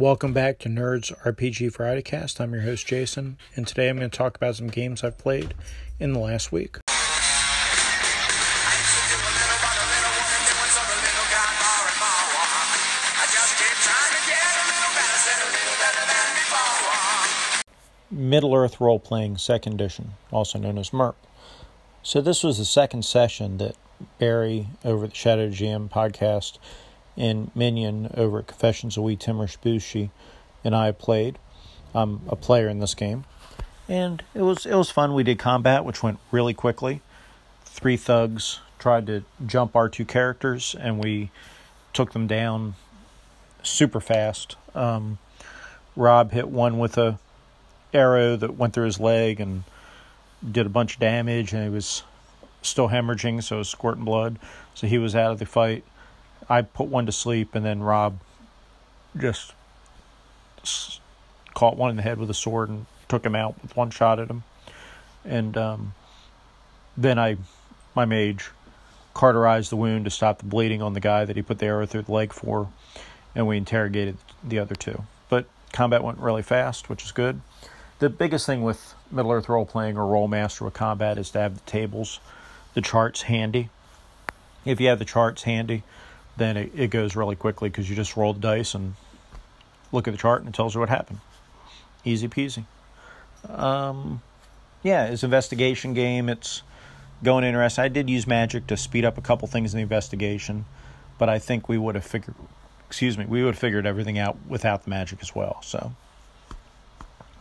Welcome 0.00 0.32
back 0.32 0.58
to 0.60 0.70
Nerds 0.70 1.14
RPG 1.24 1.74
Fridaycast. 1.76 2.40
I'm 2.40 2.54
your 2.54 2.62
host 2.62 2.86
Jason, 2.86 3.36
and 3.54 3.66
today 3.66 3.90
I'm 3.90 3.98
going 3.98 4.08
to 4.08 4.16
talk 4.16 4.34
about 4.34 4.56
some 4.56 4.68
games 4.68 5.04
I've 5.04 5.18
played 5.18 5.52
in 5.98 6.14
the 6.14 6.18
last 6.18 6.50
week. 6.50 6.78
Middle 18.10 18.54
Earth 18.54 18.80
Role 18.80 18.98
Playing 18.98 19.36
Second 19.36 19.74
Edition, 19.74 20.14
also 20.30 20.58
known 20.58 20.78
as 20.78 20.94
MERP. 20.94 21.16
So, 22.02 22.22
this 22.22 22.42
was 22.42 22.56
the 22.56 22.64
second 22.64 23.04
session 23.04 23.58
that 23.58 23.76
Barry 24.18 24.68
over 24.82 25.08
the 25.08 25.14
Shadow 25.14 25.50
GM 25.50 25.90
podcast 25.90 26.56
and 27.20 27.54
Minion 27.54 28.10
over 28.16 28.40
at 28.40 28.46
Confessions 28.46 28.96
of 28.96 29.04
Wee 29.04 29.14
Timmer 29.14 29.46
Bushi 29.62 30.10
and 30.64 30.74
I 30.74 30.92
played. 30.92 31.38
I'm 31.94 32.22
a 32.28 32.36
player 32.36 32.68
in 32.68 32.80
this 32.80 32.94
game. 32.94 33.24
And 33.88 34.22
it 34.34 34.42
was 34.42 34.66
it 34.66 34.74
was 34.74 34.90
fun. 34.90 35.14
We 35.14 35.24
did 35.24 35.38
combat, 35.38 35.84
which 35.84 36.02
went 36.02 36.18
really 36.30 36.54
quickly. 36.54 37.02
Three 37.64 37.96
thugs 37.96 38.60
tried 38.78 39.06
to 39.08 39.24
jump 39.44 39.74
our 39.74 39.88
two 39.88 40.04
characters, 40.04 40.76
and 40.78 41.02
we 41.02 41.30
took 41.92 42.12
them 42.12 42.26
down 42.26 42.74
super 43.62 44.00
fast. 44.00 44.56
Um, 44.74 45.18
Rob 45.96 46.30
hit 46.30 46.48
one 46.48 46.78
with 46.78 46.96
a 46.96 47.18
arrow 47.92 48.36
that 48.36 48.56
went 48.56 48.74
through 48.74 48.84
his 48.84 49.00
leg 49.00 49.40
and 49.40 49.64
did 50.48 50.66
a 50.66 50.70
bunch 50.70 50.94
of 50.94 51.00
damage, 51.00 51.52
and 51.52 51.64
he 51.64 51.70
was 51.70 52.04
still 52.62 52.88
hemorrhaging, 52.88 53.42
so 53.42 53.58
was 53.58 53.68
squirting 53.68 54.04
blood. 54.04 54.38
So 54.74 54.86
he 54.86 54.98
was 54.98 55.16
out 55.16 55.32
of 55.32 55.40
the 55.40 55.46
fight. 55.46 55.84
I 56.48 56.62
put 56.62 56.88
one 56.88 57.06
to 57.06 57.12
sleep, 57.12 57.54
and 57.54 57.64
then 57.64 57.82
Rob 57.82 58.18
just 59.16 59.52
caught 61.54 61.76
one 61.76 61.90
in 61.90 61.96
the 61.96 62.02
head 62.02 62.18
with 62.18 62.30
a 62.30 62.34
sword 62.34 62.68
and 62.68 62.86
took 63.08 63.24
him 63.24 63.34
out 63.34 63.60
with 63.62 63.76
one 63.76 63.90
shot 63.90 64.18
at 64.18 64.28
him. 64.28 64.44
And 65.24 65.56
um, 65.56 65.94
then 66.96 67.18
I, 67.18 67.36
my 67.94 68.04
mage, 68.04 68.50
cauterized 69.14 69.70
the 69.70 69.76
wound 69.76 70.04
to 70.04 70.10
stop 70.10 70.38
the 70.38 70.44
bleeding 70.44 70.80
on 70.80 70.94
the 70.94 71.00
guy 71.00 71.24
that 71.24 71.36
he 71.36 71.42
put 71.42 71.58
the 71.58 71.66
arrow 71.66 71.86
through 71.86 72.02
the 72.02 72.12
leg 72.12 72.32
for, 72.32 72.68
and 73.34 73.46
we 73.46 73.56
interrogated 73.56 74.16
the 74.42 74.58
other 74.58 74.74
two. 74.74 75.02
But 75.28 75.46
combat 75.72 76.02
went 76.02 76.18
really 76.18 76.42
fast, 76.42 76.88
which 76.88 77.04
is 77.04 77.12
good 77.12 77.40
the 78.00 78.08
biggest 78.08 78.46
thing 78.46 78.62
with 78.62 78.94
Middle 79.10 79.30
Earth 79.30 79.48
role 79.48 79.66
playing 79.66 79.96
or 79.96 80.10
Rolemaster 80.10 80.62
with 80.62 80.74
combat 80.74 81.18
is 81.18 81.30
to 81.30 81.38
have 81.38 81.54
the 81.54 81.70
tables, 81.70 82.18
the 82.74 82.80
charts 82.80 83.22
handy. 83.22 83.68
If 84.64 84.80
you 84.80 84.88
have 84.88 84.98
the 84.98 85.04
charts 85.04 85.42
handy, 85.42 85.84
then 86.40 86.56
it, 86.56 86.72
it 86.74 86.90
goes 86.90 87.14
really 87.14 87.36
quickly 87.36 87.68
because 87.68 87.88
you 87.88 87.94
just 87.94 88.16
roll 88.16 88.32
the 88.32 88.40
dice 88.40 88.74
and 88.74 88.94
look 89.92 90.08
at 90.08 90.12
the 90.12 90.18
chart 90.18 90.40
and 90.40 90.48
it 90.48 90.54
tells 90.54 90.74
you 90.74 90.80
what 90.80 90.88
happened. 90.88 91.20
Easy 92.04 92.28
peasy. 92.28 92.64
Um, 93.48 94.22
yeah, 94.82 95.06
it's 95.06 95.22
an 95.22 95.28
investigation 95.28 95.92
game. 95.92 96.28
It's 96.30 96.62
going 97.22 97.44
interesting. 97.44 97.84
I 97.84 97.88
did 97.88 98.08
use 98.08 98.26
magic 98.26 98.66
to 98.68 98.76
speed 98.76 99.04
up 99.04 99.18
a 99.18 99.20
couple 99.20 99.46
things 99.48 99.74
in 99.74 99.78
the 99.78 99.82
investigation, 99.82 100.64
but 101.18 101.28
I 101.28 101.38
think 101.38 101.68
we 101.68 101.76
would 101.76 101.94
have 101.94 102.06
figured, 102.06 102.34
excuse 102.86 103.18
me, 103.18 103.26
we 103.26 103.44
would 103.44 103.54
have 103.54 103.60
figured 103.60 103.86
everything 103.86 104.18
out 104.18 104.38
without 104.48 104.84
the 104.84 104.90
magic 104.90 105.18
as 105.20 105.34
well. 105.34 105.60
So 105.62 105.94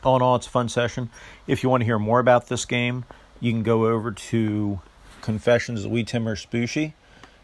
all 0.04 0.18
in 0.18 0.22
all, 0.22 0.36
it's 0.36 0.48
a 0.48 0.50
fun 0.50 0.68
session. 0.68 1.10
If 1.48 1.64
you 1.64 1.70
want 1.70 1.82
to 1.82 1.86
hear 1.86 2.00
more 2.00 2.20
about 2.20 2.48
this 2.48 2.66
game, 2.66 3.06
you 3.40 3.54
can 3.54 3.64
go 3.64 3.86
over 3.86 4.12
to 4.12 4.82
Confessions 5.22 5.86
of 5.86 5.92
Wee 5.92 6.04
Timmer 6.04 6.36
Spooshy, 6.36 6.94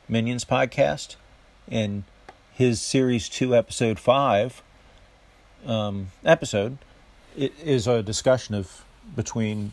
Minions 0.09 0.43
podcast, 0.43 1.15
and 1.69 2.03
his 2.53 2.81
series 2.81 3.29
two, 3.29 3.55
episode 3.55 3.99
five 3.99 4.61
um, 5.65 6.07
episode. 6.23 6.77
It 7.37 7.53
is 7.63 7.87
a 7.87 8.01
discussion 8.01 8.55
of 8.55 8.85
between 9.15 9.71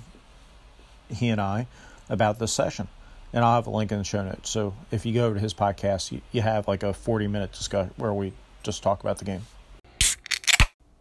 he 1.08 1.28
and 1.28 1.40
I 1.40 1.66
about 2.08 2.38
this 2.38 2.52
session, 2.52 2.88
and 3.32 3.44
I'll 3.44 3.54
have 3.54 3.66
a 3.66 3.70
link 3.70 3.92
in 3.92 3.98
the 3.98 4.04
show 4.04 4.24
notes. 4.24 4.50
So 4.50 4.74
if 4.90 5.06
you 5.06 5.14
go 5.14 5.26
over 5.26 5.34
to 5.34 5.40
his 5.40 5.54
podcast, 5.54 6.12
you, 6.12 6.20
you 6.32 6.42
have 6.42 6.66
like 6.66 6.82
a 6.82 6.92
forty 6.92 7.26
minute 7.26 7.52
discussion 7.52 7.94
where 7.96 8.12
we 8.12 8.32
just 8.62 8.82
talk 8.82 9.00
about 9.00 9.18
the 9.18 9.24
game. 9.24 9.42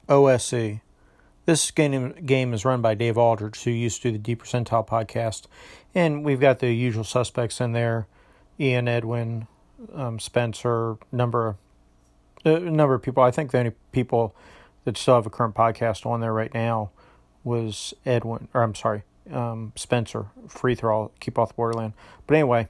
OSE 0.09 0.81
this 1.45 1.71
game, 1.71 2.13
game 2.25 2.53
is 2.53 2.65
run 2.65 2.81
by 2.81 2.93
Dave 2.93 3.17
Aldrich, 3.17 3.63
who 3.63 3.71
used 3.71 4.01
to 4.01 4.09
do 4.09 4.11
the 4.13 4.23
Deep 4.23 4.43
Percentile 4.43 4.87
podcast. 4.87 5.45
And 5.93 6.23
we've 6.23 6.39
got 6.39 6.59
the 6.59 6.71
usual 6.71 7.03
suspects 7.03 7.59
in 7.59 7.73
there 7.73 8.07
Ian, 8.59 8.87
Edwin, 8.87 9.47
um, 9.93 10.19
Spencer, 10.19 10.97
number, 11.11 11.55
a 12.45 12.55
uh, 12.55 12.59
number 12.59 12.93
of 12.93 13.01
people. 13.01 13.23
I 13.23 13.31
think 13.31 13.51
the 13.51 13.59
only 13.59 13.71
people 13.91 14.35
that 14.85 14.97
still 14.97 15.15
have 15.15 15.25
a 15.25 15.29
current 15.29 15.55
podcast 15.55 16.05
on 16.05 16.21
there 16.21 16.33
right 16.33 16.53
now 16.53 16.91
was 17.43 17.93
Edwin, 18.05 18.47
or 18.53 18.63
I'm 18.63 18.75
sorry, 18.75 19.03
um, 19.31 19.73
Spencer, 19.75 20.27
free 20.47 20.75
throw, 20.75 21.11
keep 21.19 21.37
off 21.37 21.49
the 21.49 21.53
borderland. 21.55 21.93
But 22.27 22.35
anyway, 22.35 22.67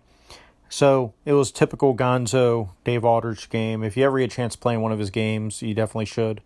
so 0.70 1.14
it 1.26 1.34
was 1.34 1.52
typical 1.52 1.96
Gonzo 1.96 2.70
Dave 2.84 3.04
Aldrich 3.04 3.50
game. 3.50 3.84
If 3.84 3.98
you 3.98 4.06
ever 4.06 4.20
get 4.20 4.32
a 4.32 4.36
chance 4.36 4.56
playing 4.56 4.82
one 4.82 4.92
of 4.92 5.00
his 5.00 5.10
games, 5.10 5.62
you 5.62 5.74
definitely 5.74 6.06
should 6.06 6.42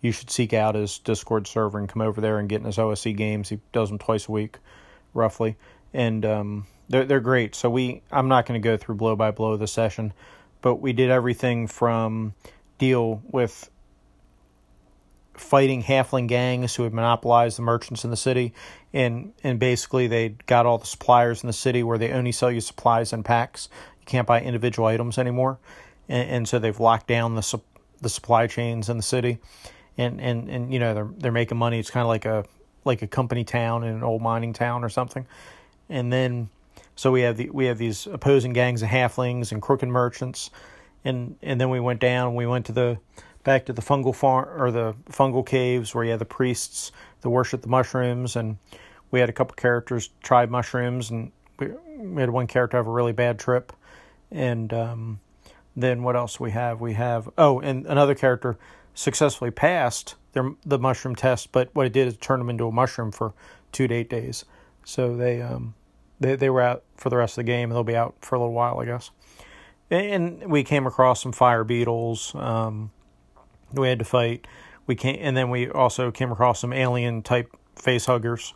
you 0.00 0.12
should 0.12 0.30
seek 0.30 0.52
out 0.52 0.74
his 0.74 0.98
Discord 0.98 1.46
server 1.46 1.78
and 1.78 1.88
come 1.88 2.02
over 2.02 2.20
there 2.20 2.38
and 2.38 2.48
get 2.48 2.60
in 2.60 2.66
his 2.66 2.78
OSE 2.78 3.04
games. 3.04 3.50
He 3.50 3.60
does 3.72 3.90
them 3.90 3.98
twice 3.98 4.28
a 4.28 4.32
week, 4.32 4.58
roughly, 5.12 5.56
and 5.92 6.24
um, 6.24 6.66
they're 6.90 7.04
they're 7.04 7.20
great. 7.20 7.54
So 7.54 7.70
we 7.70 8.02
I'm 8.12 8.28
not 8.28 8.44
going 8.46 8.60
to 8.60 8.64
go 8.64 8.76
through 8.76 8.96
blow 8.96 9.16
by 9.16 9.30
blow 9.30 9.56
the 9.56 9.66
session, 9.66 10.12
but 10.60 10.76
we 10.76 10.92
did 10.92 11.10
everything 11.10 11.66
from 11.66 12.34
deal 12.78 13.22
with 13.30 13.70
fighting 15.34 15.82
halfling 15.82 16.28
gangs 16.28 16.74
who 16.74 16.82
had 16.82 16.92
monopolized 16.92 17.56
the 17.56 17.62
merchants 17.62 18.04
in 18.04 18.10
the 18.10 18.16
city, 18.16 18.52
and 18.92 19.32
and 19.42 19.58
basically 19.58 20.06
they 20.06 20.30
got 20.46 20.66
all 20.66 20.78
the 20.78 20.86
suppliers 20.86 21.42
in 21.42 21.46
the 21.46 21.54
city 21.54 21.82
where 21.82 21.96
they 21.96 22.12
only 22.12 22.32
sell 22.32 22.50
you 22.50 22.60
supplies 22.60 23.12
in 23.12 23.22
packs. 23.22 23.68
You 24.00 24.06
can't 24.06 24.26
buy 24.26 24.42
individual 24.42 24.88
items 24.88 25.16
anymore, 25.16 25.58
and, 26.08 26.28
and 26.28 26.48
so 26.48 26.58
they've 26.58 26.78
locked 26.78 27.06
down 27.06 27.36
the 27.36 27.60
the 28.02 28.08
supply 28.10 28.46
chains 28.46 28.88
in 28.88 28.96
the 28.96 29.02
city 29.02 29.38
and 30.00 30.20
and 30.20 30.48
and 30.48 30.72
you 30.72 30.78
know 30.78 30.94
they're 30.94 31.10
they're 31.18 31.32
making 31.32 31.58
money. 31.58 31.78
It's 31.78 31.90
kind 31.90 32.02
of 32.02 32.08
like 32.08 32.24
a 32.24 32.44
like 32.84 33.02
a 33.02 33.06
company 33.06 33.44
town 33.44 33.84
in 33.84 33.94
an 33.94 34.02
old 34.02 34.22
mining 34.22 34.52
town 34.52 34.82
or 34.82 34.88
something. 34.88 35.26
And 35.88 36.12
then 36.12 36.48
so 37.00 37.10
we 37.10 37.22
have 37.22 37.38
the 37.38 37.48
we 37.48 37.64
have 37.64 37.78
these 37.78 38.06
opposing 38.06 38.52
gangs 38.52 38.82
of 38.82 38.90
halflings 38.90 39.52
and 39.52 39.62
crooked 39.62 39.88
merchants, 39.88 40.50
and 41.02 41.34
and 41.40 41.58
then 41.58 41.70
we 41.70 41.80
went 41.80 41.98
down. 41.98 42.34
We 42.34 42.44
went 42.44 42.66
to 42.66 42.72
the 42.72 42.98
back 43.42 43.64
to 43.64 43.72
the 43.72 43.80
fungal 43.80 44.14
farm 44.14 44.46
or 44.60 44.70
the 44.70 44.94
fungal 45.10 45.46
caves 45.46 45.94
where 45.94 46.04
you 46.04 46.10
had 46.10 46.20
the 46.20 46.26
priests 46.26 46.92
that 47.22 47.30
worship 47.30 47.62
the 47.62 47.68
mushrooms, 47.68 48.36
and 48.36 48.58
we 49.10 49.18
had 49.18 49.30
a 49.30 49.32
couple 49.32 49.54
characters 49.54 50.10
try 50.22 50.44
mushrooms, 50.44 51.08
and 51.08 51.32
we, 51.58 51.68
we 51.96 52.20
had 52.20 52.28
one 52.28 52.46
character 52.46 52.76
have 52.76 52.86
a 52.86 52.90
really 52.90 53.12
bad 53.12 53.38
trip, 53.38 53.72
and 54.30 54.70
um, 54.74 55.20
then 55.74 56.02
what 56.02 56.16
else 56.16 56.38
we 56.38 56.50
have? 56.50 56.82
We 56.82 56.92
have 56.92 57.30
oh, 57.38 57.60
and 57.60 57.86
another 57.86 58.14
character 58.14 58.58
successfully 58.92 59.50
passed 59.50 60.16
their 60.34 60.52
the 60.66 60.78
mushroom 60.78 61.14
test, 61.14 61.50
but 61.50 61.70
what 61.74 61.86
it 61.86 61.94
did 61.94 62.08
is 62.08 62.18
turn 62.18 62.40
them 62.40 62.50
into 62.50 62.66
a 62.66 62.72
mushroom 62.72 63.10
for 63.10 63.32
two 63.72 63.88
to 63.88 63.94
eight 63.94 64.10
days. 64.10 64.44
So 64.84 65.16
they 65.16 65.40
um 65.40 65.72
they 66.20 66.36
they 66.36 66.50
were 66.50 66.60
out 66.60 66.84
for 66.96 67.10
the 67.10 67.16
rest 67.16 67.32
of 67.32 67.44
the 67.44 67.50
game, 67.50 67.70
they'll 67.70 67.84
be 67.84 67.96
out 67.96 68.14
for 68.20 68.36
a 68.36 68.38
little 68.38 68.54
while, 68.54 68.78
I 68.78 68.84
guess. 68.84 69.10
And 69.90 70.50
we 70.50 70.62
came 70.62 70.86
across 70.86 71.22
some 71.22 71.32
fire 71.32 71.64
beetles. 71.64 72.34
Um, 72.34 72.92
we 73.72 73.88
had 73.88 73.98
to 73.98 74.04
fight. 74.04 74.46
We 74.86 74.94
came, 74.94 75.16
and 75.20 75.36
then 75.36 75.50
we 75.50 75.68
also 75.68 76.10
came 76.10 76.30
across 76.30 76.60
some 76.60 76.72
alien 76.72 77.22
type 77.22 77.54
face 77.76 78.06
huggers. 78.06 78.54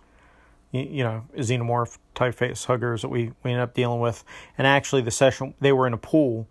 You, 0.71 0.83
you 0.83 1.05
know, 1.05 1.25
xenomorph 1.37 1.99
type 2.15 2.35
face 2.37 2.65
huggers 2.65 3.03
that 3.03 3.09
we 3.09 3.33
we 3.43 3.51
ended 3.51 3.63
up 3.63 3.75
dealing 3.75 4.01
with. 4.01 4.25
And 4.57 4.67
actually, 4.67 5.03
the 5.03 5.11
session 5.11 5.55
they 5.61 5.73
were 5.73 5.87
in 5.87 5.93
a 5.93 5.99
pool 5.99 6.49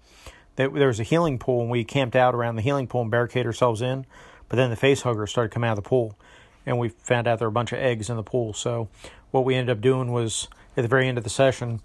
there 0.55 0.69
was 0.69 0.99
a 0.99 1.03
healing 1.03 1.39
pool 1.39 1.61
and 1.61 1.71
we 1.71 1.83
camped 1.83 2.15
out 2.15 2.35
around 2.35 2.55
the 2.55 2.61
healing 2.61 2.87
pool 2.87 3.01
and 3.01 3.11
barricaded 3.11 3.47
ourselves 3.47 3.81
in. 3.81 4.05
But 4.49 4.57
then 4.57 4.69
the 4.69 4.75
face 4.75 5.01
huggers 5.01 5.31
started 5.31 5.51
coming 5.51 5.69
out 5.69 5.77
of 5.77 5.83
the 5.83 5.89
pool, 5.89 6.17
and 6.65 6.77
we 6.77 6.89
found 6.89 7.27
out 7.27 7.39
there 7.39 7.47
were 7.47 7.51
a 7.51 7.53
bunch 7.53 7.71
of 7.71 7.79
eggs 7.79 8.09
in 8.09 8.17
the 8.17 8.23
pool. 8.23 8.53
So 8.53 8.87
what 9.31 9.45
we 9.45 9.55
ended 9.55 9.75
up 9.75 9.81
doing 9.81 10.11
was 10.11 10.47
at 10.75 10.81
the 10.81 10.87
very 10.87 11.07
end 11.07 11.17
of 11.17 11.23
the 11.23 11.29
session 11.29 11.81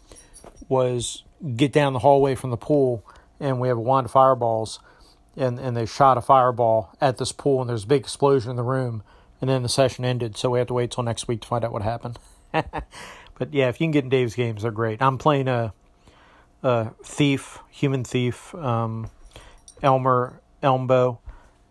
was 0.69 1.23
get 1.57 1.73
down 1.73 1.93
the 1.93 2.01
hallway 2.01 2.35
from 2.35 2.51
the 2.51 2.57
pool, 2.57 3.05
and 3.41 3.61
we 3.61 3.69
have 3.69 3.77
a 3.77 3.81
wand 3.81 4.07
of 4.07 4.11
fireballs, 4.11 4.81
and 5.37 5.59
and 5.59 5.77
they 5.77 5.87
shot 5.87 6.19
a 6.19 6.21
fireball 6.21 6.91
at 7.01 7.19
this 7.19 7.33
pool, 7.33 7.61
and 7.61 7.71
there's 7.71 7.85
a 7.85 7.87
big 7.87 8.03
explosion 8.03 8.51
in 8.51 8.57
the 8.57 8.63
room, 8.63 9.03
and 9.41 9.49
then 9.49 9.63
the 9.63 9.69
session 9.69 10.05
ended. 10.05 10.37
So 10.37 10.51
we 10.51 10.59
have 10.59 10.69
to 10.69 10.75
wait 10.75 10.91
till 10.91 11.05
next 11.05 11.29
week 11.29 11.43
to 11.43 11.49
find 11.49 11.65
out 11.65 11.73
what 11.73 11.83
happened. 11.83 12.19
but 12.53 13.53
yeah, 13.53 13.69
if 13.69 13.81
you 13.81 13.85
can 13.85 13.93
get 13.93 14.05
in 14.05 14.11
Dave's 14.11 14.35
games, 14.35 14.63
they're 14.63 14.71
great. 14.71 15.01
I'm 15.03 15.19
playing 15.19 15.49
a 15.49 15.73
uh, 16.63 16.91
thief, 17.05 17.59
human 17.71 18.05
thief, 18.05 18.55
um, 18.55 19.11
Elmer 19.83 20.41
Elmbow, 20.63 21.21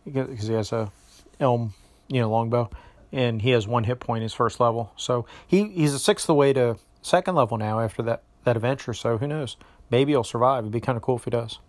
because 0.06 0.48
he 0.48 0.54
has 0.54 0.72
a 0.72 0.92
elm, 1.40 1.74
you 2.08 2.22
know, 2.22 2.30
longbow, 2.30 2.70
and 3.12 3.42
he 3.42 3.52
has 3.52 3.68
one 3.68 3.84
hit 3.84 4.00
point 4.00 4.24
his 4.24 4.34
first 4.34 4.60
level. 4.60 4.92
So 4.96 5.26
he 5.46 5.68
he's 5.70 5.94
a 5.94 6.00
sixth 6.00 6.30
away 6.30 6.54
to 6.54 6.78
second 7.08 7.36
level 7.36 7.58
now 7.58 7.80
after 7.80 8.04
that 8.04 8.24
that 8.44 8.56
adventure. 8.56 8.94
So 8.94 9.18
who 9.18 9.28
knows? 9.28 9.58
Maybe 9.90 10.12
he'll 10.12 10.24
survive. 10.24 10.64
It'd 10.64 10.72
be 10.72 10.80
kind 10.80 10.96
of 10.96 11.02
cool 11.02 11.18
if 11.18 11.26
he 11.26 11.32
does. 11.32 11.60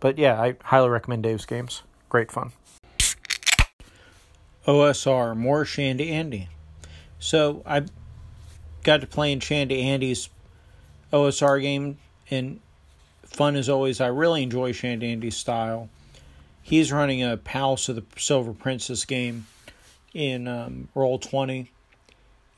But 0.00 0.18
yeah, 0.18 0.40
I 0.40 0.56
highly 0.64 0.88
recommend 0.88 1.22
Dave's 1.22 1.46
games. 1.46 1.82
Great 2.08 2.30
fun. 2.30 2.52
OSR, 4.66 5.36
more 5.36 5.64
Shandy 5.64 6.10
Andy. 6.10 6.48
So 7.18 7.62
I 7.66 7.84
got 8.82 9.00
to 9.00 9.06
play 9.06 9.32
in 9.32 9.40
Shandy 9.40 9.82
Andy's 9.82 10.28
OSR 11.12 11.60
game, 11.60 11.98
and 12.30 12.60
fun 13.24 13.56
as 13.56 13.68
always. 13.68 14.00
I 14.00 14.08
really 14.08 14.42
enjoy 14.42 14.72
Shandy 14.72 15.12
Andy's 15.12 15.36
style. 15.36 15.88
He's 16.62 16.92
running 16.92 17.22
a 17.22 17.36
Palace 17.36 17.88
of 17.88 17.96
the 17.96 18.04
Silver 18.16 18.52
Princess 18.52 19.04
game 19.04 19.46
in 20.14 20.46
um, 20.46 20.88
Roll 20.94 21.18
20, 21.18 21.70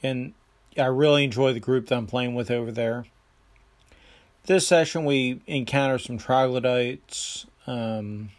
and 0.03 0.35
I 0.77 0.87
really 0.87 1.25
enjoy 1.25 1.53
the 1.53 1.61
group 1.61 1.89
that 1.89 1.97
I'm 1.97 2.07
playing 2.07 2.35
with 2.35 2.51
over 2.51 2.73
there. 2.73 3.07
This 4.47 4.67
session, 4.67 5.05
we 5.05 5.41
encountered 5.47 6.03
some 6.03 6.19
troglodytes. 6.19 7.47
Um, 7.67 8.31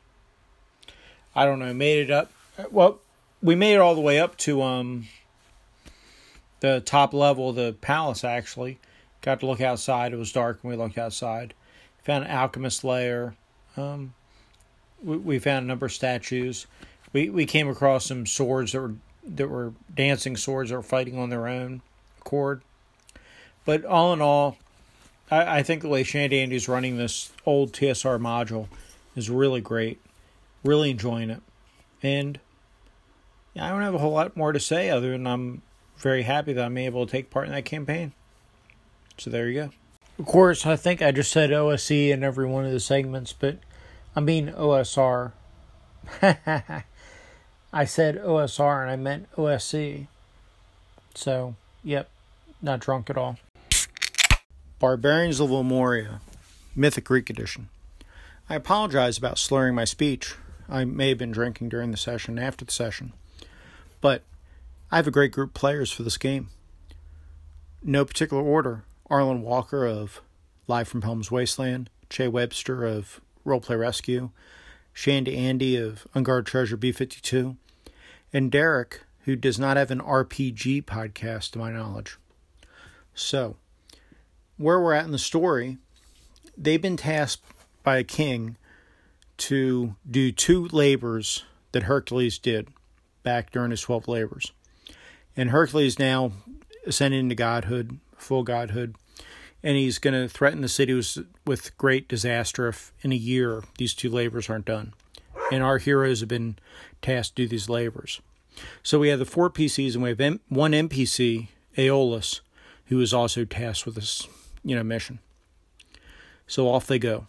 I 1.36 1.46
don't 1.46 1.60
know, 1.60 1.74
made 1.74 2.00
it 2.00 2.12
up. 2.12 2.32
Well, 2.70 3.00
we 3.42 3.56
made 3.56 3.76
it 3.76 3.80
all 3.80 3.96
the 3.96 4.02
way 4.02 4.20
up 4.20 4.38
to 4.40 4.62
um, 4.62 5.08
the 6.60 6.82
top 6.82 7.14
level 7.14 7.50
of 7.50 7.56
the 7.56 7.74
palace, 7.74 8.24
actually. 8.24 8.80
Got 9.22 9.40
to 9.40 9.48
look 9.48 9.62
outside. 9.62 10.14
It 10.14 10.18
was 10.18 10.32
dark 10.32 10.60
when 10.62 10.72
we 10.72 10.84
looked 10.84 10.98
outside. 10.98 11.54
Found 12.04 12.26
an 12.26 12.32
alchemist 12.32 12.84
lair. 12.84 13.36
Um, 13.76 14.14
we, 15.04 15.18
we 15.18 15.40
found 15.40 15.66
a 15.66 15.68
number 15.68 15.88
of 15.88 15.92
statues. 15.92 16.68
We 17.12 17.30
we 17.30 17.46
came 17.46 17.68
across 17.68 18.06
some 18.06 18.26
swords 18.26 18.74
that 18.74 18.82
were 18.82 18.96
that 19.26 19.50
were 19.50 19.74
dancing 19.94 20.38
swords 20.38 20.70
that 20.70 20.76
were 20.76 20.84
fighting 20.84 21.18
on 21.18 21.30
their 21.30 21.48
own 21.48 21.82
accord. 22.26 22.62
But 23.66 23.86
all 23.86 24.14
in 24.14 24.22
all, 24.22 24.58
I, 25.30 25.60
I 25.60 25.64
think 25.64 25.82
the 25.82 25.88
way 25.88 26.04
Shandy 26.04 26.40
Andy's 26.40 26.68
running 26.68 26.98
this 26.98 27.32
old 27.46 27.72
TSR 27.72 28.20
module 28.20 28.68
is 29.16 29.30
really 29.30 29.62
great. 29.62 30.00
Really 30.64 30.92
enjoying 30.92 31.30
it. 31.30 31.42
And 32.02 32.40
I 33.56 33.70
don't 33.70 33.82
have 33.82 33.96
a 33.96 34.00
whole 34.00 34.12
lot 34.12 34.36
more 34.36 34.52
to 34.52 34.60
say 34.60 34.90
other 34.90 35.12
than 35.12 35.26
I'm 35.26 35.62
very 35.98 36.24
happy 36.24 36.54
that 36.54 36.66
I'm 36.66 36.78
able 36.78 37.06
to 37.06 37.12
take 37.12 37.30
part 37.30 37.48
in 37.48 37.54
that 37.54 37.66
campaign. 37.66 38.14
So 39.18 39.30
there 39.30 39.48
you 39.48 39.62
go. 39.62 39.70
Of 40.20 40.26
course, 40.26 40.66
I 40.66 40.76
think 40.76 41.02
I 41.02 41.12
just 41.12 41.32
said 41.32 41.52
OSE 41.52 41.92
in 41.92 42.24
every 42.24 42.46
one 42.46 42.66
of 42.66 42.72
the 42.72 42.80
segments, 42.80 43.34
but 43.34 43.58
I 44.16 44.20
mean 44.20 44.50
OSR. 44.50 45.32
I 46.22 47.86
said 47.86 48.22
OSR 48.22 48.82
and 48.82 48.92
I 48.92 48.96
meant 48.96 49.28
OSE. 49.38 50.08
So, 51.16 51.56
yep, 51.84 52.10
not 52.62 52.80
drunk 52.80 53.10
at 53.10 53.18
all. 53.18 53.38
Barbarians 54.80 55.40
of 55.40 55.52
Lemuria, 55.52 56.22
Mythic 56.76 57.06
Greek 57.06 57.30
Edition. 57.30 57.70
I 58.50 58.56
apologize 58.56 59.18
about 59.18 59.40
slurring 59.40 59.76
my 59.76 59.86
speech. 59.86 60.36
I 60.70 60.86
may 60.86 61.10
have 61.10 61.18
been 61.18 61.32
drinking 61.32 61.70
during 61.70 61.92
the 61.92 61.98
session 61.98 62.38
after 62.38 62.66
the 62.66 62.72
session. 62.72 63.14
But 64.02 64.24
I 64.92 64.98
have 64.98 65.08
a 65.08 65.12
great 65.12 65.32
group 65.32 65.50
of 65.50 65.54
players 65.56 65.92
for 65.92 66.04
this 66.04 66.18
game. 66.18 66.50
No 67.84 68.06
particular 68.06 68.44
order. 68.44 68.84
Arlen 69.10 69.42
Walker 69.42 69.86
of 69.86 70.22
Live 70.68 70.88
from 70.88 71.04
Helm's 71.04 71.30
Wasteland, 71.30 71.90
Che 72.10 72.28
Webster 72.28 72.84
of 72.86 73.22
Roleplay 73.46 73.80
Rescue, 73.80 74.32
Shandy 74.94 75.38
Andy 75.38 75.76
of 75.76 76.08
Unguarded 76.16 76.48
Treasure 76.48 76.78
B 76.78 76.92
52, 76.92 77.56
and 78.34 78.52
Derek, 78.52 79.02
who 79.26 79.36
does 79.36 79.60
not 79.60 79.78
have 79.78 79.92
an 79.92 80.00
RPG 80.00 80.86
podcast 80.86 81.52
to 81.52 81.60
my 81.60 81.72
knowledge. 81.72 82.18
So, 83.16 83.56
where 84.58 84.80
we're 84.80 84.94
at 84.94 85.06
in 85.06 85.12
the 85.12 85.18
story, 85.18 85.78
they've 86.58 86.82
been 86.82 86.98
tasked 86.98 87.44
by 87.84 87.98
a 87.98 88.04
king 88.04 88.58
to 89.38 89.96
do 90.10 90.32
two 90.32 90.68
labors 90.68 91.44
that 91.72 91.84
Hercules 91.84 92.38
did 92.38 92.68
back 93.24 93.52
during 93.52 93.72
his 93.72 93.82
12 93.82 94.08
labors. 94.08 94.52
And 95.36 95.50
Hercules 95.50 96.00
now 96.00 96.32
ascended 96.86 97.20
into 97.20 97.36
godhood, 97.36 98.00
full 98.18 98.44
godhood, 98.44 98.96
and 99.64 99.76
he's 99.76 99.98
going 99.98 100.14
to 100.14 100.30
threaten 100.30 100.62
the 100.62 100.70
city 100.70 101.02
with 101.46 101.78
great 101.78 102.08
disaster 102.08 102.68
if 102.68 102.94
in 103.02 103.12
a 103.12 103.16
year 103.16 103.64
these 103.78 103.94
two 103.94 104.10
labors 104.10 104.50
aren't 104.50 104.66
done. 104.66 104.94
And 105.52 105.64
our 105.64 105.80
heroes 105.80 106.20
have 106.20 106.30
been 106.30 106.58
tasked 107.02 107.36
to 107.36 107.44
do 107.44 107.48
these 107.48 107.70
labors. 107.70 108.22
So 108.84 109.00
we 109.00 109.10
have 109.10 109.20
the 109.20 109.26
four 109.26 109.50
PCs, 109.50 109.96
and 109.96 110.04
we 110.04 110.10
have 110.10 110.40
one 110.50 110.72
NPC, 110.72 111.50
Aeolus, 111.78 112.42
who 112.86 113.00
is 113.02 113.14
also 113.14 113.46
tasked 113.46 113.86
with 113.86 113.96
this, 113.96 114.28
you 114.64 114.76
know, 114.76 114.84
mission. 114.84 115.20
So 116.48 116.68
off 116.68 116.88
they 116.88 117.00
go. 117.00 117.28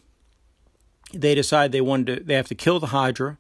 They 1.13 1.35
decide 1.35 1.73
they 1.73 1.81
want 1.81 2.07
to. 2.07 2.17
They 2.17 2.35
have 2.35 2.49
to 2.49 2.55
kill 2.55 2.81
the 2.81 2.89
Hydra, 2.89 3.39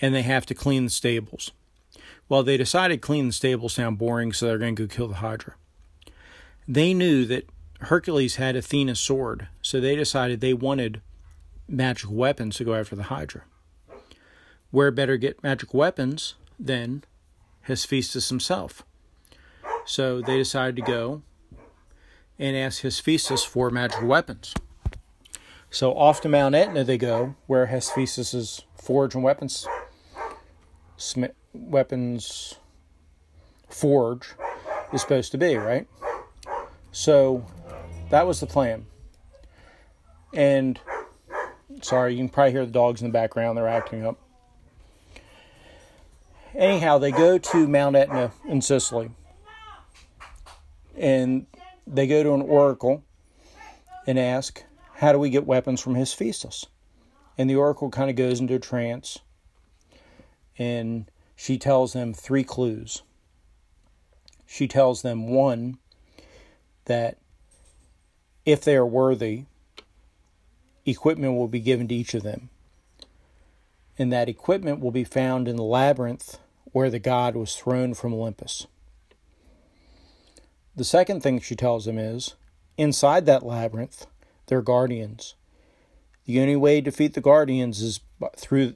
and 0.00 0.14
they 0.14 0.22
have 0.22 0.46
to 0.46 0.54
clean 0.54 0.84
the 0.84 0.90
stables. 0.90 1.52
Well, 2.28 2.42
they 2.42 2.56
decided 2.56 3.02
clean 3.02 3.26
the 3.26 3.32
stables 3.32 3.74
sound 3.74 3.98
boring, 3.98 4.32
so 4.32 4.46
they're 4.46 4.58
going 4.58 4.76
to 4.76 4.86
go 4.86 4.94
kill 4.94 5.08
the 5.08 5.16
Hydra. 5.16 5.54
They 6.66 6.94
knew 6.94 7.26
that 7.26 7.48
Hercules 7.80 8.36
had 8.36 8.56
Athena's 8.56 8.98
sword, 8.98 9.48
so 9.60 9.78
they 9.78 9.94
decided 9.94 10.40
they 10.40 10.54
wanted 10.54 11.02
magic 11.68 12.10
weapons 12.10 12.56
to 12.56 12.64
go 12.64 12.74
after 12.74 12.96
the 12.96 13.04
Hydra. 13.04 13.42
Where 14.70 14.90
better 14.90 15.16
get 15.16 15.42
magic 15.42 15.74
weapons 15.74 16.34
than 16.58 17.04
Hephaestus 17.62 18.30
himself? 18.30 18.82
So 19.84 20.20
they 20.20 20.36
decided 20.36 20.76
to 20.76 20.82
go 20.82 21.22
and 22.38 22.56
ask 22.56 22.82
Hephaestus 22.82 23.44
for 23.44 23.70
magical 23.70 24.08
weapons. 24.08 24.54
So 25.70 25.92
off 25.94 26.20
to 26.22 26.28
Mount 26.28 26.54
Etna 26.54 26.84
they 26.84 26.98
go, 26.98 27.36
where 27.46 27.66
Hephaestus's 27.66 28.64
forge 28.76 29.14
and 29.14 29.24
weapons 29.24 29.66
weapons 31.52 32.54
forge 33.68 34.34
is 34.92 35.00
supposed 35.00 35.32
to 35.32 35.38
be, 35.38 35.56
right? 35.56 35.86
So 36.92 37.44
that 38.10 38.26
was 38.26 38.40
the 38.40 38.46
plan. 38.46 38.86
And 40.32 40.78
sorry, 41.82 42.12
you 42.14 42.18
can 42.18 42.28
probably 42.28 42.52
hear 42.52 42.64
the 42.64 42.72
dogs 42.72 43.00
in 43.02 43.08
the 43.08 43.12
background, 43.12 43.58
they're 43.58 43.68
acting 43.68 44.06
up. 44.06 44.18
Anyhow, 46.54 46.98
they 46.98 47.10
go 47.10 47.36
to 47.36 47.66
Mount 47.66 47.96
Etna 47.96 48.30
in 48.48 48.62
Sicily. 48.62 49.10
And 50.96 51.46
they 51.86 52.06
go 52.06 52.22
to 52.22 52.34
an 52.34 52.42
oracle 52.42 53.04
and 54.06 54.18
ask, 54.18 54.62
How 54.94 55.12
do 55.12 55.18
we 55.18 55.30
get 55.30 55.46
weapons 55.46 55.80
from 55.80 55.94
Hephaestus? 55.94 56.66
And 57.36 57.50
the 57.50 57.56
oracle 57.56 57.90
kind 57.90 58.10
of 58.10 58.16
goes 58.16 58.40
into 58.40 58.54
a 58.54 58.60
trance 58.60 59.18
and 60.56 61.10
she 61.34 61.58
tells 61.58 61.92
them 61.92 62.14
three 62.14 62.44
clues. 62.44 63.02
She 64.46 64.68
tells 64.68 65.02
them 65.02 65.26
one, 65.26 65.78
that 66.84 67.18
if 68.44 68.62
they 68.62 68.76
are 68.76 68.86
worthy, 68.86 69.44
equipment 70.84 71.34
will 71.34 71.48
be 71.48 71.60
given 71.60 71.88
to 71.88 71.94
each 71.94 72.14
of 72.14 72.22
them. 72.22 72.50
And 73.98 74.12
that 74.12 74.28
equipment 74.28 74.80
will 74.80 74.90
be 74.90 75.04
found 75.04 75.48
in 75.48 75.56
the 75.56 75.62
labyrinth 75.62 76.38
where 76.72 76.90
the 76.90 76.98
god 76.98 77.36
was 77.36 77.54
thrown 77.54 77.94
from 77.94 78.12
Olympus. 78.12 78.66
The 80.76 80.84
second 80.84 81.22
thing 81.22 81.40
she 81.40 81.54
tells 81.54 81.84
them 81.84 81.98
is 81.98 82.34
inside 82.76 83.26
that 83.26 83.44
labyrinth, 83.44 84.06
there 84.46 84.58
are 84.58 84.62
guardians. 84.62 85.34
The 86.24 86.40
only 86.40 86.56
way 86.56 86.80
to 86.80 86.90
defeat 86.90 87.14
the 87.14 87.20
guardians 87.20 87.80
is 87.80 88.00
through. 88.36 88.74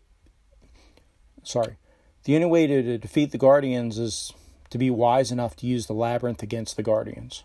Sorry. 1.42 1.76
The 2.24 2.34
only 2.34 2.46
way 2.46 2.66
to, 2.66 2.82
to 2.82 2.98
defeat 2.98 3.32
the 3.32 3.38
guardians 3.38 3.98
is 3.98 4.32
to 4.70 4.78
be 4.78 4.90
wise 4.90 5.32
enough 5.32 5.56
to 5.56 5.66
use 5.66 5.86
the 5.86 5.94
labyrinth 5.94 6.42
against 6.42 6.76
the 6.76 6.82
guardians. 6.82 7.44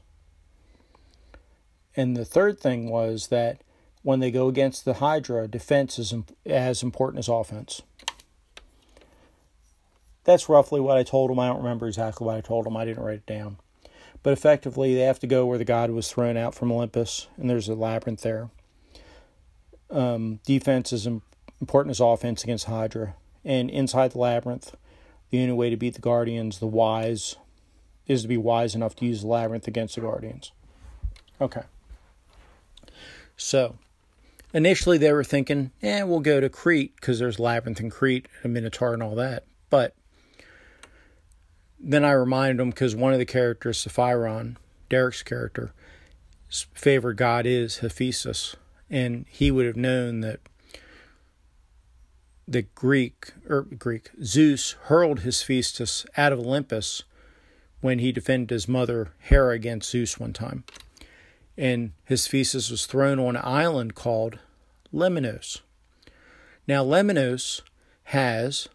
And 1.95 2.17
the 2.17 2.25
third 2.25 2.59
thing 2.59 2.89
was 2.89 3.27
that 3.27 3.61
when 4.01 4.19
they 4.19 4.31
go 4.31 4.47
against 4.47 4.83
the 4.83 4.95
Hydra, 4.95 5.47
defense 5.47 5.97
is 5.97 6.13
as 6.45 6.83
important 6.83 7.19
as 7.19 7.29
offense. 7.29 7.81
That's 10.25 10.49
roughly 10.49 10.81
what 10.81 10.97
I 10.97 11.03
told 11.03 11.29
them. 11.29 11.39
I 11.39 11.47
don't 11.47 11.57
remember 11.57 11.87
exactly 11.87 12.25
what 12.25 12.35
I 12.35 12.41
told 12.41 12.65
them. 12.65 12.77
I 12.77 12.85
didn't 12.85 13.03
write 13.03 13.15
it 13.15 13.25
down. 13.25 13.57
But 14.23 14.33
effectively, 14.33 14.95
they 14.95 15.01
have 15.01 15.19
to 15.19 15.27
go 15.27 15.45
where 15.45 15.57
the 15.57 15.65
god 15.65 15.91
was 15.91 16.09
thrown 16.09 16.37
out 16.37 16.55
from 16.55 16.71
Olympus, 16.71 17.27
and 17.37 17.49
there's 17.49 17.67
a 17.67 17.75
labyrinth 17.75 18.21
there. 18.21 18.49
Um, 19.91 20.39
defense 20.45 20.93
is 20.93 21.05
important 21.05 21.91
as 21.91 21.99
offense 21.99 22.43
against 22.43 22.65
Hydra. 22.65 23.15
And 23.45 23.69
inside 23.69 24.11
the 24.11 24.19
labyrinth, 24.19 24.75
the 25.29 25.41
only 25.41 25.53
way 25.53 25.69
to 25.69 25.77
beat 25.77 25.95
the 25.95 26.01
Guardians, 26.01 26.59
the 26.59 26.67
wise, 26.67 27.35
is 28.07 28.21
to 28.21 28.27
be 28.27 28.37
wise 28.37 28.75
enough 28.75 28.95
to 28.97 29.05
use 29.05 29.21
the 29.21 29.27
labyrinth 29.27 29.67
against 29.67 29.95
the 29.95 30.01
Guardians. 30.01 30.51
Okay. 31.41 31.63
So, 33.35 33.75
initially 34.53 34.97
they 34.97 35.11
were 35.11 35.23
thinking, 35.23 35.71
eh, 35.81 36.03
we'll 36.03 36.21
go 36.21 36.39
to 36.39 36.49
Crete 36.49 36.95
because 36.95 37.19
there's 37.19 37.39
Labyrinth 37.39 37.79
in 37.79 37.89
Crete, 37.89 38.27
a 38.43 38.47
Minotaur, 38.47 38.93
and 38.93 39.03
all 39.03 39.15
that. 39.15 39.43
But 39.69 39.95
then 41.85 42.05
I 42.05 42.11
reminded 42.11 42.61
him 42.61 42.69
because 42.69 42.95
one 42.95 43.11
of 43.11 43.19
the 43.19 43.25
characters, 43.25 43.85
Saphiron, 43.85 44.55
Derek's 44.89 45.21
character, 45.21 45.73
favorite 46.73 47.15
god 47.15 47.45
is 47.45 47.79
Hephaestus, 47.79 48.55
and 48.89 49.25
he 49.29 49.51
would 49.51 49.65
have 49.65 49.75
known 49.75 50.21
that 50.21 50.39
the 52.47 52.61
Greek 52.61 53.33
or 53.49 53.63
Greek 53.63 54.11
Zeus 54.23 54.71
hurled 54.83 55.21
his 55.21 55.41
Hephaestus 55.41 56.05
out 56.15 56.31
of 56.31 56.39
Olympus 56.39 57.03
when 57.81 57.99
he 57.99 58.13
defended 58.13 58.49
his 58.49 58.67
mother 58.67 59.11
Hera 59.19 59.53
against 59.53 59.89
Zeus 59.89 60.17
one 60.17 60.33
time. 60.33 60.63
And 61.57 61.91
Hephaestus 62.05 62.71
was 62.71 62.85
thrown 62.85 63.19
on 63.19 63.35
an 63.35 63.41
island 63.43 63.93
called 63.93 64.39
Lemnos. 64.93 65.59
Now, 66.65 66.83
Lemnos 66.85 67.61
has 68.05 68.69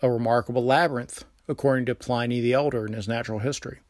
a 0.00 0.10
remarkable 0.10 0.64
labyrinth, 0.64 1.24
according 1.48 1.86
to 1.86 1.94
Pliny 1.94 2.40
the 2.40 2.52
Elder 2.52 2.86
in 2.86 2.92
his 2.92 3.08
natural 3.08 3.38
history. 3.38 3.80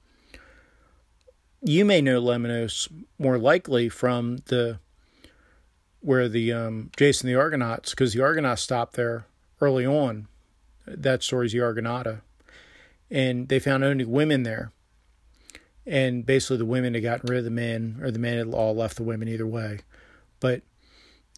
You 1.63 1.85
may 1.85 2.01
know 2.01 2.21
Lemnos 2.21 2.89
more 3.19 3.39
likely 3.39 3.89
from 3.89 4.39
the 4.47 4.79
where 6.01 6.29
the 6.29 6.53
um, 6.53 6.91
Jason 6.97 7.27
the 7.27 7.35
Argonauts, 7.35 7.91
because 7.91 8.13
the 8.13 8.23
Argonauts 8.23 8.63
stopped 8.63 8.95
there 8.95 9.27
early 9.61 9.85
on. 9.85 10.29
That 10.87 11.25
story's 11.25 11.53
the 11.53 11.61
Argonauta, 11.61 12.21
and 13.11 13.49
they 13.49 13.59
found 13.59 13.83
only 13.83 14.05
women 14.05 14.45
there. 14.45 14.71
And 15.85 16.25
basically, 16.25 16.59
the 16.59 16.65
women 16.65 16.95
had 16.95 17.03
gotten 17.03 17.29
rid 17.29 17.39
of 17.39 17.45
the 17.45 17.51
men, 17.51 17.99
or 18.03 18.11
the 18.11 18.19
men 18.19 18.39
had 18.39 18.55
all 18.55 18.75
left 18.75 18.97
the 18.97 19.03
women 19.03 19.29
either 19.29 19.47
way. 19.47 19.81
But 20.39 20.63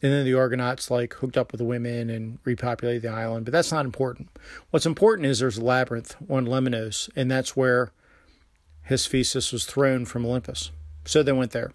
and 0.02 0.12
then 0.12 0.24
the 0.24 0.34
Argonauts 0.34 0.90
like 0.90 1.14
hooked 1.14 1.36
up 1.36 1.52
with 1.52 1.58
the 1.58 1.64
women 1.64 2.08
and 2.10 2.42
repopulated 2.44 3.02
the 3.02 3.08
island. 3.08 3.44
But 3.44 3.52
that's 3.52 3.72
not 3.72 3.84
important. 3.84 4.28
What's 4.70 4.86
important 4.86 5.26
is 5.26 5.38
there's 5.40 5.58
a 5.58 5.64
labyrinth 5.64 6.14
on 6.30 6.46
Lemnos, 6.46 7.10
and 7.16 7.30
that's 7.30 7.56
where 7.56 7.92
Hephaestus 8.82 9.52
was 9.52 9.66
thrown 9.66 10.04
from 10.04 10.24
Olympus. 10.24 10.70
So 11.04 11.22
they 11.22 11.32
went 11.32 11.50
there. 11.50 11.72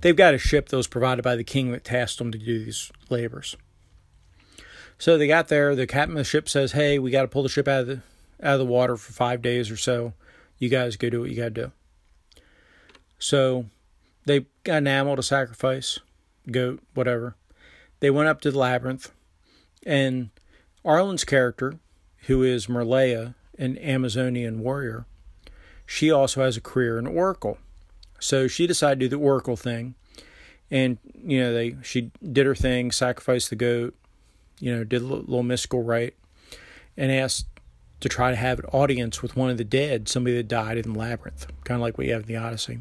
They've 0.00 0.16
got 0.16 0.34
a 0.34 0.38
ship 0.38 0.68
that 0.68 0.76
was 0.76 0.86
provided 0.86 1.22
by 1.22 1.36
the 1.36 1.44
king 1.44 1.72
that 1.72 1.84
tasked 1.84 2.18
them 2.18 2.32
to 2.32 2.38
do 2.38 2.64
these 2.64 2.90
labors. 3.10 3.56
So 4.98 5.18
they 5.18 5.26
got 5.26 5.48
there. 5.48 5.76
The 5.76 5.86
captain 5.86 6.16
of 6.16 6.18
the 6.18 6.24
ship 6.24 6.48
says, 6.48 6.72
"Hey, 6.72 6.98
we 6.98 7.10
got 7.10 7.22
to 7.22 7.28
pull 7.28 7.42
the 7.42 7.48
ship 7.48 7.68
out 7.68 7.82
of 7.82 7.86
the 7.86 8.00
out 8.42 8.54
of 8.54 8.58
the 8.60 8.64
water 8.64 8.96
for 8.96 9.12
five 9.12 9.42
days 9.42 9.70
or 9.70 9.76
so. 9.76 10.14
You 10.58 10.68
guys 10.68 10.96
go 10.96 11.10
do 11.10 11.20
what 11.20 11.30
you 11.30 11.36
got 11.36 11.54
to 11.54 11.62
do." 11.66 11.72
So 13.18 13.66
they 14.26 14.46
got 14.64 14.78
an 14.78 14.86
animal 14.86 15.16
to 15.16 15.22
sacrifice, 15.22 15.98
goat, 16.52 16.80
whatever. 16.94 17.36
They 18.00 18.10
went 18.10 18.28
up 18.28 18.40
to 18.42 18.50
the 18.50 18.58
labyrinth, 18.58 19.10
and 19.84 20.30
Arlen's 20.84 21.24
character, 21.24 21.74
who 22.26 22.42
is 22.42 22.66
Merlea, 22.66 23.34
an 23.58 23.76
Amazonian 23.78 24.60
warrior, 24.60 25.06
she 25.84 26.10
also 26.10 26.42
has 26.42 26.56
a 26.56 26.60
career 26.60 26.98
in 26.98 27.06
Oracle. 27.06 27.58
So 28.20 28.46
she 28.46 28.66
decided 28.66 29.00
to 29.00 29.06
do 29.06 29.16
the 29.16 29.22
Oracle 29.22 29.56
thing, 29.56 29.94
and 30.70 30.98
you 31.24 31.40
know 31.40 31.52
they 31.52 31.76
she 31.82 32.10
did 32.20 32.46
her 32.46 32.54
thing, 32.54 32.90
sacrificed 32.90 33.50
the 33.50 33.56
goat, 33.56 33.94
you 34.60 34.74
know, 34.74 34.84
did 34.84 35.02
a 35.02 35.04
little 35.04 35.42
mystical 35.42 35.82
rite, 35.82 36.14
and 36.96 37.10
asked 37.10 37.46
to 38.00 38.08
try 38.08 38.30
to 38.30 38.36
have 38.36 38.58
an 38.58 38.66
audience 38.66 39.22
with 39.22 39.36
one 39.36 39.50
of 39.50 39.56
the 39.56 39.64
dead, 39.64 40.08
somebody 40.08 40.36
that 40.36 40.48
died 40.48 40.78
in 40.78 40.92
the 40.92 40.98
labyrinth, 40.98 41.46
kind 41.64 41.76
of 41.76 41.82
like 41.82 41.98
you 41.98 42.12
have 42.12 42.22
in 42.22 42.28
the 42.28 42.36
Odyssey. 42.36 42.80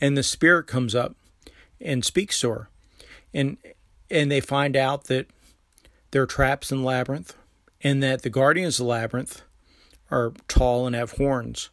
And 0.00 0.16
the 0.16 0.22
spirit 0.22 0.66
comes 0.66 0.94
up 0.94 1.16
and 1.80 2.04
speaks 2.04 2.40
to 2.40 2.50
her, 2.50 2.70
and 3.32 3.56
and 4.10 4.30
they 4.30 4.40
find 4.40 4.76
out 4.76 5.04
that 5.04 5.26
there 6.10 6.22
are 6.22 6.26
traps 6.26 6.72
in 6.72 6.78
the 6.78 6.84
labyrinth, 6.84 7.34
and 7.82 8.02
that 8.02 8.22
the 8.22 8.30
guardians 8.30 8.80
of 8.80 8.86
the 8.86 8.90
labyrinth 8.90 9.42
are 10.10 10.32
tall 10.48 10.86
and 10.86 10.96
have 10.96 11.12
horns 11.12 11.70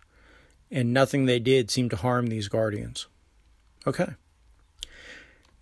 and 0.71 0.93
nothing 0.93 1.25
they 1.25 1.39
did 1.39 1.69
seemed 1.71 1.91
to 1.91 1.95
harm 1.95 2.27
these 2.27 2.47
guardians. 2.47 3.07
Okay. 3.85 4.13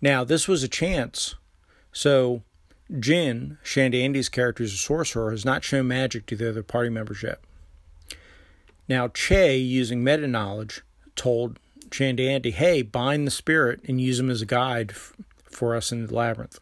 Now, 0.00 0.24
this 0.24 0.48
was 0.48 0.62
a 0.62 0.68
chance. 0.68 1.34
So, 1.92 2.42
Jin, 2.98 3.58
Shandy 3.62 4.04
Andy's 4.04 4.28
character 4.28 4.64
as 4.64 4.72
a 4.72 4.76
sorcerer, 4.76 5.30
has 5.30 5.44
not 5.44 5.64
shown 5.64 5.88
magic 5.88 6.26
to 6.26 6.36
the 6.36 6.48
other 6.48 6.62
party 6.62 6.90
members 6.90 7.22
yet. 7.22 7.38
Now, 8.88 9.08
Che, 9.08 9.56
using 9.56 10.04
meta 10.04 10.26
knowledge, 10.26 10.82
told 11.16 11.58
Shandy 11.94 12.28
Andy, 12.28 12.50
hey, 12.50 12.82
bind 12.82 13.24
the 13.24 13.30
spirit 13.30 13.78
and 13.86 14.00
use 14.00 14.18
him 14.18 14.28
as 14.28 14.42
a 14.42 14.46
guide 14.46 14.90
f- 14.90 15.12
for 15.44 15.76
us 15.76 15.92
in 15.92 16.08
the 16.08 16.12
labyrinth. 16.12 16.58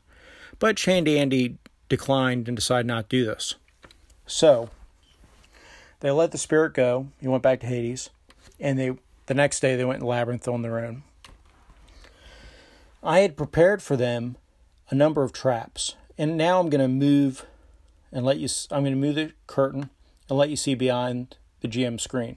But 0.58 0.78
Shandy 0.78 1.18
Andy 1.18 1.56
declined 1.88 2.48
and 2.48 2.54
decided 2.54 2.84
not 2.84 3.08
to 3.08 3.16
do 3.16 3.24
this. 3.24 3.54
So, 4.26 4.68
they 6.00 6.10
let 6.10 6.32
the 6.32 6.36
spirit 6.36 6.74
go. 6.74 7.08
He 7.18 7.28
went 7.28 7.42
back 7.42 7.60
to 7.60 7.66
Hades 7.66 8.10
and 8.60 8.78
they 8.78 8.94
the 9.24 9.32
next 9.32 9.60
day 9.60 9.74
they 9.74 9.86
went 9.86 10.02
in 10.02 10.06
labyrinth 10.06 10.46
on 10.46 10.60
their 10.60 10.78
own. 10.78 11.02
I 13.02 13.20
had 13.20 13.34
prepared 13.34 13.82
for 13.82 13.96
them 13.96 14.36
a 14.90 14.94
number 14.94 15.22
of 15.22 15.32
traps, 15.32 15.96
and 16.18 16.36
now 16.36 16.60
I'm 16.60 16.68
going 16.68 16.82
to 16.82 16.88
move 16.88 17.46
and 18.12 18.22
let 18.22 18.36
you. 18.36 18.50
I'm 18.70 18.82
going 18.82 18.92
to 18.92 19.00
move 19.00 19.14
the 19.14 19.32
curtain 19.46 19.88
and 20.28 20.36
let 20.36 20.50
you 20.50 20.56
see 20.56 20.74
behind 20.74 21.38
the 21.62 21.68
GM 21.68 21.98
screen. 21.98 22.36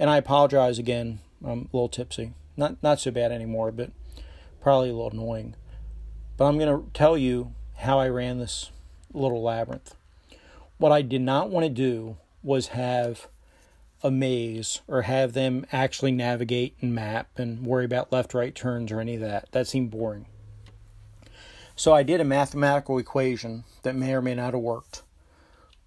And 0.00 0.10
I 0.10 0.16
apologize 0.16 0.80
again. 0.80 1.20
I'm 1.44 1.68
a 1.72 1.76
little 1.76 1.88
tipsy. 1.88 2.32
Not 2.56 2.82
not 2.82 3.00
so 3.00 3.10
bad 3.10 3.32
anymore, 3.32 3.72
but 3.72 3.90
probably 4.60 4.90
a 4.90 4.92
little 4.92 5.10
annoying. 5.10 5.54
But 6.36 6.46
I'm 6.46 6.58
going 6.58 6.68
to 6.68 6.90
tell 6.92 7.16
you 7.16 7.52
how 7.76 7.98
I 7.98 8.08
ran 8.08 8.38
this 8.38 8.70
little 9.12 9.42
labyrinth. 9.42 9.94
What 10.78 10.92
I 10.92 11.02
did 11.02 11.20
not 11.20 11.50
want 11.50 11.64
to 11.64 11.70
do 11.70 12.16
was 12.42 12.68
have 12.68 13.28
a 14.02 14.10
maze 14.10 14.80
or 14.88 15.02
have 15.02 15.32
them 15.32 15.64
actually 15.70 16.12
navigate 16.12 16.76
and 16.80 16.94
map 16.94 17.38
and 17.38 17.64
worry 17.64 17.84
about 17.84 18.10
left 18.12 18.34
right 18.34 18.54
turns 18.54 18.90
or 18.90 19.00
any 19.00 19.14
of 19.14 19.20
that. 19.20 19.50
That 19.52 19.68
seemed 19.68 19.90
boring. 19.90 20.26
So 21.76 21.92
I 21.92 22.02
did 22.02 22.20
a 22.20 22.24
mathematical 22.24 22.98
equation 22.98 23.64
that 23.82 23.94
may 23.94 24.12
or 24.12 24.22
may 24.22 24.34
not 24.34 24.54
have 24.54 24.62
worked. 24.62 25.02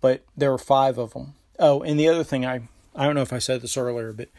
But 0.02 0.24
there 0.38 0.52
were 0.52 0.58
five 0.58 0.98
of 0.98 1.14
them. 1.14 1.34
Oh, 1.60 1.82
and 1.82 2.00
the 2.00 2.08
other 2.08 2.24
thing 2.24 2.46
I 2.46 2.68
I 2.96 3.06
don't 3.06 3.16
know 3.16 3.22
if 3.22 3.34
I 3.34 3.40
said 3.40 3.62
this 3.62 3.76
earlier, 3.76 4.14
but 4.14 4.30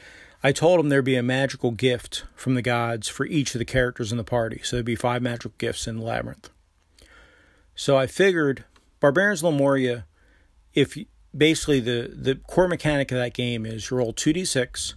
I 0.43 0.53
told 0.53 0.79
them 0.79 0.89
there'd 0.89 1.05
be 1.05 1.17
a 1.17 1.23
magical 1.23 1.71
gift 1.71 2.25
from 2.35 2.55
the 2.55 2.63
gods 2.63 3.09
for 3.09 3.27
each 3.27 3.55
of 3.55 3.59
the 3.59 3.65
characters 3.65 4.13
in 4.13 4.19
the 4.19 4.25
party. 4.25 4.61
So 4.63 4.77
there'd 4.77 4.87
be 4.87 4.97
five 4.97 5.23
magical 5.23 5.53
gifts 5.59 5.87
in 5.87 5.97
the 5.97 6.05
labyrinth. 6.05 6.51
So 7.75 7.97
I 7.97 8.07
figured 8.07 8.65
Barbarians 9.01 9.43
Lemuria, 9.43 10.07
if 10.75 10.97
basically 11.37 11.81
the 11.81 12.11
the 12.15 12.37
core 12.37 12.69
mechanic 12.69 13.11
of 13.13 13.19
that 13.19 13.35
game 13.35 13.67
is 13.67 13.91
you 13.91 13.97
roll 13.97 14.13
2d6 14.13 14.95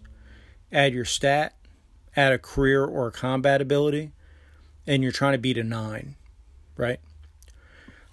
add 0.71 0.93
your 0.93 1.05
stat 1.05 1.55
add 2.15 2.31
a 2.31 2.37
career 2.37 2.85
or 2.85 3.07
a 3.07 3.11
combat 3.11 3.61
ability 3.61 4.11
and 4.87 5.03
you're 5.03 5.11
trying 5.11 5.33
to 5.33 5.37
beat 5.37 5.57
a 5.57 5.63
9 5.63 6.15
right 6.77 6.99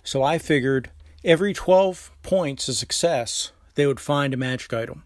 so 0.02 0.22
i 0.22 0.38
figured 0.38 0.90
every 1.24 1.52
12 1.52 2.10
points 2.22 2.68
of 2.68 2.74
success 2.74 3.52
they 3.74 3.86
would 3.86 4.00
find 4.00 4.34
a 4.34 4.36
magic 4.36 4.72
item 4.72 5.04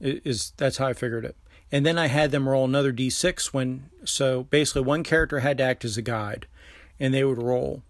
is 0.00 0.52
that's 0.56 0.78
how 0.78 0.86
i 0.86 0.92
figured 0.92 1.24
it 1.24 1.36
and 1.72 1.84
then 1.84 1.98
i 1.98 2.06
had 2.06 2.30
them 2.30 2.48
roll 2.48 2.64
another 2.64 2.92
d6 2.92 3.46
when 3.46 3.90
so 4.04 4.44
basically 4.44 4.82
one 4.82 5.02
character 5.02 5.40
had 5.40 5.58
to 5.58 5.64
act 5.64 5.84
as 5.84 5.96
a 5.96 6.02
guide 6.02 6.46
and 6.98 7.12
they 7.12 7.24
would 7.24 7.42
roll 7.42 7.82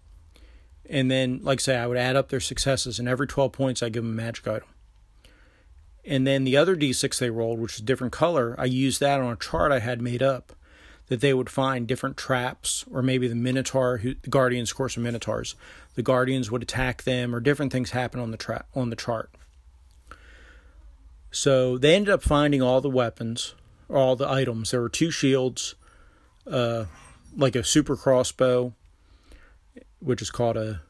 and 0.89 1.09
then, 1.09 1.39
like 1.41 1.59
I 1.59 1.61
say, 1.61 1.77
I 1.77 1.87
would 1.87 1.97
add 1.97 2.15
up 2.15 2.29
their 2.29 2.39
successes, 2.39 2.99
and 2.99 3.07
every 3.07 3.27
12 3.27 3.51
points, 3.51 3.81
I 3.81 3.89
give 3.89 4.03
them 4.03 4.13
a 4.13 4.15
magic 4.15 4.47
item. 4.47 4.67
And 6.05 6.27
then 6.27 6.43
the 6.43 6.57
other 6.57 6.75
d6 6.75 7.17
they 7.17 7.31
rolled, 7.31 7.59
which 7.59 7.75
is 7.75 7.81
different 7.81 8.13
color, 8.13 8.55
I 8.59 8.65
used 8.65 8.99
that 8.99 9.19
on 9.19 9.33
a 9.33 9.37
chart 9.37 9.71
I 9.71 9.79
had 9.79 10.01
made 10.01 10.21
up 10.21 10.53
that 11.07 11.21
they 11.21 11.33
would 11.33 11.49
find 11.49 11.87
different 11.87 12.17
traps, 12.17 12.85
or 12.91 13.01
maybe 13.01 13.27
the 13.27 13.35
Minotaur, 13.35 13.97
who, 13.97 14.15
the 14.21 14.29
Guardians, 14.29 14.71
of 14.71 14.77
course, 14.77 14.97
are 14.97 15.01
Minotaurs. 15.01 15.55
The 15.95 16.03
Guardians 16.03 16.49
would 16.49 16.63
attack 16.63 17.03
them, 17.03 17.33
or 17.33 17.39
different 17.39 17.71
things 17.71 17.91
happen 17.91 18.19
on 18.19 18.31
the 18.31 18.37
tra- 18.37 18.65
on 18.75 18.89
the 18.89 18.95
chart. 18.95 19.29
So 21.35 21.77
they 21.77 21.93
ended 21.93 22.13
up 22.13 22.23
finding 22.23 22.61
all 22.61 22.79
the 22.79 22.89
weapons, 22.89 23.55
all 23.89 24.15
the 24.15 24.27
items. 24.27 24.71
There 24.71 24.79
were 24.79 24.87
two 24.87 25.11
shields, 25.11 25.75
uh, 26.49 26.85
like 27.35 27.57
a 27.57 27.63
super 27.63 27.97
crossbow, 27.97 28.73
which 29.99 30.21
is 30.21 30.31
called 30.31 30.55
a 30.55 30.81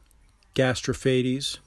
Gastrophates. 0.54 1.58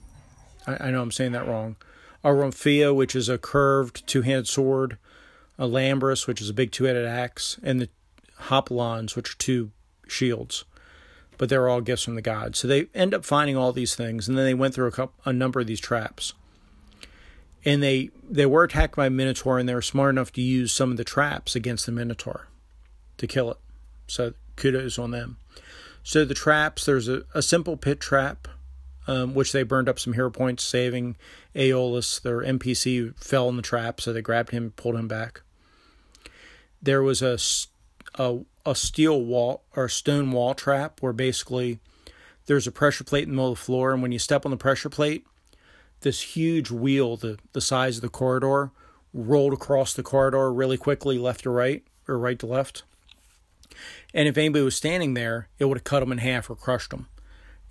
I, 0.66 0.88
I 0.88 0.92
know 0.92 1.02
I'm 1.02 1.12
saying 1.12 1.34
that 1.34 1.46
wrong. 1.46 1.76
A 2.24 2.30
Rhomphaea, 2.30 2.96
which 2.96 3.18
is 3.18 3.28
a 3.28 3.38
curved 3.38 4.08
two 4.08 4.22
handed 4.22 4.48
sword. 4.48 4.98
A 5.58 5.68
Lambris, 5.68 6.26
which 6.26 6.42
is 6.42 6.50
a 6.50 6.54
big 6.54 6.72
two 6.72 6.86
headed 6.86 7.06
axe. 7.06 7.60
And 7.62 7.82
the 7.82 7.90
Hopalons, 8.44 9.14
which 9.18 9.34
are 9.34 9.38
two 9.38 9.72
shields. 10.08 10.64
But 11.38 11.50
they're 11.50 11.68
all 11.68 11.82
gifts 11.82 12.04
from 12.04 12.16
the 12.16 12.22
gods. 12.22 12.60
So 12.60 12.68
they 12.70 12.88
end 12.96 13.14
up 13.14 13.26
finding 13.26 13.58
all 13.58 13.74
these 13.74 13.94
things, 13.94 14.30
and 14.30 14.38
then 14.38 14.46
they 14.46 14.54
went 14.54 14.74
through 14.74 14.88
a, 14.88 14.92
couple, 14.92 15.16
a 15.26 15.34
number 15.34 15.60
of 15.60 15.68
these 15.68 15.82
traps. 15.82 16.34
And 17.66 17.84
they 17.84 18.10
they 18.30 18.46
were 18.46 18.64
attacked 18.64 18.96
by 18.96 19.08
a 19.08 19.10
Minotaur, 19.10 19.60
and 19.60 19.68
they 19.68 19.74
were 19.74 19.82
smart 19.82 20.12
enough 20.12 20.32
to 20.34 20.42
use 20.42 20.72
some 20.72 20.92
of 20.92 20.98
the 20.98 21.04
traps 21.04 21.56
against 21.56 21.86
the 21.86 21.92
Minotaur 21.92 22.48
to 23.18 23.28
kill 23.28 23.52
it. 23.52 23.58
So 24.08 24.34
kudos 24.56 24.98
on 25.00 25.12
them. 25.12 25.38
So 26.04 26.26
the 26.26 26.34
traps, 26.34 26.86
there's 26.86 27.08
a, 27.08 27.24
a 27.34 27.42
simple 27.42 27.78
pit 27.78 28.00
trap, 28.00 28.48
um, 29.08 29.34
which 29.34 29.52
they 29.52 29.64
burned 29.64 29.90
up 29.90 30.00
some 30.00 30.14
hero 30.14 30.30
points 30.30 30.64
saving 30.64 31.18
Aeolus. 31.56 32.20
Their 32.20 32.42
NPC 32.42 33.16
fell 33.22 33.50
in 33.50 33.58
the 33.58 33.62
trap, 33.62 34.02
so 34.02 34.14
they 34.14 34.22
grabbed 34.22 34.52
him, 34.52 34.72
pulled 34.76 34.96
him 34.96 35.08
back. 35.08 35.42
There 36.82 37.04
was 37.04 37.22
a, 37.22 37.38
a, 38.16 38.40
a 38.66 38.76
steel 38.76 39.22
wall 39.22 39.64
or 39.76 39.90
stone 39.90 40.32
wall 40.32 40.54
trap 40.54 41.02
where 41.02 41.14
basically 41.14 41.80
there's 42.46 42.68
a 42.68 42.72
pressure 42.72 43.04
plate 43.04 43.24
in 43.24 43.30
the 43.30 43.36
middle 43.36 43.52
of 43.52 43.60
the 43.60 43.64
floor, 43.64 43.94
and 43.94 44.02
when 44.02 44.12
you 44.12 44.20
step 44.20 44.46
on 44.46 44.52
the 44.52 44.58
pressure 44.58 44.90
plate, 44.90 45.26
this 46.02 46.22
huge 46.22 46.72
wheel, 46.72 47.18
the, 47.18 47.38
the 47.54 47.62
size 47.62 47.98
of 47.98 48.02
the 48.02 48.10
corridor, 48.10 48.72
rolled 49.14 49.54
across 49.54 49.94
the 49.94 50.04
corridor 50.04 50.52
really 50.54 50.78
quickly, 50.78 51.18
left 51.18 51.44
to 51.44 51.50
right 51.50 51.84
or 52.08 52.18
right 52.18 52.40
to 52.40 52.46
left. 52.46 52.84
And 54.14 54.28
if 54.28 54.38
anybody 54.38 54.64
was 54.64 54.76
standing 54.76 55.14
there, 55.14 55.50
it 55.60 55.66
would 55.66 55.78
have 55.78 55.84
cut 55.84 56.00
them 56.00 56.12
in 56.12 56.20
half 56.20 56.50
or 56.50 56.56
crushed 56.56 56.92
them. 56.92 57.08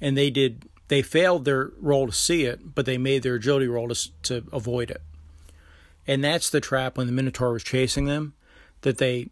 And 0.01 0.17
they 0.17 0.31
did. 0.31 0.69
They 0.89 1.03
failed 1.03 1.45
their 1.45 1.73
roll 1.79 2.07
to 2.07 2.13
see 2.13 2.45
it, 2.45 2.75
but 2.75 2.87
they 2.87 2.97
made 2.97 3.23
their 3.23 3.35
agility 3.35 3.67
roll 3.67 3.89
to, 3.89 4.11
to 4.23 4.45
avoid 4.53 4.91
it. 4.91 5.03
And 6.07 6.25
that's 6.25 6.49
the 6.49 6.61
trap 6.61 6.97
when 6.97 7.07
the 7.07 7.13
Minotaur 7.13 7.53
was 7.53 7.63
chasing 7.63 8.07
them, 8.07 8.35
that 8.83 8.99
they 8.99 9.29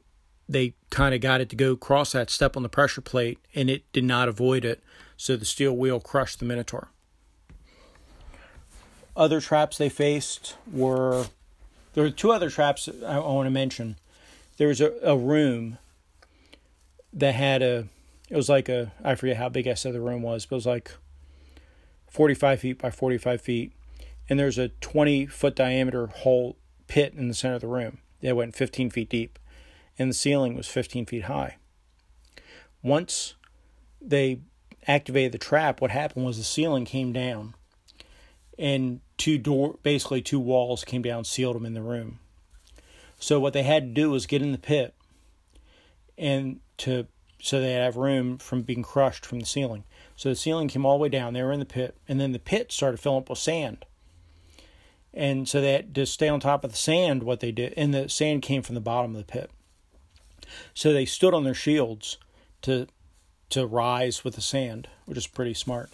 they 0.48 0.74
kind 0.90 1.14
of 1.14 1.20
got 1.20 1.40
it 1.40 1.48
to 1.50 1.56
go 1.56 1.76
cross 1.76 2.12
that 2.12 2.30
step 2.30 2.56
on 2.56 2.62
the 2.62 2.68
pressure 2.68 3.00
plate, 3.00 3.38
and 3.54 3.70
it 3.70 3.90
did 3.92 4.04
not 4.04 4.28
avoid 4.28 4.64
it. 4.64 4.82
So 5.16 5.36
the 5.36 5.44
steel 5.44 5.76
wheel 5.76 5.98
crushed 5.98 6.38
the 6.38 6.44
Minotaur. 6.44 6.90
Other 9.16 9.40
traps 9.40 9.78
they 9.78 9.88
faced 9.88 10.56
were 10.70 11.26
there 11.94 12.04
were 12.04 12.10
two 12.10 12.30
other 12.30 12.50
traps 12.50 12.88
I, 13.06 13.18
want 13.18 13.46
to 13.46 13.50
mention. 13.50 13.96
There 14.58 14.68
was 14.68 14.82
a, 14.82 14.92
a 15.02 15.16
room 15.16 15.78
that 17.14 17.34
had 17.34 17.62
a 17.62 17.88
it 18.28 18.36
was 18.36 18.50
like 18.50 18.68
a 18.68 18.92
I 19.02 19.14
forget 19.14 19.38
how 19.38 19.48
big 19.48 19.66
I 19.66 19.74
said 19.74 19.94
the 19.94 20.00
room 20.00 20.20
was, 20.22 20.44
but 20.44 20.56
it 20.56 20.58
was 20.58 20.66
like 20.66 20.90
45 22.10 22.60
feet 22.60 22.78
by 22.78 22.90
45 22.90 23.40
feet, 23.40 23.72
and 24.28 24.38
there's 24.38 24.58
a 24.58 24.68
20 24.68 25.26
foot 25.26 25.56
diameter 25.56 26.06
hole 26.08 26.56
pit 26.86 27.14
in 27.16 27.28
the 27.28 27.34
center 27.34 27.54
of 27.54 27.62
the 27.62 27.66
room 27.66 27.98
that 28.20 28.36
went 28.36 28.54
15 28.54 28.90
feet 28.90 29.08
deep, 29.08 29.38
and 29.98 30.10
the 30.10 30.14
ceiling 30.14 30.54
was 30.54 30.66
15 30.66 31.06
feet 31.06 31.24
high. 31.24 31.56
Once 32.82 33.34
they 34.00 34.40
activated 34.86 35.32
the 35.32 35.38
trap, 35.38 35.80
what 35.80 35.90
happened 35.90 36.26
was 36.26 36.36
the 36.36 36.44
ceiling 36.44 36.84
came 36.84 37.12
down, 37.12 37.54
and 38.58 39.00
two 39.16 39.38
door 39.38 39.78
basically 39.82 40.22
two 40.22 40.40
walls 40.40 40.84
came 40.84 41.02
down, 41.02 41.24
sealed 41.24 41.56
them 41.56 41.66
in 41.66 41.74
the 41.74 41.82
room. 41.82 42.18
So 43.18 43.40
what 43.40 43.52
they 43.52 43.62
had 43.62 43.82
to 43.84 44.00
do 44.00 44.10
was 44.10 44.26
get 44.26 44.42
in 44.42 44.52
the 44.52 44.58
pit, 44.58 44.94
and 46.18 46.60
to 46.78 47.06
so 47.40 47.60
they 47.60 47.72
have 47.72 47.96
room 47.96 48.38
from 48.38 48.62
being 48.62 48.82
crushed 48.82 49.24
from 49.24 49.40
the 49.40 49.46
ceiling. 49.46 49.84
So 50.16 50.30
the 50.30 50.36
ceiling 50.36 50.68
came 50.68 50.84
all 50.84 50.98
the 50.98 51.02
way 51.02 51.08
down. 51.08 51.32
They 51.32 51.42
were 51.42 51.52
in 51.52 51.60
the 51.60 51.66
pit, 51.66 51.96
and 52.08 52.20
then 52.20 52.32
the 52.32 52.38
pit 52.38 52.72
started 52.72 52.98
filling 52.98 53.22
up 53.22 53.30
with 53.30 53.38
sand. 53.38 53.84
And 55.12 55.48
so 55.48 55.60
that 55.60 55.94
to 55.94 56.06
stay 56.06 56.28
on 56.28 56.40
top 56.40 56.64
of 56.64 56.72
the 56.72 56.76
sand. 56.76 57.22
What 57.22 57.40
they 57.40 57.52
did, 57.52 57.74
and 57.76 57.94
the 57.94 58.08
sand 58.08 58.42
came 58.42 58.62
from 58.62 58.74
the 58.74 58.80
bottom 58.80 59.12
of 59.12 59.18
the 59.18 59.32
pit. 59.32 59.50
So 60.74 60.92
they 60.92 61.06
stood 61.06 61.34
on 61.34 61.44
their 61.44 61.54
shields 61.54 62.18
to 62.62 62.86
to 63.50 63.66
rise 63.66 64.24
with 64.24 64.34
the 64.34 64.42
sand, 64.42 64.88
which 65.06 65.18
is 65.18 65.26
pretty 65.26 65.54
smart. 65.54 65.90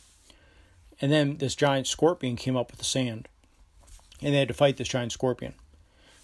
And 1.03 1.11
then 1.11 1.39
this 1.39 1.57
giant 1.57 1.89
scorpion 1.89 2.37
came 2.37 2.57
up 2.57 2.71
with 2.71 2.79
the 2.79 2.85
sand, 2.87 3.29
and 4.23 4.33
they 4.33 4.39
had 4.39 4.49
to 4.49 4.55
fight 4.55 4.77
this 4.77 4.89
giant 4.89 5.11
scorpion. 5.11 5.55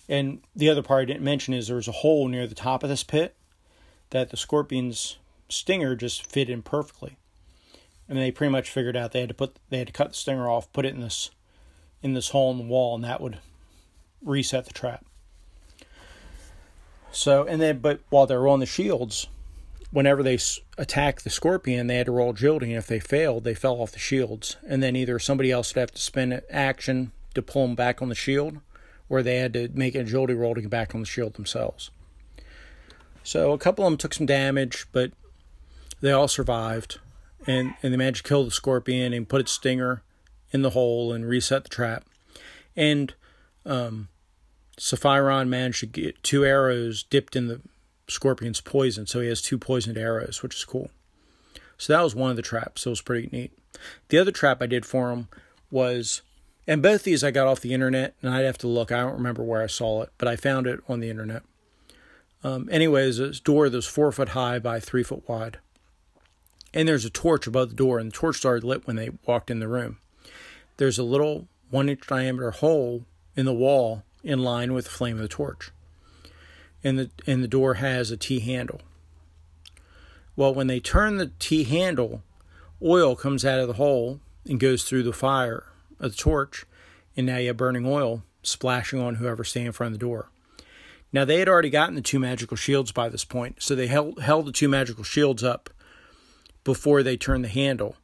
And 0.09 0.41
the 0.55 0.71
other 0.71 0.83
part 0.83 1.03
I 1.03 1.05
didn't 1.07 1.25
mention 1.25 1.53
is 1.53 1.67
there 1.67 1.77
was 1.77 1.89
a 1.89 1.93
hole 1.93 2.29
near 2.29 2.47
the 2.47 2.55
top 2.55 2.85
of 2.85 2.89
this 2.89 3.03
pit 3.03 3.35
that 4.11 4.31
the 4.31 4.37
scorpion's 4.37 5.19
stinger 5.49 5.97
just 5.97 6.25
fit 6.25 6.49
in 6.49 6.63
perfectly. 6.63 7.19
And 8.09 8.17
they 8.17 8.31
pretty 8.31 8.53
much 8.53 8.71
figured 8.71 8.97
out 8.97 9.13
they 9.13 9.21
had 9.21 9.29
to 9.29 9.35
put 9.35 9.57
they 9.69 9.79
had 9.79 9.89
to 9.89 9.93
cut 9.93 10.11
the 10.11 10.15
stinger 10.15 10.49
off, 10.49 10.73
put 10.73 10.87
it 10.87 10.95
in 10.95 11.01
this 11.01 11.31
in 12.01 12.15
this 12.15 12.31
hole 12.31 12.53
in 12.53 12.59
the 12.59 12.65
wall, 12.65 12.95
and 12.95 13.05
that 13.05 13.21
would 13.21 13.39
reset 14.25 14.65
the 14.65 14.73
trap. 14.73 15.05
So 17.11 17.45
and 17.45 17.61
then, 17.61 17.81
but 17.81 18.01
while 18.09 18.27
they 18.27 18.37
were 18.37 18.49
on 18.49 18.61
the 18.61 18.67
shields, 18.67 19.27
whenever 19.91 20.23
they 20.23 20.39
attacked 20.77 21.25
the 21.25 21.31
scorpion, 21.31 21.87
they 21.87 21.97
had 21.97 22.07
to 22.07 22.13
roll 22.13 22.35
and 22.73 22.73
if 22.73 22.87
they 22.87 23.01
failed, 23.01 23.45
they 23.45 23.55
fell 23.55 23.81
off 23.81 23.93
the 23.93 23.99
shields, 23.99 24.57
and 24.67 24.83
then 24.83 24.97
either 24.97 25.19
somebody 25.19 25.51
else 25.51 25.75
would 25.75 25.81
have 25.81 25.93
to 25.93 26.01
spend 26.01 26.41
action 26.51 27.13
to 27.35 27.43
pull 27.43 27.67
them 27.67 27.75
back 27.75 28.03
on 28.03 28.09
the 28.09 28.15
shield, 28.15 28.59
or 29.09 29.23
they 29.23 29.39
had 29.39 29.53
to 29.55 29.69
make 29.73 29.95
an 29.95 30.03
agility 30.03 30.35
roll 30.35 30.55
to 30.55 30.61
get 30.61 30.71
back 30.71 30.95
on 30.95 31.01
the 31.01 31.07
shield 31.07 31.35
themselves. 31.35 31.91
So 33.23 33.53
a 33.53 33.59
couple 33.59 33.85
of 33.85 33.91
them 33.91 33.99
took 33.99 34.15
some 34.15 34.27
damage, 34.27 34.87
but 34.93 35.13
they 36.01 36.13
all 36.13 36.29
survived, 36.29 36.99
and 37.47 37.75
and 37.83 37.93
they 37.93 37.97
managed 37.97 38.25
to 38.25 38.29
kill 38.29 38.45
the 38.45 38.51
scorpion 38.51 39.13
and 39.13 39.29
put 39.29 39.41
its 39.41 39.53
stinger 39.53 40.03
in 40.51 40.63
the 40.63 40.71
hole 40.71 41.13
and 41.13 41.27
reset 41.27 41.65
the 41.65 41.69
trap, 41.69 42.05
and 42.77 43.15
um, 43.67 44.09
managed 45.51 45.81
to 45.81 45.87
get 45.87 46.23
two 46.23 46.45
arrows 46.45 47.03
dipped 47.03 47.37
in 47.37 47.49
the 47.49 47.61
scorpion's 48.09 48.61
poison, 48.61 49.07
so 49.07 49.21
he 49.21 49.29
has 49.29 49.43
two 49.43 49.59
poisoned 49.59 49.99
arrows, 49.99 50.43
which 50.43 50.57
is 50.57 50.65
cool. 50.65 50.91
So 51.77 51.93
that 51.93 52.03
was 52.03 52.15
one 52.15 52.31
of 52.31 52.37
the 52.37 52.43
traps. 52.43 52.87
It 52.87 52.91
was 52.91 53.01
pretty 53.01 53.29
neat. 53.31 53.53
The 54.09 54.19
other 54.19 54.33
trap 54.33 54.61
I 54.61 54.67
did 54.67 54.85
for 54.85 55.11
him 55.11 55.29
was, 55.71 56.23
and 56.67 56.83
both 56.83 57.05
these 57.05 57.23
I 57.23 57.31
got 57.31 57.47
off 57.47 57.61
the 57.61 57.75
internet, 57.75 58.15
and 58.21 58.35
I'd 58.35 58.45
have 58.45 58.59
to 58.59 58.69
look. 58.69 58.91
I 58.91 59.01
don't 59.01 59.15
remember 59.15 59.43
where 59.43 59.63
I 59.63 59.69
saw 59.69 60.03
it, 60.03 60.11
but 60.19 60.29
I 60.29 60.37
found 60.37 60.67
it 60.67 60.81
on 60.89 61.01
the 61.01 61.11
internet. 61.11 61.43
Um, 62.43 62.69
anyways, 62.71 63.19
a 63.19 63.33
door 63.41 63.69
that's 63.69 63.87
four 63.87 64.11
foot 64.13 64.31
high 64.31 64.59
by 64.59 64.81
three 64.81 65.03
foot 65.03 65.29
wide. 65.29 65.59
And 66.75 66.87
there's 66.87 67.05
a 67.05 67.11
torch 67.11 67.47
above 67.47 67.71
the 67.71 67.77
door, 67.77 67.99
and 67.99 68.11
the 68.11 68.17
torch 68.17 68.37
started 68.37 68.65
lit 68.65 68.87
when 68.87 68.97
they 68.97 69.11
walked 69.27 69.51
in 69.51 69.61
the 69.61 69.69
room. 69.69 69.99
There's 70.77 70.99
a 70.99 71.05
little 71.05 71.49
one 71.71 71.89
inch 71.89 72.07
diameter 72.07 72.51
hole 72.51 73.05
in 73.37 73.47
the 73.47 73.55
wall 73.55 74.05
in 74.23 74.41
line 74.41 74.73
with 74.73 74.85
the 74.85 74.91
flame 74.91 75.17
of 75.17 75.23
the 75.23 75.29
torch. 75.29 75.71
And 76.89 76.99
the, 76.99 77.11
and 77.27 77.45
the 77.45 77.49
door 77.49 77.75
has 77.75 78.11
a 78.11 78.17
T 78.17 78.41
handle. 78.41 78.81
Well, 80.37 80.55
when 80.55 80.69
they 80.69 80.81
turn 80.81 81.19
the 81.19 81.33
T 81.39 81.65
handle, 81.65 82.23
oil 82.83 83.15
comes 83.15 83.45
out 83.45 83.59
of 83.61 83.69
the 83.69 83.75
hole 83.75 84.21
and 84.47 84.59
goes 84.59 84.85
through 84.85 85.03
the 85.03 85.13
fire 85.13 85.67
of 86.01 86.13
the 86.13 86.17
torch, 86.17 86.65
and 87.15 87.27
now 87.27 87.37
you 87.37 87.49
have 87.49 87.59
burning 87.59 87.85
oil 87.85 88.23
splashing 88.43 89.03
on 89.03 89.17
whoever's 89.17 89.51
standing 89.51 89.67
in 89.67 89.73
front 89.75 89.93
of 89.93 90.01
the 90.01 90.07
door. 90.07 90.31
Now 91.13 91.27
they 91.27 91.41
had 91.41 91.49
already 91.49 91.69
gotten 91.69 91.95
the 91.95 92.01
two 92.01 92.19
magical 92.19 92.57
shields 92.57 92.91
by 92.91 93.11
this 93.11 93.27
point, 93.27 93.57
so 93.59 93.75
they 93.75 93.89
held 93.89 94.23
held 94.23 94.47
the 94.47 94.53
two 94.53 94.69
magical 94.69 95.05
shields 95.05 95.45
up 95.45 95.69
before 96.65 97.03
they 97.03 97.19
turned 97.19 97.45
the 97.45 97.49
handle, 97.49 97.97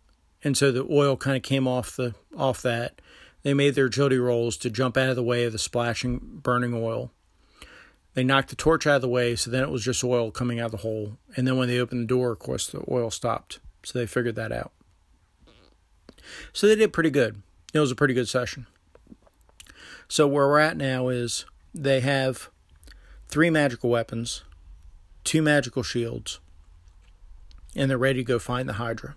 and 0.42 0.58
so 0.58 0.70
the 0.70 0.86
oil 0.90 1.16
kind 1.16 1.38
of 1.38 1.42
came 1.42 1.66
off 1.66 1.96
the 1.96 2.14
off 2.36 2.60
that. 2.60 3.00
They 3.44 3.54
made 3.54 3.76
their 3.76 3.86
agility 3.86 4.18
rolls 4.18 4.58
to 4.58 4.68
jump 4.68 4.98
out 4.98 5.08
of 5.08 5.16
the 5.16 5.22
way 5.22 5.44
of 5.44 5.52
the 5.52 5.58
splashing, 5.58 6.18
burning 6.42 6.74
oil. 6.74 7.10
They 8.14 8.24
knocked 8.24 8.48
the 8.48 8.56
torch 8.56 8.86
out 8.86 8.96
of 8.96 9.02
the 9.02 9.08
way, 9.08 9.34
so 9.34 9.50
then 9.50 9.62
it 9.62 9.70
was 9.70 9.84
just 9.84 10.04
oil 10.04 10.30
coming 10.30 10.60
out 10.60 10.66
of 10.66 10.70
the 10.72 10.76
hole. 10.78 11.18
And 11.36 11.46
then 11.46 11.56
when 11.56 11.68
they 11.68 11.80
opened 11.80 12.02
the 12.02 12.06
door, 12.06 12.30
of 12.30 12.38
course, 12.38 12.68
the 12.68 12.84
oil 12.88 13.10
stopped. 13.10 13.58
So 13.82 13.98
they 13.98 14.06
figured 14.06 14.36
that 14.36 14.52
out. 14.52 14.72
So 16.52 16.66
they 16.66 16.76
did 16.76 16.92
pretty 16.92 17.10
good. 17.10 17.42
It 17.72 17.80
was 17.80 17.90
a 17.90 17.96
pretty 17.96 18.14
good 18.14 18.28
session. 18.28 18.66
So 20.08 20.28
where 20.28 20.46
we're 20.46 20.60
at 20.60 20.76
now 20.76 21.08
is 21.08 21.44
they 21.74 22.00
have 22.00 22.50
three 23.28 23.50
magical 23.50 23.90
weapons, 23.90 24.44
two 25.24 25.42
magical 25.42 25.82
shields, 25.82 26.38
and 27.74 27.90
they're 27.90 27.98
ready 27.98 28.20
to 28.20 28.24
go 28.24 28.38
find 28.38 28.68
the 28.68 28.74
Hydra. 28.74 29.16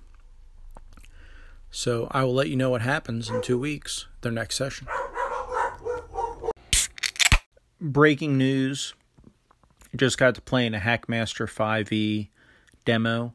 So 1.69 2.07
I 2.11 2.23
will 2.23 2.33
let 2.33 2.49
you 2.49 2.55
know 2.55 2.71
what 2.71 2.81
happens 2.81 3.29
in 3.29 3.41
two 3.41 3.59
weeks, 3.59 4.07
their 4.21 4.31
next 4.31 4.55
session. 4.55 4.87
Breaking 7.79 8.37
news 8.37 8.93
just 9.95 10.17
got 10.17 10.35
to 10.35 10.41
play 10.41 10.65
in 10.65 10.73
a 10.73 10.79
Hackmaster 10.79 11.47
5e 11.47 12.29
demo. 12.85 13.33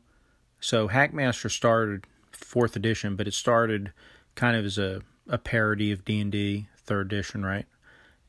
So 0.60 0.88
Hackmaster 0.88 1.50
started 1.50 2.06
fourth 2.30 2.76
edition, 2.76 3.16
but 3.16 3.26
it 3.26 3.34
started 3.34 3.92
kind 4.34 4.56
of 4.56 4.64
as 4.64 4.78
a, 4.78 5.02
a 5.28 5.38
parody 5.38 5.92
of 5.92 6.04
D&D 6.04 6.68
third 6.84 7.06
edition, 7.06 7.44
right? 7.44 7.66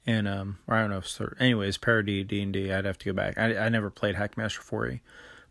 and 0.06 0.28
um, 0.28 0.60
I 0.68 0.82
don't 0.82 0.90
know 0.90 0.98
if 0.98 1.06
third. 1.06 1.38
Anyways, 1.40 1.78
parody 1.78 2.24
D 2.24 2.42
and 2.42 2.54
D. 2.54 2.72
I'd 2.72 2.86
have 2.86 2.98
to 3.00 3.06
go 3.06 3.14
back. 3.14 3.38
I 3.38 3.58
I 3.58 3.70
never 3.70 3.90
played 3.90 4.16
Hackmaster 4.16 4.60
4e, 4.60 5.00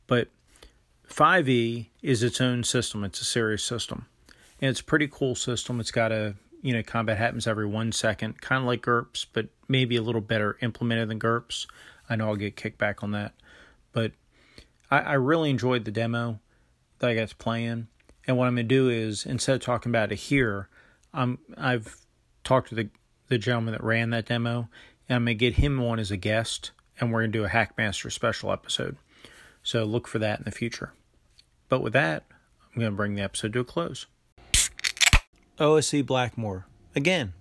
but 0.06 0.28
5e 1.08 1.86
is 2.02 2.22
its 2.22 2.40
own 2.40 2.64
system. 2.64 3.04
It's 3.04 3.20
a 3.20 3.24
serious 3.24 3.64
system, 3.64 4.06
and 4.60 4.70
it's 4.70 4.80
a 4.80 4.84
pretty 4.84 5.08
cool 5.08 5.34
system. 5.34 5.80
It's 5.80 5.90
got 5.90 6.12
a 6.12 6.34
you 6.62 6.72
know 6.72 6.82
combat 6.82 7.18
happens 7.18 7.46
every 7.46 7.66
one 7.66 7.92
second, 7.92 8.40
kind 8.40 8.62
of 8.62 8.66
like 8.66 8.82
GURPS, 8.82 9.26
but 9.32 9.48
maybe 9.68 9.96
a 9.96 10.02
little 10.02 10.20
better 10.20 10.56
implemented 10.62 11.08
than 11.08 11.18
GURPS. 11.18 11.66
I 12.08 12.16
know 12.16 12.28
I'll 12.28 12.36
get 12.36 12.56
kickback 12.56 13.02
on 13.02 13.10
that, 13.10 13.34
but 13.92 14.12
I, 14.90 15.00
I 15.00 15.12
really 15.14 15.50
enjoyed 15.50 15.84
the 15.84 15.90
demo 15.90 16.40
that 17.00 17.10
I 17.10 17.14
got 17.14 17.28
to 17.28 17.36
play 17.36 17.64
in. 17.64 17.88
And 18.26 18.38
what 18.38 18.46
I'm 18.46 18.54
gonna 18.54 18.64
do 18.64 18.88
is 18.88 19.26
instead 19.26 19.56
of 19.56 19.62
talking 19.62 19.90
about 19.90 20.12
it 20.12 20.16
here, 20.16 20.68
I'm 21.12 21.38
I've 21.58 21.96
talked 22.44 22.68
to 22.70 22.74
the 22.74 22.88
the 23.28 23.38
gentleman 23.38 23.72
that 23.72 23.82
ran 23.82 24.10
that 24.10 24.26
demo, 24.26 24.68
and 25.08 25.16
I'm 25.16 25.26
to 25.26 25.34
get 25.34 25.54
him 25.54 25.80
on 25.82 25.98
as 25.98 26.10
a 26.10 26.16
guest, 26.16 26.70
and 27.00 27.12
we're 27.12 27.22
to 27.22 27.28
do 27.28 27.44
a 27.44 27.48
Hackmaster 27.48 28.12
special 28.12 28.52
episode. 28.52 28.96
So 29.62 29.84
look 29.84 30.06
for 30.06 30.18
that 30.18 30.38
in 30.38 30.44
the 30.44 30.50
future. 30.50 30.92
But 31.68 31.80
with 31.80 31.94
that, 31.94 32.24
I'm 32.74 32.82
to 32.82 32.90
bring 32.90 33.14
the 33.14 33.22
episode 33.22 33.52
to 33.54 33.60
a 33.60 33.64
close. 33.64 34.06
OSE 35.58 36.02
Blackmore. 36.02 36.66
Again, 36.94 37.34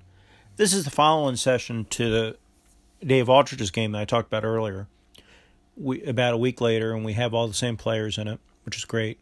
this 0.58 0.74
is 0.74 0.84
the 0.84 0.92
following 0.92 1.38
session 1.38 1.86
to 1.92 2.36
Dave 3.02 3.30
Aldridge's 3.30 3.72
game 3.72 3.94
that 3.94 4.02
I 4.02 4.06
talked 4.06 4.28
about 4.28 4.44
earlier. 4.44 4.88
We 5.78 6.04
about 6.04 6.34
a 6.34 6.38
week 6.38 6.60
later, 6.60 6.94
and 6.94 7.06
we 7.06 7.14
have 7.14 7.34
all 7.34 7.48
the 7.48 7.54
same 7.54 7.78
players 7.78 8.18
in 8.18 8.28
it, 8.28 8.40
which 8.64 8.76
is 8.76 8.86
great. 8.86 9.18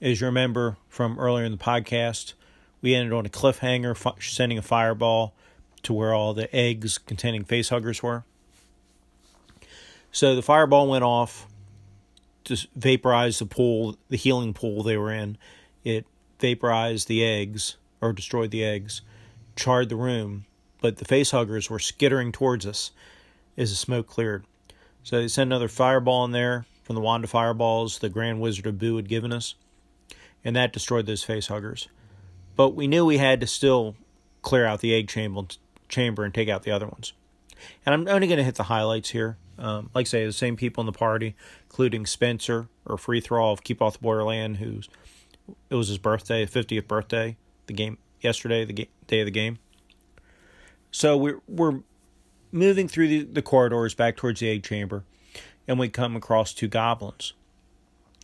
as 0.00 0.20
you 0.20 0.26
remember 0.26 0.76
from 0.88 1.18
earlier 1.18 1.44
in 1.44 1.52
the 1.52 1.58
podcast, 1.58 2.34
we 2.82 2.94
ended 2.94 3.12
on 3.12 3.24
a 3.24 3.28
cliffhanger, 3.28 3.96
sending 4.22 4.58
a 4.58 4.62
fireball 4.62 5.34
to 5.82 5.92
where 5.92 6.12
all 6.12 6.34
the 6.34 6.54
eggs 6.54 6.98
containing 6.98 7.44
facehuggers 7.44 8.02
were. 8.02 8.24
So 10.10 10.34
the 10.34 10.42
fireball 10.42 10.88
went 10.88 11.04
off, 11.04 11.46
just 12.44 12.66
vaporized 12.74 13.40
the 13.40 13.46
pool, 13.46 13.96
the 14.08 14.16
healing 14.16 14.54
pool 14.54 14.82
they 14.82 14.96
were 14.96 15.12
in. 15.12 15.38
It 15.84 16.04
vaporized 16.40 17.06
the 17.06 17.24
eggs 17.24 17.76
or 18.00 18.12
destroyed 18.12 18.50
the 18.50 18.64
eggs, 18.64 19.02
charred 19.56 19.88
the 19.88 19.96
room, 19.96 20.44
but 20.80 20.96
the 20.96 21.04
facehuggers 21.04 21.68
were 21.68 21.78
skittering 21.78 22.32
towards 22.32 22.66
us 22.66 22.92
as 23.56 23.70
the 23.70 23.76
smoke 23.76 24.06
cleared. 24.06 24.44
So 25.02 25.20
they 25.20 25.28
sent 25.28 25.48
another 25.48 25.68
fireball 25.68 26.24
in 26.24 26.32
there 26.32 26.66
from 26.82 26.94
the 26.94 27.00
wand 27.00 27.24
of 27.24 27.30
fireballs 27.30 27.98
the 27.98 28.08
Grand 28.08 28.40
Wizard 28.40 28.66
of 28.66 28.78
Boo 28.78 28.96
had 28.96 29.08
given 29.08 29.32
us, 29.32 29.54
and 30.44 30.54
that 30.56 30.72
destroyed 30.72 31.06
those 31.06 31.24
facehuggers. 31.24 31.88
But 32.56 32.70
we 32.70 32.86
knew 32.86 33.04
we 33.04 33.18
had 33.18 33.40
to 33.40 33.46
still 33.46 33.96
clear 34.42 34.66
out 34.66 34.80
the 34.80 34.94
egg 34.94 35.08
chamber, 35.08 35.42
chamber 35.88 36.24
and 36.24 36.34
take 36.34 36.48
out 36.48 36.62
the 36.62 36.70
other 36.70 36.86
ones. 36.86 37.12
And 37.84 37.94
I'm 37.94 38.08
only 38.08 38.26
going 38.26 38.38
to 38.38 38.44
hit 38.44 38.54
the 38.54 38.64
highlights 38.64 39.10
here. 39.10 39.36
Um, 39.58 39.90
like 39.94 40.06
I 40.06 40.08
say, 40.08 40.24
the 40.24 40.32
same 40.32 40.56
people 40.56 40.80
in 40.80 40.86
the 40.86 40.92
party, 40.92 41.34
including 41.64 42.06
Spencer 42.06 42.68
or 42.86 42.96
Free 42.96 43.20
Throw 43.20 43.50
of 43.50 43.64
Keep 43.64 43.82
Off 43.82 43.94
the 43.94 43.98
Borderland, 44.00 44.58
who's 44.58 44.88
it 45.70 45.74
was 45.74 45.88
his 45.88 45.98
birthday, 45.98 46.46
50th 46.46 46.86
birthday, 46.86 47.36
the 47.68 47.74
game 47.74 47.98
yesterday, 48.20 48.64
the 48.64 48.72
ga- 48.72 48.90
day 49.06 49.20
of 49.20 49.26
the 49.26 49.30
game. 49.30 49.58
So 50.90 51.16
we're 51.16 51.40
we're 51.46 51.80
moving 52.50 52.88
through 52.88 53.08
the, 53.08 53.22
the 53.24 53.42
corridors 53.42 53.94
back 53.94 54.16
towards 54.16 54.40
the 54.40 54.48
egg 54.48 54.64
chamber, 54.64 55.04
and 55.66 55.78
we 55.78 55.88
come 55.88 56.16
across 56.16 56.52
two 56.52 56.68
goblins. 56.68 57.34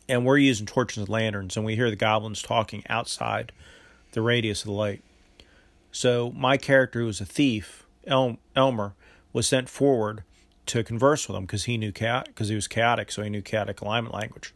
And 0.06 0.26
we're 0.26 0.36
using 0.36 0.66
torches 0.66 0.98
and 0.98 1.08
lanterns, 1.08 1.56
and 1.56 1.64
we 1.64 1.76
hear 1.76 1.88
the 1.88 1.96
goblins 1.96 2.42
talking 2.42 2.82
outside 2.90 3.52
the 4.12 4.20
radius 4.20 4.60
of 4.60 4.66
the 4.66 4.72
light. 4.72 5.02
So 5.92 6.32
my 6.36 6.58
character, 6.58 7.00
who 7.00 7.06
was 7.06 7.22
a 7.22 7.24
thief, 7.24 7.86
El- 8.06 8.38
Elmer, 8.54 8.94
was 9.32 9.46
sent 9.46 9.68
forward 9.68 10.22
to 10.66 10.82
converse 10.82 11.26
with 11.26 11.36
them 11.36 11.44
because 11.44 11.64
he 11.64 11.78
knew 11.78 11.92
because 11.92 12.48
he 12.48 12.54
was 12.54 12.68
chaotic, 12.68 13.12
so 13.12 13.22
he 13.22 13.30
knew 13.30 13.42
chaotic 13.42 13.80
alignment 13.80 14.14
language. 14.14 14.54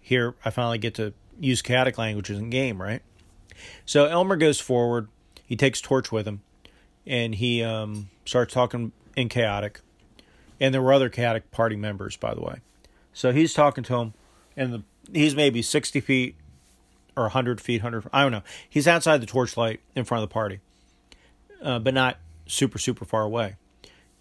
Here, 0.00 0.34
I 0.44 0.50
finally 0.50 0.78
get 0.78 0.94
to 0.94 1.12
use 1.40 1.60
chaotic 1.62 1.98
languages 1.98 2.38
in 2.38 2.50
game, 2.50 2.80
right? 2.80 3.02
So 3.86 4.06
Elmer 4.06 4.36
goes 4.36 4.60
forward. 4.60 5.08
He 5.46 5.56
takes 5.56 5.80
Torch 5.80 6.10
with 6.10 6.26
him, 6.26 6.40
and 7.06 7.34
he 7.34 7.62
um, 7.62 8.08
starts 8.24 8.54
talking 8.54 8.92
in 9.16 9.28
chaotic. 9.28 9.80
And 10.60 10.72
there 10.72 10.80
were 10.80 10.92
other 10.92 11.08
chaotic 11.08 11.50
party 11.50 11.76
members, 11.76 12.16
by 12.16 12.34
the 12.34 12.40
way. 12.40 12.56
So 13.12 13.32
he's 13.32 13.52
talking 13.52 13.84
to 13.84 13.96
him, 13.96 14.14
and 14.56 14.72
the, 14.72 14.82
he's 15.12 15.34
maybe 15.34 15.62
sixty 15.62 16.00
feet 16.00 16.36
or 17.16 17.28
hundred 17.28 17.60
feet, 17.60 17.82
hundred. 17.82 18.06
I 18.12 18.22
don't 18.22 18.32
know. 18.32 18.42
He's 18.68 18.88
outside 18.88 19.20
the 19.20 19.26
torchlight 19.26 19.80
in 19.94 20.04
front 20.04 20.22
of 20.22 20.28
the 20.28 20.32
party, 20.32 20.60
uh, 21.62 21.78
but 21.78 21.94
not 21.94 22.18
super 22.46 22.78
super 22.78 23.04
far 23.04 23.22
away. 23.22 23.56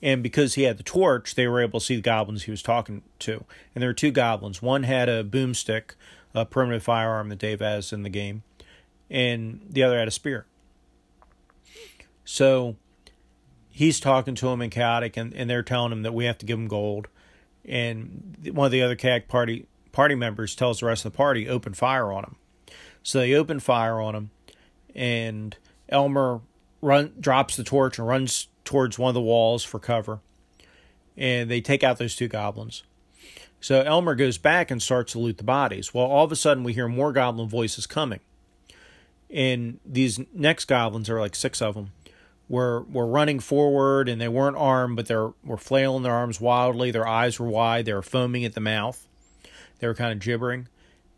And 0.01 0.21
because 0.21 0.55
he 0.55 0.63
had 0.63 0.77
the 0.77 0.83
torch, 0.83 1.35
they 1.35 1.47
were 1.47 1.61
able 1.61 1.79
to 1.79 1.85
see 1.85 1.95
the 1.95 2.01
goblins 2.01 2.43
he 2.43 2.51
was 2.51 2.61
talking 2.61 3.03
to. 3.19 3.45
And 3.73 3.81
there 3.81 3.89
were 3.89 3.93
two 3.93 4.11
goblins. 4.11 4.61
One 4.61 4.83
had 4.83 5.07
a 5.07 5.23
boomstick, 5.23 5.91
a 6.35 6.45
primitive 6.45 6.83
firearm 6.83 7.29
that 7.29 7.39
Dave 7.39 7.61
has 7.61 7.93
in 7.93 8.03
the 8.03 8.09
game, 8.09 8.43
and 9.13 9.61
the 9.69 9.83
other 9.83 9.99
had 9.99 10.07
a 10.07 10.11
spear. 10.11 10.47
So 12.25 12.75
he's 13.69 13.99
talking 13.99 14.33
to 14.35 14.49
him 14.49 14.61
in 14.61 14.71
chaotic, 14.71 15.15
and, 15.15 15.33
and 15.33 15.49
they're 15.49 15.63
telling 15.63 15.91
him 15.91 16.01
that 16.01 16.13
we 16.13 16.25
have 16.25 16.39
to 16.39 16.45
give 16.45 16.57
him 16.57 16.67
gold. 16.67 17.07
And 17.63 18.35
one 18.51 18.65
of 18.65 18.71
the 18.71 18.81
other 18.81 18.95
chaotic 18.95 19.29
party 19.29 19.67
party 19.93 20.15
members 20.15 20.55
tells 20.55 20.79
the 20.79 20.87
rest 20.87 21.05
of 21.05 21.13
the 21.13 21.17
party 21.17 21.47
open 21.47 21.75
fire 21.75 22.11
on 22.11 22.23
him. 22.23 22.35
So 23.03 23.19
they 23.19 23.35
open 23.35 23.59
fire 23.59 24.01
on 24.01 24.15
him, 24.15 24.31
and 24.95 25.55
Elmer 25.87 26.41
run 26.81 27.13
drops 27.19 27.55
the 27.55 27.63
torch 27.63 27.99
and 27.99 28.07
runs 28.07 28.47
towards 28.65 28.97
one 28.97 29.09
of 29.09 29.13
the 29.13 29.21
walls 29.21 29.63
for 29.63 29.79
cover. 29.79 30.19
And 31.15 31.51
they 31.51 31.61
take 31.61 31.83
out 31.83 31.99
those 31.99 32.15
two 32.15 32.27
goblins. 32.27 32.81
So 33.61 33.81
Elmer 33.81 34.15
goes 34.15 34.39
back 34.39 34.71
and 34.71 34.81
starts 34.81 35.11
to 35.11 35.19
loot 35.19 35.37
the 35.37 35.43
bodies. 35.43 35.93
Well, 35.93 36.05
all 36.05 36.25
of 36.25 36.31
a 36.31 36.35
sudden 36.35 36.63
we 36.63 36.73
hear 36.73 36.87
more 36.87 37.13
goblin 37.13 37.47
voices 37.47 37.85
coming. 37.85 38.19
And 39.33 39.79
these 39.83 40.19
next 40.33 40.65
goblins 40.65 41.09
are 41.09 41.19
like 41.19 41.35
six 41.35 41.61
of 41.61 41.73
them 41.75 41.91
were 42.49 42.81
were 42.83 43.07
running 43.07 43.39
forward 43.39 44.07
and 44.07 44.21
they 44.21 44.27
weren't 44.27 44.57
armed, 44.57 44.95
but 44.95 45.07
they 45.07 45.15
were 45.15 45.57
flailing 45.57 46.03
their 46.03 46.13
arms 46.13 46.39
wildly. 46.39 46.91
Their 46.91 47.07
eyes 47.07 47.39
were 47.39 47.47
wide. 47.47 47.85
They 47.85 47.93
were 47.93 48.03
foaming 48.03 48.45
at 48.45 48.53
the 48.53 48.61
mouth. 48.61 49.07
They 49.79 49.87
were 49.87 49.95
kind 49.95 50.13
of 50.13 50.19
gibbering, 50.19 50.67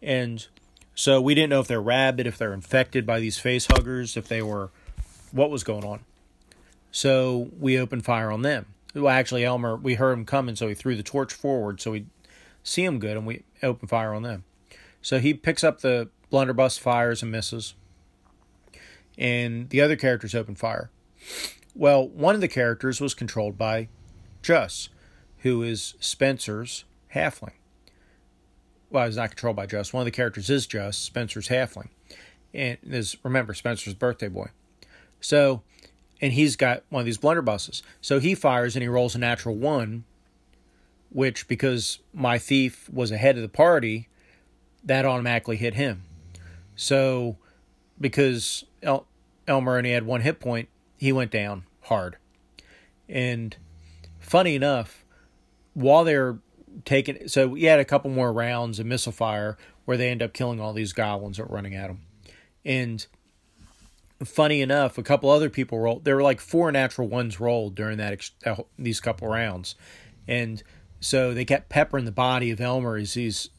and 0.01 0.47
so 0.95 1.21
we 1.21 1.35
didn't 1.35 1.49
know 1.49 1.59
if 1.59 1.67
they're 1.67 1.81
rabid, 1.81 2.25
if 2.25 2.37
they're 2.37 2.53
infected 2.53 3.05
by 3.05 3.19
these 3.19 3.37
face 3.37 3.67
huggers, 3.69 4.17
if 4.17 4.27
they 4.27 4.41
were 4.41 4.71
what 5.31 5.51
was 5.51 5.63
going 5.63 5.83
on. 5.83 5.99
So 6.91 7.49
we 7.59 7.77
opened 7.77 8.05
fire 8.05 8.31
on 8.31 8.41
them. 8.41 8.67
Well, 8.95 9.09
actually, 9.09 9.43
Elmer, 9.43 9.75
we 9.75 9.95
heard 9.95 10.13
him 10.13 10.25
coming, 10.25 10.55
so 10.55 10.67
he 10.69 10.73
threw 10.73 10.95
the 10.95 11.03
torch 11.03 11.33
forward 11.33 11.81
so 11.81 11.91
we 11.91 12.05
see 12.63 12.85
him 12.85 12.97
good, 12.97 13.17
and 13.17 13.27
we 13.27 13.43
opened 13.61 13.89
fire 13.89 14.13
on 14.13 14.23
them. 14.23 14.45
So 15.01 15.19
he 15.19 15.33
picks 15.33 15.63
up 15.63 15.81
the 15.81 16.09
blunderbuss, 16.31 16.77
fires 16.77 17.21
and 17.21 17.31
misses, 17.31 17.75
and 19.17 19.69
the 19.69 19.81
other 19.81 19.95
characters 19.95 20.35
open 20.35 20.55
fire. 20.55 20.89
Well, 21.73 22.07
one 22.07 22.35
of 22.35 22.41
the 22.41 22.47
characters 22.47 23.01
was 23.01 23.13
controlled 23.13 23.57
by 23.57 23.89
Juss, 24.41 24.89
who 25.39 25.63
is 25.63 25.95
Spencer's 25.99 26.85
halfling. 27.13 27.53
Well, 28.89 29.05
he's 29.05 29.17
not 29.17 29.29
controlled 29.31 29.57
by 29.57 29.65
Juss. 29.65 29.91
One 29.91 30.01
of 30.01 30.05
the 30.05 30.11
characters 30.11 30.49
is 30.49 30.67
Juss, 30.67 30.97
Spencer's 30.97 31.49
halfling. 31.49 31.89
And 32.53 32.77
is 32.83 33.17
remember 33.23 33.53
Spencer's 33.53 33.93
birthday 33.93 34.29
boy. 34.29 34.49
So 35.19 35.63
and 36.21 36.33
he's 36.33 36.55
got 36.55 36.83
one 36.89 37.01
of 37.01 37.05
these 37.05 37.17
blunderbusses. 37.17 37.81
So 38.01 38.19
he 38.19 38.35
fires 38.35 38.75
and 38.75 38.83
he 38.83 38.87
rolls 38.87 39.15
a 39.15 39.19
natural 39.19 39.55
one, 39.55 40.05
which 41.09 41.47
because 41.47 41.99
my 42.13 42.37
thief 42.37 42.89
was 42.89 43.11
ahead 43.11 43.35
of 43.35 43.41
the 43.41 43.49
party, 43.49 44.07
that 44.83 45.05
automatically 45.05 45.57
hit 45.57 45.73
him. 45.73 46.03
So 46.75 47.37
because 47.99 48.65
El- 48.85 49.07
Elmer 49.47 49.77
only 49.77 49.91
had 49.91 50.05
one 50.05 50.21
hit 50.21 50.39
point, 50.39 50.69
he 50.97 51.11
went 51.11 51.31
down 51.31 51.65
hard. 51.81 52.17
And 53.09 53.55
funny 54.19 54.55
enough, 54.55 55.05
while 55.73 56.03
they're 56.03 56.39
taking, 56.85 57.27
so 57.27 57.47
we 57.49 57.63
had 57.63 57.79
a 57.79 57.85
couple 57.85 58.09
more 58.09 58.33
rounds 58.33 58.79
of 58.79 58.85
missile 58.85 59.11
fire 59.11 59.57
where 59.85 59.97
they 59.97 60.09
end 60.09 60.21
up 60.21 60.33
killing 60.33 60.59
all 60.59 60.73
these 60.73 60.93
goblins 60.93 61.37
that 61.37 61.49
were 61.49 61.55
running 61.55 61.75
at 61.75 61.87
them. 61.87 62.01
And 62.63 63.05
funny 64.23 64.61
enough, 64.61 64.97
a 64.97 65.03
couple 65.03 65.29
other 65.29 65.49
people 65.49 65.79
rolled. 65.79 66.05
There 66.05 66.15
were 66.15 66.23
like 66.23 66.39
four 66.39 66.71
natural 66.71 67.07
ones 67.07 67.39
rolled 67.39 67.75
during 67.75 67.97
that 67.97 68.29
these 68.77 68.99
couple 68.99 69.27
rounds, 69.27 69.75
and 70.27 70.63
so 70.99 71.33
they 71.33 71.45
kept 71.45 71.69
peppering 71.69 72.05
the 72.05 72.11
body 72.11 72.51
of 72.51 72.59
Elmer 72.59 72.97
as 72.97 73.13
he's 73.13 73.49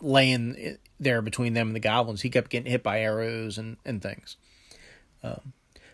laying 0.00 0.76
there 1.00 1.22
between 1.22 1.54
them 1.54 1.68
and 1.68 1.76
the 1.76 1.80
goblins. 1.80 2.22
He 2.22 2.30
kept 2.30 2.50
getting 2.50 2.70
hit 2.70 2.82
by 2.82 3.00
arrows 3.00 3.56
and 3.56 3.76
and 3.84 4.02
things. 4.02 4.36
Um, 5.22 5.52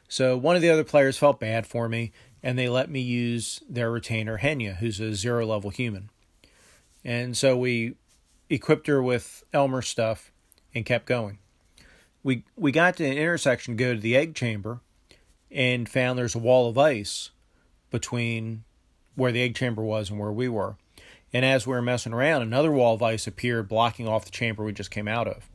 so 0.09 0.37
one 0.37 0.57
of 0.57 0.63
the 0.63 0.71
other 0.71 0.85
players 0.85 1.19
felt 1.19 1.41
bad 1.41 1.67
for 1.67 1.89
me, 1.89 2.13
and 2.43 2.59
they 2.59 2.69
let 2.69 2.91
me 2.91 3.01
use 3.01 3.63
their 3.69 3.91
retainer 3.91 4.39
Henya, 4.39 4.77
who's 4.77 5.01
a 5.01 5.15
zero 5.15 5.47
level 5.47 5.71
human. 5.71 6.11
And 7.05 7.37
so 7.37 7.57
we 7.57 7.97
equipped 8.51 8.87
her 8.87 9.03
with 9.03 9.45
Elmer 9.53 9.83
stuff 9.83 10.33
and 10.75 10.87
kept 10.87 11.07
going. 11.07 11.39
We 12.23 12.45
we 12.57 12.73
got 12.73 12.97
to 12.97 13.05
an 13.05 13.17
intersection, 13.17 13.77
to 13.77 13.85
go 13.85 13.95
to 13.95 14.01
the 14.01 14.17
egg 14.17 14.35
chamber, 14.35 14.81
and 15.51 15.89
found 15.89 16.19
there's 16.19 16.35
a 16.35 16.41
wall 16.41 16.69
of 16.69 16.79
ice 16.79 17.31
between 17.91 18.65
where 19.15 19.33
the 19.33 19.43
egg 19.43 19.55
chamber 19.55 19.83
was 19.83 20.11
and 20.11 20.19
where 20.19 20.33
we 20.33 20.49
were. 20.49 20.77
And 21.33 21.45
as 21.45 21.67
we 21.67 21.73
were 21.73 21.83
messing 21.83 22.13
around, 22.13 22.43
another 22.43 22.73
wall 22.73 22.95
of 22.95 23.03
ice 23.03 23.27
appeared, 23.27 23.69
blocking 23.69 24.09
off 24.09 24.25
the 24.25 24.31
chamber 24.31 24.65
we 24.65 24.73
just 24.73 24.91
came 24.91 25.09
out 25.09 25.29
of. 25.29 25.49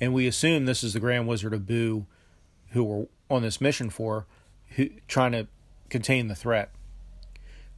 And 0.00 0.14
we 0.14 0.26
assume 0.26 0.64
this 0.64 0.82
is 0.82 0.94
the 0.94 1.00
Grand 1.00 1.28
Wizard 1.28 1.52
of 1.52 1.66
Boo, 1.66 2.06
who 2.70 2.84
we're 2.84 3.06
on 3.30 3.42
this 3.42 3.60
mission 3.60 3.90
for, 3.90 4.26
who 4.76 4.88
trying 5.06 5.32
to 5.32 5.46
contain 5.88 6.28
the 6.28 6.34
threat. 6.34 6.70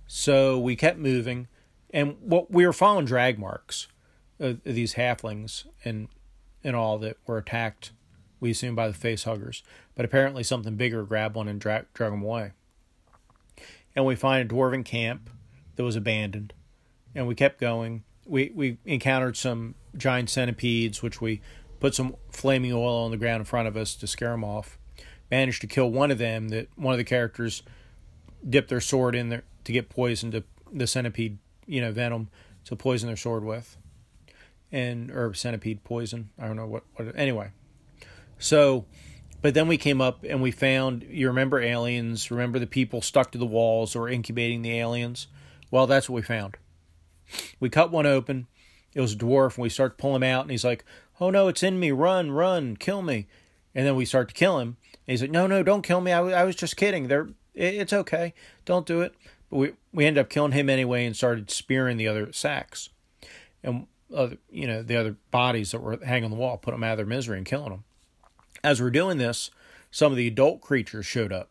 So 0.07 0.59
we 0.59 0.75
kept 0.75 0.99
moving, 0.99 1.49
and 1.91 2.17
what 2.21 2.51
we 2.51 2.67
were 2.67 2.73
following 2.73 3.05
drag 3.05 3.39
marks 3.39 3.89
of 4.39 4.61
these 4.65 4.95
halflings 4.95 5.67
and 5.85 6.09
and 6.65 6.75
all 6.75 6.99
that 6.99 7.17
were 7.27 7.39
attacked. 7.39 7.93
We 8.41 8.51
assume 8.51 8.75
by 8.75 8.89
the 8.89 8.95
face 8.95 9.25
huggers, 9.25 9.63
but 9.95 10.05
apparently 10.05 10.43
something 10.43 10.77
bigger 10.77 11.05
grabbed 11.05 11.35
one 11.35 11.47
and 11.47 11.61
drag, 11.61 11.93
drag 11.93 12.11
them 12.11 12.23
away. 12.23 12.53
And 13.95 14.07
we 14.07 14.17
find 14.17 14.51
a 14.51 14.55
dwarven 14.55 14.85
camp 14.85 15.29
that 15.77 15.85
was 15.85 15.95
abandoned, 15.95 16.55
and 17.15 17.27
we 17.27 17.35
kept 17.35 17.61
going. 17.61 18.03
We 18.27 18.51
we 18.55 18.79
encountered 18.85 19.37
some 19.37 19.75
giant 19.97 20.31
centipedes, 20.31 21.03
which 21.03 21.21
we 21.21 21.41
put 21.81 21.95
some 21.95 22.17
flaming 22.31 22.73
oil 22.73 23.05
on 23.05 23.11
the 23.11 23.17
ground 23.17 23.41
in 23.41 23.45
front 23.45 23.69
of 23.69 23.77
us 23.77 23.95
to 23.97 24.07
scare 24.07 24.31
them 24.31 24.45
off 24.45 24.79
managed 25.31 25.61
to 25.63 25.67
kill 25.67 25.91
one 25.91 26.11
of 26.11 26.19
them. 26.19 26.49
That 26.49 26.69
one 26.77 26.93
of 26.93 26.99
the 26.99 27.05
characters 27.05 27.63
dipped 28.49 28.69
their 28.69 28.81
sword 28.81 29.15
in 29.15 29.29
there 29.29 29.45
to 29.65 29.73
get 29.73 29.89
poison 29.89 30.31
to 30.33 30.45
the 30.73 30.87
centipede, 30.87 31.39
you 31.67 31.81
know, 31.81 31.93
venom 31.93 32.29
to 32.65 32.77
poison 32.77 33.07
their 33.07 33.17
sword 33.17 33.45
with. 33.45 33.77
and 34.73 35.11
or 35.11 35.35
centipede 35.35 35.83
poison. 35.85 36.31
I 36.39 36.47
don't 36.47 36.57
know 36.57 36.67
what 36.67 36.85
what. 36.95 37.17
Anyway, 37.17 37.51
so 38.39 38.85
but 39.43 39.55
then 39.55 39.69
we 39.69 39.77
came 39.77 40.01
up 40.01 40.25
and 40.25 40.43
we 40.43 40.51
found 40.51 41.05
you 41.09 41.29
remember 41.29 41.61
aliens, 41.61 42.31
remember 42.31 42.59
the 42.59 42.67
people 42.67 43.01
stuck 43.03 43.33
to 43.33 43.39
the 43.39 43.47
walls 43.47 43.97
or 43.97 44.09
incubating 44.09 44.63
the 44.63 44.79
aliens. 44.79 45.27
Well, 45.71 45.87
that's 45.87 46.09
what 46.09 46.17
we 46.17 46.23
found. 46.23 46.57
We 47.59 47.69
cut 47.69 47.91
one 47.91 48.07
open. 48.07 48.47
It 48.93 49.01
was 49.01 49.13
a 49.13 49.17
dwarf, 49.17 49.55
and 49.57 49.63
we 49.63 49.69
start 49.69 49.97
to 49.97 50.03
pull 50.03 50.17
him 50.17 50.25
out, 50.25 50.43
and 50.43 50.51
he's 50.51 50.65
like, 50.65 50.85
"Oh 51.21 51.31
no, 51.31 51.47
it's 51.47 51.63
in 51.63 51.79
me! 51.79 51.93
Run, 51.93 52.33
run, 52.33 52.77
kill 52.77 53.03
me!" 53.03 53.29
And 53.73 53.87
then 53.87 53.95
we 53.95 54.05
start 54.05 54.29
to 54.29 54.35
kill 54.35 54.59
him. 54.59 54.77
And 55.07 55.13
he's 55.13 55.23
like, 55.23 55.31
"No, 55.31 55.47
no, 55.47 55.63
don't 55.63 55.83
kill 55.83 56.01
me! 56.01 56.13
I, 56.13 56.19
w- 56.19 56.35
I 56.35 56.45
was 56.45 56.57
just 56.57 56.77
kidding. 56.77 57.09
They're 57.09 57.29
it's 57.55 57.93
okay. 57.93 58.35
Don't 58.65 58.87
do 58.87 59.01
it." 59.01 59.15
But 59.51 59.57
we 59.57 59.73
we 59.93 60.07
ended 60.07 60.21
up 60.21 60.31
killing 60.31 60.53
him 60.53 60.71
anyway, 60.71 61.05
and 61.05 61.17
started 61.17 61.51
spearing 61.51 61.97
the 61.97 62.09
other 62.09 62.33
sacks, 62.33 62.91
and 63.63 63.87
other 64.15 64.37
you 64.51 64.67
know 64.67 64.83
the 64.83 64.97
other 64.97 65.17
bodies 65.31 65.73
that 65.73 65.81
were 65.81 65.99
hanging 66.05 66.25
on 66.25 66.31
the 66.31 66.37
wall, 66.37 66.57
put 66.57 66.73
them 66.73 66.85
out 66.85 66.93
of 66.93 66.99
their 66.99 67.07
misery 67.07 67.39
and 67.39 67.47
killing 67.47 67.71
them. 67.71 67.85
As 68.63 68.81
we're 68.81 68.91
doing 68.91 69.19
this, 69.19 69.51
some 69.91 70.13
of 70.13 70.17
the 70.17 70.27
adult 70.27 70.61
creatures 70.61 71.07
showed 71.07 71.33
up, 71.33 71.51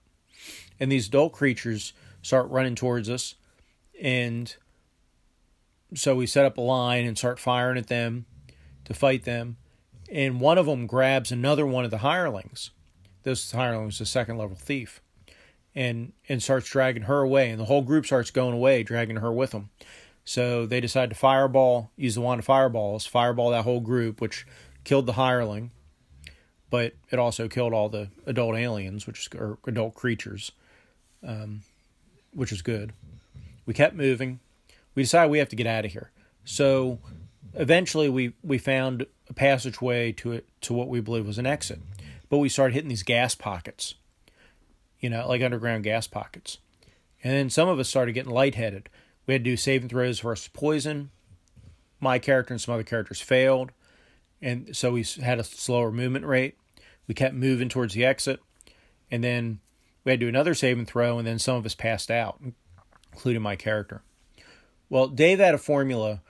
and 0.79 0.91
these 0.91 1.07
adult 1.07 1.33
creatures 1.33 1.93
start 2.21 2.49
running 2.49 2.75
towards 2.75 3.09
us, 3.09 3.35
and 4.01 4.55
so 5.95 6.15
we 6.15 6.27
set 6.27 6.45
up 6.45 6.57
a 6.57 6.61
line 6.61 7.05
and 7.05 7.17
start 7.17 7.39
firing 7.39 7.77
at 7.77 7.87
them 7.87 8.25
to 8.85 8.93
fight 8.93 9.23
them. 9.23 9.57
And 10.11 10.39
one 10.39 10.57
of 10.57 10.65
them 10.65 10.87
grabs 10.87 11.31
another 11.31 11.65
one 11.65 11.85
of 11.85 11.91
the 11.91 11.99
hirelings. 11.99 12.71
This 13.23 13.51
hireling 13.51 13.85
was 13.85 14.01
a 14.01 14.05
second 14.05 14.37
level 14.37 14.55
thief. 14.55 15.01
And 15.75 16.13
and 16.27 16.41
starts 16.41 16.69
dragging 16.69 17.03
her 17.03 17.21
away. 17.21 17.49
And 17.49 17.59
the 17.59 17.65
whole 17.65 17.83
group 17.83 18.05
starts 18.05 18.31
going 18.31 18.55
away, 18.55 18.83
dragging 18.83 19.17
her 19.17 19.31
with 19.31 19.51
them. 19.51 19.69
So 20.25 20.65
they 20.65 20.79
decide 20.79 21.09
to 21.09 21.15
fireball, 21.15 21.91
use 21.95 22.15
the 22.15 22.21
wand 22.21 22.39
of 22.39 22.45
fireballs, 22.45 23.05
fireball 23.05 23.51
that 23.51 23.63
whole 23.63 23.79
group, 23.79 24.21
which 24.21 24.45
killed 24.83 25.05
the 25.05 25.13
hireling. 25.13 25.71
But 26.69 26.93
it 27.11 27.17
also 27.17 27.47
killed 27.47 27.73
all 27.73 27.89
the 27.89 28.09
adult 28.25 28.55
aliens, 28.55 29.07
which 29.07 29.19
is 29.21 29.39
or 29.39 29.57
adult 29.65 29.95
creatures, 29.95 30.51
um, 31.23 31.61
which 32.33 32.51
is 32.51 32.61
good. 32.61 32.93
We 33.65 33.73
kept 33.73 33.95
moving 33.95 34.39
we 34.99 35.03
decided 35.03 35.31
we 35.31 35.39
have 35.39 35.47
to 35.47 35.55
get 35.55 35.65
out 35.65 35.85
of 35.85 35.91
here. 35.93 36.11
So 36.43 36.99
eventually 37.53 38.09
we, 38.09 38.33
we 38.43 38.57
found 38.57 39.05
a 39.29 39.33
passageway 39.33 40.11
to 40.13 40.33
it 40.33 40.45
to 40.61 40.73
what 40.73 40.89
we 40.89 40.99
believe 40.99 41.25
was 41.25 41.37
an 41.37 41.45
exit. 41.45 41.79
But 42.29 42.37
we 42.37 42.49
started 42.49 42.73
hitting 42.73 42.89
these 42.89 43.03
gas 43.03 43.35
pockets. 43.35 43.95
You 44.99 45.09
know, 45.09 45.27
like 45.27 45.41
underground 45.41 45.83
gas 45.83 46.07
pockets. 46.07 46.57
And 47.23 47.33
then 47.33 47.49
some 47.49 47.67
of 47.67 47.79
us 47.79 47.89
started 47.89 48.13
getting 48.13 48.31
lightheaded. 48.31 48.89
We 49.25 49.33
had 49.33 49.43
to 49.43 49.51
do 49.51 49.57
saving 49.57 49.89
throws 49.89 50.19
versus 50.19 50.49
poison. 50.49 51.11
My 51.99 52.19
character 52.19 52.53
and 52.53 52.61
some 52.61 52.73
other 52.73 52.83
characters 52.83 53.21
failed. 53.21 53.71
And 54.41 54.75
so 54.75 54.91
we 54.91 55.05
had 55.21 55.39
a 55.39 55.43
slower 55.43 55.91
movement 55.91 56.25
rate. 56.25 56.57
We 57.07 57.13
kept 57.13 57.35
moving 57.35 57.69
towards 57.69 57.93
the 57.93 58.05
exit. 58.05 58.41
And 59.11 59.23
then 59.23 59.59
we 60.03 60.11
had 60.11 60.19
to 60.19 60.25
do 60.25 60.29
another 60.29 60.53
saving 60.53 60.85
throw, 60.85 61.17
and 61.17 61.27
then 61.27 61.39
some 61.39 61.57
of 61.57 61.65
us 61.65 61.75
passed 61.75 62.09
out, 62.09 62.39
including 63.11 63.41
my 63.41 63.55
character. 63.55 64.01
Well, 64.89 65.07
Dave 65.07 65.39
had 65.39 65.53
a 65.53 65.59
formula 65.59 66.21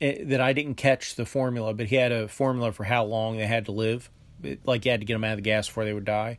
eh, 0.00 0.24
that 0.24 0.40
I 0.40 0.52
didn't 0.52 0.74
catch 0.74 1.14
the 1.14 1.26
formula, 1.26 1.74
but 1.74 1.86
he 1.86 1.96
had 1.96 2.12
a 2.12 2.28
formula 2.28 2.72
for 2.72 2.84
how 2.84 3.04
long 3.04 3.36
they 3.36 3.46
had 3.46 3.64
to 3.66 3.72
live. 3.72 4.10
Like 4.64 4.84
you 4.84 4.90
had 4.90 5.00
to 5.00 5.06
get 5.06 5.14
them 5.14 5.24
out 5.24 5.32
of 5.32 5.38
the 5.38 5.42
gas 5.42 5.68
before 5.68 5.84
they 5.84 5.92
would 5.92 6.04
die. 6.04 6.38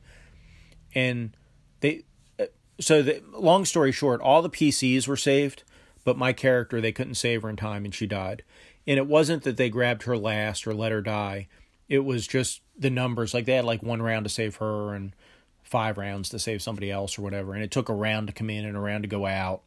And 0.93 1.35
they, 1.79 2.03
eh, 2.39 2.47
so 2.79 3.01
the 3.01 3.21
long 3.33 3.65
story 3.65 3.91
short, 3.91 4.21
all 4.21 4.41
the 4.41 4.49
PCs 4.49 5.07
were 5.07 5.17
saved, 5.17 5.63
but 6.03 6.17
my 6.17 6.33
character 6.33 6.81
they 6.81 6.91
couldn't 6.91 7.15
save 7.15 7.43
her 7.43 7.49
in 7.49 7.55
time, 7.55 7.85
and 7.85 7.93
she 7.93 8.07
died. 8.07 8.43
And 8.87 8.97
it 8.97 9.07
wasn't 9.07 9.43
that 9.43 9.57
they 9.57 9.69
grabbed 9.69 10.03
her 10.03 10.17
last 10.17 10.65
or 10.65 10.73
let 10.73 10.91
her 10.91 11.01
die. 11.01 11.47
It 11.87 11.99
was 11.99 12.27
just 12.27 12.61
the 12.77 12.89
numbers. 12.89 13.33
Like 13.33 13.45
they 13.45 13.53
had 13.53 13.65
like 13.65 13.83
one 13.83 14.01
round 14.01 14.25
to 14.25 14.29
save 14.29 14.57
her 14.57 14.93
and 14.93 15.15
five 15.63 15.97
rounds 15.97 16.29
to 16.29 16.39
save 16.39 16.61
somebody 16.61 16.89
else 16.89 17.17
or 17.17 17.21
whatever. 17.21 17.53
And 17.53 17.63
it 17.63 17.71
took 17.71 17.89
a 17.89 17.93
round 17.93 18.27
to 18.27 18.33
come 18.33 18.49
in 18.49 18.65
and 18.65 18.75
a 18.75 18.79
round 18.79 19.03
to 19.03 19.09
go 19.09 19.25
out 19.25 19.61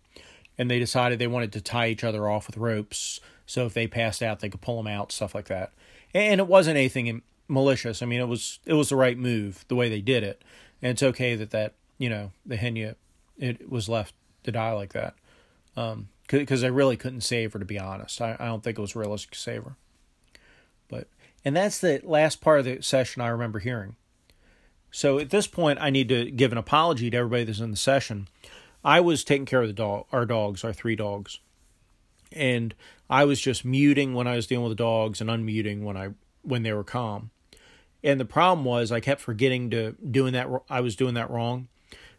and 0.58 0.70
they 0.70 0.78
decided 0.78 1.18
they 1.18 1.26
wanted 1.26 1.52
to 1.52 1.60
tie 1.60 1.88
each 1.88 2.04
other 2.04 2.28
off 2.28 2.46
with 2.46 2.56
ropes 2.56 3.20
so 3.46 3.66
if 3.66 3.74
they 3.74 3.86
passed 3.86 4.22
out 4.22 4.40
they 4.40 4.48
could 4.48 4.60
pull 4.60 4.76
them 4.76 4.86
out 4.86 5.12
stuff 5.12 5.34
like 5.34 5.46
that 5.46 5.72
and 6.12 6.40
it 6.40 6.46
wasn't 6.46 6.76
anything 6.76 7.22
malicious. 7.48 8.02
I 8.02 8.06
mean 8.06 8.20
it 8.20 8.28
was 8.28 8.60
it 8.66 8.74
was 8.74 8.88
the 8.88 8.96
right 8.96 9.18
move 9.18 9.64
the 9.68 9.74
way 9.74 9.88
they 9.88 10.00
did 10.00 10.22
it. 10.22 10.42
And 10.82 10.90
it's 10.90 11.02
okay 11.02 11.34
that 11.36 11.50
that 11.50 11.74
you 11.98 12.08
know 12.08 12.32
the 12.44 12.56
henya 12.56 12.96
it 13.38 13.70
was 13.70 13.88
left 13.88 14.14
to 14.44 14.52
die 14.52 14.72
like 14.72 14.92
that. 14.92 15.14
Um 15.76 16.08
because 16.28 16.64
i 16.64 16.68
really 16.68 16.96
couldn't 16.96 17.20
save 17.20 17.52
her 17.52 17.58
to 17.58 17.64
be 17.64 17.78
honest. 17.78 18.20
I, 18.20 18.36
I 18.38 18.46
don't 18.46 18.62
think 18.62 18.78
it 18.78 18.82
was 18.82 18.96
realistic 18.96 19.32
to 19.32 19.38
save 19.38 19.64
her. 19.64 19.76
But 20.88 21.08
and 21.44 21.56
that's 21.56 21.78
the 21.78 22.00
last 22.02 22.40
part 22.40 22.60
of 22.60 22.64
the 22.64 22.82
session 22.82 23.22
i 23.22 23.28
remember 23.28 23.58
hearing. 23.58 23.96
So 24.90 25.18
at 25.18 25.30
this 25.30 25.46
point 25.46 25.78
i 25.80 25.90
need 25.90 26.08
to 26.08 26.30
give 26.30 26.52
an 26.52 26.58
apology 26.58 27.10
to 27.10 27.16
everybody 27.16 27.44
that's 27.44 27.60
in 27.60 27.70
the 27.70 27.76
session. 27.76 28.28
I 28.84 29.00
was 29.00 29.24
taking 29.24 29.46
care 29.46 29.62
of 29.62 29.68
the 29.68 29.72
dog, 29.72 30.04
our 30.12 30.26
dogs, 30.26 30.62
our 30.62 30.74
three 30.74 30.94
dogs, 30.94 31.40
and 32.30 32.74
I 33.08 33.24
was 33.24 33.40
just 33.40 33.64
muting 33.64 34.12
when 34.14 34.26
I 34.26 34.36
was 34.36 34.46
dealing 34.46 34.68
with 34.68 34.76
the 34.76 34.82
dogs 34.82 35.20
and 35.20 35.30
unmuting 35.30 35.82
when 35.82 35.96
I 35.96 36.10
when 36.42 36.62
they 36.62 36.72
were 36.72 36.84
calm. 36.84 37.30
And 38.04 38.20
the 38.20 38.24
problem 38.24 38.64
was 38.64 38.92
I 38.92 39.00
kept 39.00 39.20
forgetting 39.20 39.70
to 39.70 39.96
doing 40.08 40.34
that. 40.34 40.48
I 40.70 40.80
was 40.80 40.94
doing 40.94 41.14
that 41.14 41.30
wrong, 41.30 41.66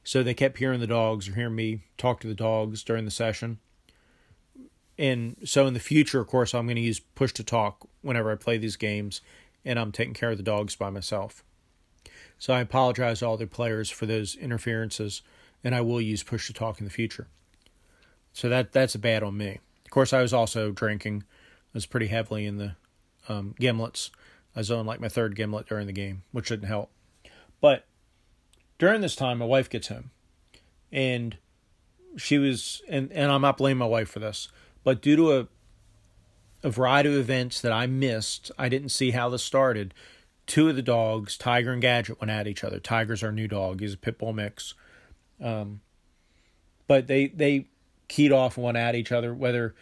so 0.04 0.22
they 0.22 0.34
kept 0.34 0.58
hearing 0.58 0.82
the 0.82 0.88
dogs 0.88 1.30
or 1.30 1.36
hearing 1.36 1.56
me 1.56 1.84
talk 1.98 2.20
to 2.22 2.28
the 2.28 2.36
dogs 2.36 2.84
during 2.84 3.06
the 3.06 3.12
session. 3.12 3.60
And 4.98 5.38
so 5.46 5.68
in 5.68 5.74
the 5.74 5.80
future, 5.80 6.20
of 6.20 6.28
course, 6.28 6.54
I'm 6.54 6.66
going 6.66 6.76
to 6.76 6.82
use 6.82 7.00
push 7.00 7.32
to 7.34 7.44
talk 7.44 7.88
whenever 8.02 8.32
I 8.32 8.36
play 8.36 8.58
these 8.58 8.76
games, 8.76 9.22
and 9.64 9.80
I'm 9.80 9.92
taking 9.92 10.14
care 10.14 10.32
of 10.32 10.38
the 10.38 10.44
dogs 10.44 10.76
by 10.76 10.90
myself. 10.90 11.44
So 12.40 12.54
I 12.54 12.60
apologize 12.60 13.20
to 13.20 13.28
all 13.28 13.38
the 13.38 13.48
players 13.48 13.90
for 13.90 14.06
those 14.06 14.36
interferences 14.36 15.22
and 15.66 15.74
I 15.74 15.82
will 15.82 16.00
use 16.00 16.24
push 16.24 16.48
to 16.48 16.54
talk 16.54 16.80
in 16.80 16.86
the 16.86 16.92
future. 16.92 17.28
So 18.32 18.48
that 18.50 18.72
that's 18.72 18.96
a 18.96 19.00
bad 19.00 19.24
on 19.24 19.36
me. 19.36 19.60
Of 19.84 19.92
course, 19.92 20.14
I 20.14 20.22
was 20.22 20.34
also 20.34 20.72
drinking. 20.72 21.24
I 21.24 21.74
was 21.74 21.86
pretty 21.86 22.08
heavily 22.08 22.46
in 22.46 22.58
the 22.58 22.76
um, 23.28 23.56
gimlets. 23.60 24.12
I 24.56 24.62
on 24.74 24.86
like 24.86 25.00
my 25.00 25.10
third 25.10 25.36
gimlet 25.36 25.68
during 25.68 25.88
the 25.88 25.94
game, 25.94 26.24
which 26.32 26.50
didn't 26.50 26.68
help. 26.68 26.90
But 27.62 27.86
during 28.78 29.02
this 29.02 29.16
time, 29.16 29.40
my 29.40 29.46
wife 29.46 29.70
gets 29.70 29.88
home, 29.88 30.12
and 30.92 31.38
she 32.18 32.38
was, 32.38 32.82
and 32.88 33.12
and 33.12 33.32
I'm 33.32 33.42
not 33.42 33.58
blaming 33.58 33.80
my 33.80 33.86
wife 33.86 34.10
for 34.10 34.20
this, 34.20 34.50
but 34.84 35.02
due 35.02 35.16
to 35.16 35.38
a 35.38 35.48
a 36.64 36.70
variety 36.70 37.10
of 37.10 37.16
events 37.16 37.62
that 37.62 37.72
I 37.72 37.86
missed, 37.86 38.52
I 38.58 38.70
didn't 38.70 38.90
see 38.90 39.12
how 39.12 39.30
this 39.30 39.44
started. 39.44 39.94
Two 40.48 40.68
of 40.68 40.76
the 40.76 40.82
dogs, 40.82 41.38
Tiger 41.38 41.72
and 41.72 41.82
Gadget, 41.82 42.20
went 42.20 42.32
at 42.32 42.48
each 42.48 42.64
other. 42.64 42.80
Tiger's 42.80 43.24
our 43.24 43.32
new 43.32 43.48
dog. 43.48 43.82
He's 43.82 43.94
a 43.94 43.98
pit 43.98 44.18
bull 44.18 44.34
mix. 44.34 44.74
Um, 45.42 45.82
but 46.88 47.08
they 47.08 47.28
they 47.28 47.68
keyed 48.08 48.32
off 48.32 48.58
and 48.58 48.66
went 48.66 48.78
at 48.78 48.96
each 48.96 49.12
other. 49.12 49.34
Whether 49.34 49.76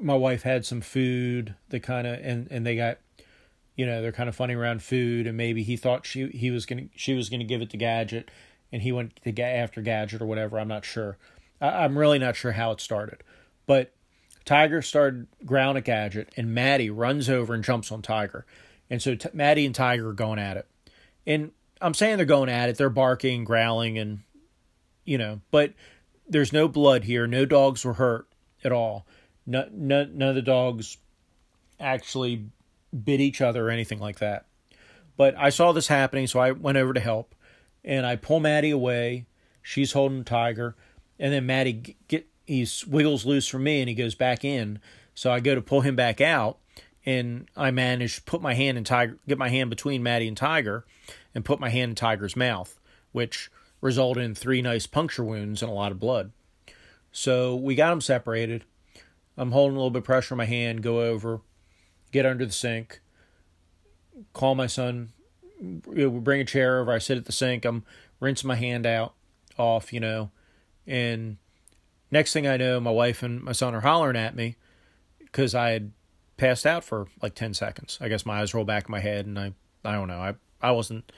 my 0.00 0.14
wife 0.14 0.42
had 0.42 0.66
some 0.66 0.80
food, 0.80 1.54
the 1.68 1.80
kind 1.80 2.06
of 2.06 2.18
and 2.22 2.48
and 2.50 2.66
they 2.66 2.76
got, 2.76 2.98
you 3.78 3.86
know, 3.86 4.02
they're 4.02 4.10
kind 4.10 4.28
of 4.28 4.34
funny 4.34 4.54
around 4.54 4.82
food, 4.82 5.28
and 5.28 5.36
maybe 5.36 5.62
he 5.62 5.76
thought 5.76 6.04
she 6.04 6.26
he 6.30 6.50
was 6.50 6.66
gonna 6.66 6.86
she 6.96 7.14
was 7.14 7.30
gonna 7.30 7.44
give 7.44 7.62
it 7.62 7.70
to 7.70 7.76
Gadget, 7.76 8.28
and 8.72 8.82
he 8.82 8.90
went 8.90 9.14
to 9.22 9.30
get 9.30 9.54
after 9.54 9.80
Gadget 9.80 10.20
or 10.20 10.26
whatever. 10.26 10.58
I'm 10.58 10.66
not 10.66 10.84
sure. 10.84 11.16
I, 11.60 11.84
I'm 11.84 11.96
really 11.96 12.18
not 12.18 12.34
sure 12.34 12.52
how 12.52 12.72
it 12.72 12.80
started, 12.80 13.22
but 13.66 13.92
Tiger 14.44 14.82
started 14.82 15.28
growling 15.46 15.76
at 15.76 15.84
Gadget, 15.84 16.32
and 16.36 16.52
Maddie 16.52 16.90
runs 16.90 17.30
over 17.30 17.54
and 17.54 17.62
jumps 17.62 17.92
on 17.92 18.02
Tiger, 18.02 18.44
and 18.90 19.00
so 19.00 19.14
t- 19.14 19.28
Maddie 19.32 19.64
and 19.64 19.74
Tiger 19.76 20.08
are 20.08 20.12
going 20.12 20.40
at 20.40 20.56
it, 20.56 20.66
and 21.24 21.52
I'm 21.80 21.94
saying 21.94 22.16
they're 22.16 22.26
going 22.26 22.50
at 22.50 22.68
it. 22.68 22.78
They're 22.78 22.90
barking, 22.90 23.44
growling, 23.44 23.96
and 23.96 24.22
you 25.04 25.18
know, 25.18 25.40
but 25.52 25.72
there's 26.28 26.52
no 26.52 26.66
blood 26.66 27.04
here. 27.04 27.28
No 27.28 27.44
dogs 27.44 27.84
were 27.84 27.94
hurt 27.94 28.26
at 28.64 28.72
all. 28.72 29.06
No, 29.46 29.68
no, 29.70 30.04
none 30.04 30.30
of 30.30 30.34
the 30.34 30.42
dogs 30.42 30.98
actually 31.78 32.46
bit 33.04 33.20
each 33.20 33.40
other 33.40 33.68
or 33.68 33.70
anything 33.70 33.98
like 33.98 34.18
that. 34.18 34.46
But 35.16 35.34
I 35.36 35.50
saw 35.50 35.72
this 35.72 35.88
happening, 35.88 36.26
so 36.26 36.38
I 36.38 36.52
went 36.52 36.78
over 36.78 36.92
to 36.92 37.00
help, 37.00 37.34
and 37.84 38.06
I 38.06 38.16
pull 38.16 38.40
Maddie 38.40 38.70
away. 38.70 39.26
She's 39.62 39.92
holding 39.92 40.24
Tiger, 40.24 40.76
and 41.18 41.32
then 41.32 41.46
Maddie 41.46 41.96
get 42.06 42.28
he 42.46 42.66
wiggles 42.86 43.26
loose 43.26 43.46
from 43.46 43.64
me, 43.64 43.80
and 43.80 43.88
he 43.88 43.94
goes 43.94 44.14
back 44.14 44.44
in. 44.44 44.80
So 45.14 45.30
I 45.30 45.40
go 45.40 45.54
to 45.54 45.60
pull 45.60 45.82
him 45.82 45.96
back 45.96 46.20
out, 46.20 46.58
and 47.04 47.48
I 47.56 47.70
manage 47.70 48.16
to 48.16 48.22
put 48.22 48.40
my 48.40 48.54
hand 48.54 48.78
in 48.78 48.84
Tiger, 48.84 49.18
get 49.26 49.38
my 49.38 49.48
hand 49.48 49.70
between 49.70 50.02
Maddie 50.02 50.28
and 50.28 50.36
Tiger, 50.36 50.86
and 51.34 51.44
put 51.44 51.60
my 51.60 51.68
hand 51.68 51.90
in 51.90 51.94
Tiger's 51.96 52.36
mouth, 52.36 52.78
which 53.12 53.50
resulted 53.80 54.24
in 54.24 54.34
three 54.34 54.62
nice 54.62 54.86
puncture 54.86 55.24
wounds 55.24 55.62
and 55.62 55.70
a 55.70 55.74
lot 55.74 55.92
of 55.92 55.98
blood. 55.98 56.32
So 57.12 57.56
we 57.56 57.74
got 57.74 57.90
them 57.90 58.00
separated. 58.00 58.64
I'm 59.36 59.52
holding 59.52 59.76
a 59.76 59.78
little 59.78 59.90
bit 59.90 60.00
of 60.00 60.04
pressure 60.04 60.34
on 60.34 60.38
my 60.38 60.44
hand, 60.44 60.82
go 60.82 61.00
over, 61.00 61.40
get 62.12 62.26
under 62.26 62.46
the 62.46 62.52
sink, 62.52 63.00
call 64.32 64.54
my 64.54 64.66
son, 64.66 65.10
bring 65.60 66.40
a 66.40 66.44
chair 66.44 66.80
over, 66.80 66.92
I 66.92 66.98
sit 66.98 67.18
at 67.18 67.24
the 67.24 67.32
sink, 67.32 67.64
I'm 67.64 67.84
rinsing 68.20 68.48
my 68.48 68.56
hand 68.56 68.86
out 68.86 69.14
off, 69.58 69.92
you 69.92 70.00
know, 70.00 70.30
and 70.86 71.36
next 72.10 72.32
thing 72.32 72.46
I 72.46 72.56
know, 72.56 72.80
my 72.80 72.90
wife 72.90 73.22
and 73.22 73.42
my 73.42 73.52
son 73.52 73.74
are 73.74 73.80
hollering 73.80 74.16
at 74.16 74.34
me 74.34 74.56
because 75.20 75.54
I 75.54 75.70
had 75.70 75.92
passed 76.36 76.66
out 76.66 76.84
for 76.84 77.06
like 77.20 77.34
10 77.34 77.54
seconds. 77.54 77.98
I 78.00 78.08
guess 78.08 78.24
my 78.24 78.40
eyes 78.40 78.54
rolled 78.54 78.66
back 78.66 78.86
in 78.86 78.92
my 78.92 79.00
head 79.00 79.26
and 79.26 79.38
I 79.38 79.52
I 79.84 79.92
don't 79.92 80.08
know. 80.08 80.20
I 80.20 80.34
I 80.60 80.70
wasn't 80.72 81.10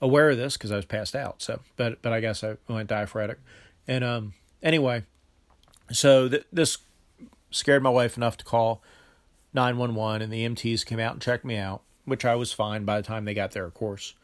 aware 0.00 0.30
of 0.30 0.36
this 0.36 0.56
cuz 0.56 0.70
I 0.70 0.76
was 0.76 0.84
passed 0.84 1.16
out. 1.16 1.40
So, 1.40 1.60
but 1.76 2.02
but 2.02 2.12
I 2.12 2.20
guess 2.20 2.44
I 2.44 2.56
went 2.68 2.88
diaphoretic. 2.88 3.38
And 3.88 4.04
um 4.04 4.34
anyway, 4.62 5.04
so 5.90 6.28
th- 6.28 6.44
this 6.52 6.78
scared 7.50 7.82
my 7.82 7.90
wife 7.90 8.16
enough 8.16 8.36
to 8.38 8.44
call 8.44 8.82
911 9.54 10.22
and 10.22 10.32
the 10.32 10.44
EMTs 10.44 10.84
came 10.84 11.00
out 11.00 11.12
and 11.12 11.22
checked 11.22 11.44
me 11.44 11.56
out, 11.56 11.82
which 12.04 12.24
I 12.24 12.34
was 12.34 12.52
fine 12.52 12.84
by 12.84 13.00
the 13.00 13.06
time 13.06 13.24
they 13.24 13.34
got 13.34 13.52
there, 13.52 13.64
of 13.64 13.74
course. 13.74 14.14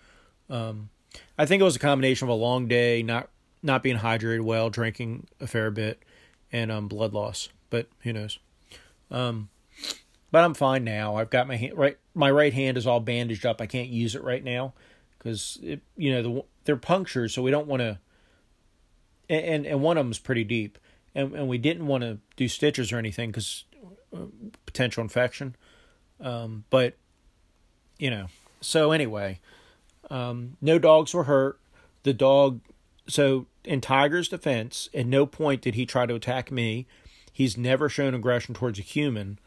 Um 0.48 0.90
I 1.38 1.46
think 1.46 1.60
it 1.60 1.64
was 1.64 1.76
a 1.76 1.80
combination 1.80 2.26
of 2.26 2.30
a 2.30 2.34
long 2.34 2.68
day, 2.68 3.02
not 3.02 3.30
not 3.62 3.82
being 3.82 3.98
hydrated 3.98 4.42
well, 4.42 4.70
drinking 4.70 5.26
a 5.40 5.46
fair 5.46 5.70
bit, 5.70 6.02
and 6.52 6.70
um 6.70 6.88
blood 6.88 7.12
loss. 7.12 7.48
But 7.70 7.88
who 8.00 8.12
knows? 8.12 8.38
Um 9.10 9.48
but 10.30 10.44
I'm 10.44 10.54
fine 10.54 10.84
now. 10.84 11.16
I've 11.16 11.30
got 11.30 11.48
my 11.48 11.56
hand 11.56 11.76
right. 11.76 11.98
My 12.14 12.30
right 12.30 12.52
hand 12.52 12.76
is 12.76 12.86
all 12.86 13.00
bandaged 13.00 13.44
up. 13.44 13.60
I 13.60 13.66
can't 13.66 13.88
use 13.88 14.14
it 14.14 14.22
right 14.22 14.44
now 14.44 14.74
because 15.18 15.58
you 15.60 16.12
know 16.12 16.22
the, 16.22 16.44
they're 16.64 16.76
punctures, 16.76 17.34
so 17.34 17.42
we 17.42 17.50
don't 17.50 17.66
want 17.66 17.80
to. 17.80 17.98
And 19.28 19.66
and 19.66 19.82
one 19.82 19.96
of 19.96 20.04
them 20.04 20.12
is 20.12 20.18
pretty 20.18 20.44
deep, 20.44 20.78
and 21.14 21.34
and 21.34 21.48
we 21.48 21.58
didn't 21.58 21.86
want 21.86 22.02
to 22.02 22.18
do 22.36 22.48
stitches 22.48 22.92
or 22.92 22.98
anything 22.98 23.30
because 23.30 23.64
potential 24.66 25.02
infection. 25.02 25.56
Um, 26.20 26.64
but 26.70 26.94
you 27.98 28.10
know, 28.10 28.26
so 28.60 28.92
anyway, 28.92 29.40
um, 30.10 30.56
no 30.60 30.78
dogs 30.78 31.14
were 31.14 31.24
hurt. 31.24 31.58
The 32.02 32.12
dog, 32.12 32.60
so 33.06 33.46
in 33.64 33.80
Tiger's 33.80 34.28
defense, 34.28 34.88
at 34.94 35.06
no 35.06 35.26
point 35.26 35.62
did 35.62 35.74
he 35.74 35.84
try 35.84 36.06
to 36.06 36.14
attack 36.14 36.50
me. 36.50 36.86
He's 37.32 37.56
never 37.56 37.88
shown 37.88 38.14
aggression 38.14 38.54
towards 38.54 38.78
a 38.78 38.82
human 38.82 39.38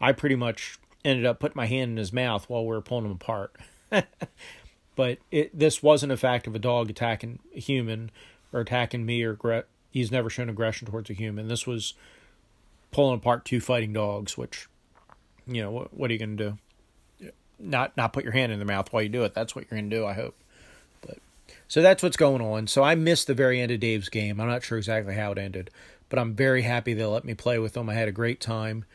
I 0.00 0.12
pretty 0.12 0.36
much 0.36 0.78
ended 1.04 1.26
up 1.26 1.40
putting 1.40 1.56
my 1.56 1.66
hand 1.66 1.92
in 1.92 1.96
his 1.96 2.12
mouth 2.12 2.48
while 2.48 2.64
we 2.64 2.74
were 2.74 2.82
pulling 2.82 3.06
him 3.06 3.12
apart. 3.12 3.56
but 4.96 5.18
it, 5.30 5.56
this 5.58 5.82
wasn't 5.82 6.12
a 6.12 6.16
fact 6.16 6.46
of 6.46 6.54
a 6.54 6.58
dog 6.58 6.90
attacking 6.90 7.38
a 7.54 7.60
human 7.60 8.10
or 8.52 8.60
attacking 8.60 9.06
me 9.06 9.22
or 9.22 9.64
he's 9.90 10.12
never 10.12 10.28
shown 10.28 10.48
aggression 10.48 10.86
towards 10.86 11.10
a 11.10 11.14
human. 11.14 11.48
This 11.48 11.66
was 11.66 11.94
pulling 12.96 13.18
apart 13.18 13.44
two 13.44 13.60
fighting 13.60 13.92
dogs, 13.92 14.38
which 14.38 14.68
you 15.46 15.62
know 15.62 15.70
what, 15.70 15.92
what 15.92 16.08
are 16.08 16.14
you 16.14 16.18
going 16.18 16.38
to 16.38 16.56
do? 17.20 17.30
Not 17.58 17.94
not 17.94 18.14
put 18.14 18.24
your 18.24 18.32
hand 18.32 18.52
in 18.52 18.58
their 18.58 18.66
mouth 18.66 18.90
while 18.90 19.02
you 19.02 19.10
do 19.10 19.22
it. 19.24 19.34
That's 19.34 19.54
what 19.54 19.66
you're 19.70 19.78
going 19.78 19.90
to 19.90 19.96
do. 19.96 20.06
I 20.06 20.14
hope. 20.14 20.34
But 21.02 21.18
so 21.68 21.82
that's 21.82 22.02
what's 22.02 22.16
going 22.16 22.40
on. 22.40 22.68
So 22.68 22.82
I 22.82 22.94
missed 22.94 23.26
the 23.26 23.34
very 23.34 23.60
end 23.60 23.70
of 23.70 23.80
Dave's 23.80 24.08
game. 24.08 24.40
I'm 24.40 24.48
not 24.48 24.64
sure 24.64 24.78
exactly 24.78 25.14
how 25.14 25.30
it 25.32 25.36
ended, 25.36 25.70
but 26.08 26.18
I'm 26.18 26.34
very 26.34 26.62
happy 26.62 26.94
they 26.94 27.04
let 27.04 27.26
me 27.26 27.34
play 27.34 27.58
with 27.58 27.74
them. 27.74 27.90
I 27.90 27.94
had 27.94 28.08
a 28.08 28.12
great 28.12 28.40
time 28.40 28.86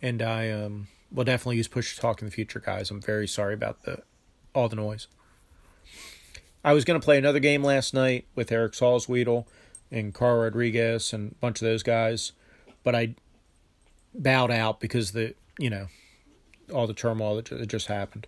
and 0.00 0.22
I 0.22 0.50
um, 0.50 0.88
will 1.12 1.24
definitely 1.24 1.58
use 1.58 1.68
push 1.68 1.94
to 1.94 2.00
talk 2.00 2.22
in 2.22 2.28
the 2.28 2.32
future, 2.32 2.60
guys. 2.60 2.90
I'm 2.90 3.02
very 3.02 3.28
sorry 3.28 3.52
about 3.52 3.82
the 3.82 4.00
all 4.54 4.70
the 4.70 4.76
noise. 4.76 5.06
I 6.64 6.72
was 6.72 6.86
going 6.86 6.98
to 6.98 7.04
play 7.04 7.18
another 7.18 7.40
game 7.40 7.62
last 7.62 7.92
night 7.92 8.24
with 8.34 8.50
Eric 8.50 8.72
Salzwedel 8.72 9.44
and 9.90 10.14
Carl 10.14 10.40
Rodriguez 10.40 11.12
and 11.12 11.32
a 11.32 11.34
bunch 11.34 11.60
of 11.60 11.66
those 11.66 11.82
guys, 11.82 12.32
but 12.82 12.94
I 12.94 13.16
bowed 14.14 14.50
out 14.50 14.80
because 14.80 15.12
the 15.12 15.34
you 15.58 15.70
know 15.70 15.86
all 16.72 16.86
the 16.86 16.94
turmoil 16.94 17.36
that 17.36 17.66
just 17.66 17.88
happened. 17.88 18.26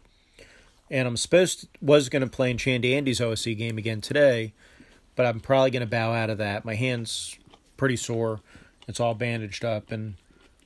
And 0.91 1.09
I'm 1.09 1.17
supposed 1.17 1.61
to, 1.61 1.69
was 1.81 2.09
going 2.09 2.23
to 2.23 2.29
play 2.29 2.51
in 2.51 2.59
Chandy 2.59 2.95
Andy's 2.95 3.21
OSE 3.21 3.45
game 3.45 3.79
again 3.79 4.01
today, 4.01 4.53
but 5.17 5.25
I'm 5.25 5.41
probably 5.41 5.71
going 5.71 5.81
to 5.81 5.87
bow 5.87 6.13
out 6.13 6.29
of 6.29 6.39
that. 6.39 6.65
My 6.65 6.75
hand's 6.75 7.39
pretty 7.77 7.97
sore. 7.97 8.41
It's 8.87 9.01
all 9.01 9.15
bandaged 9.15 9.65
up, 9.65 9.91
and 9.93 10.17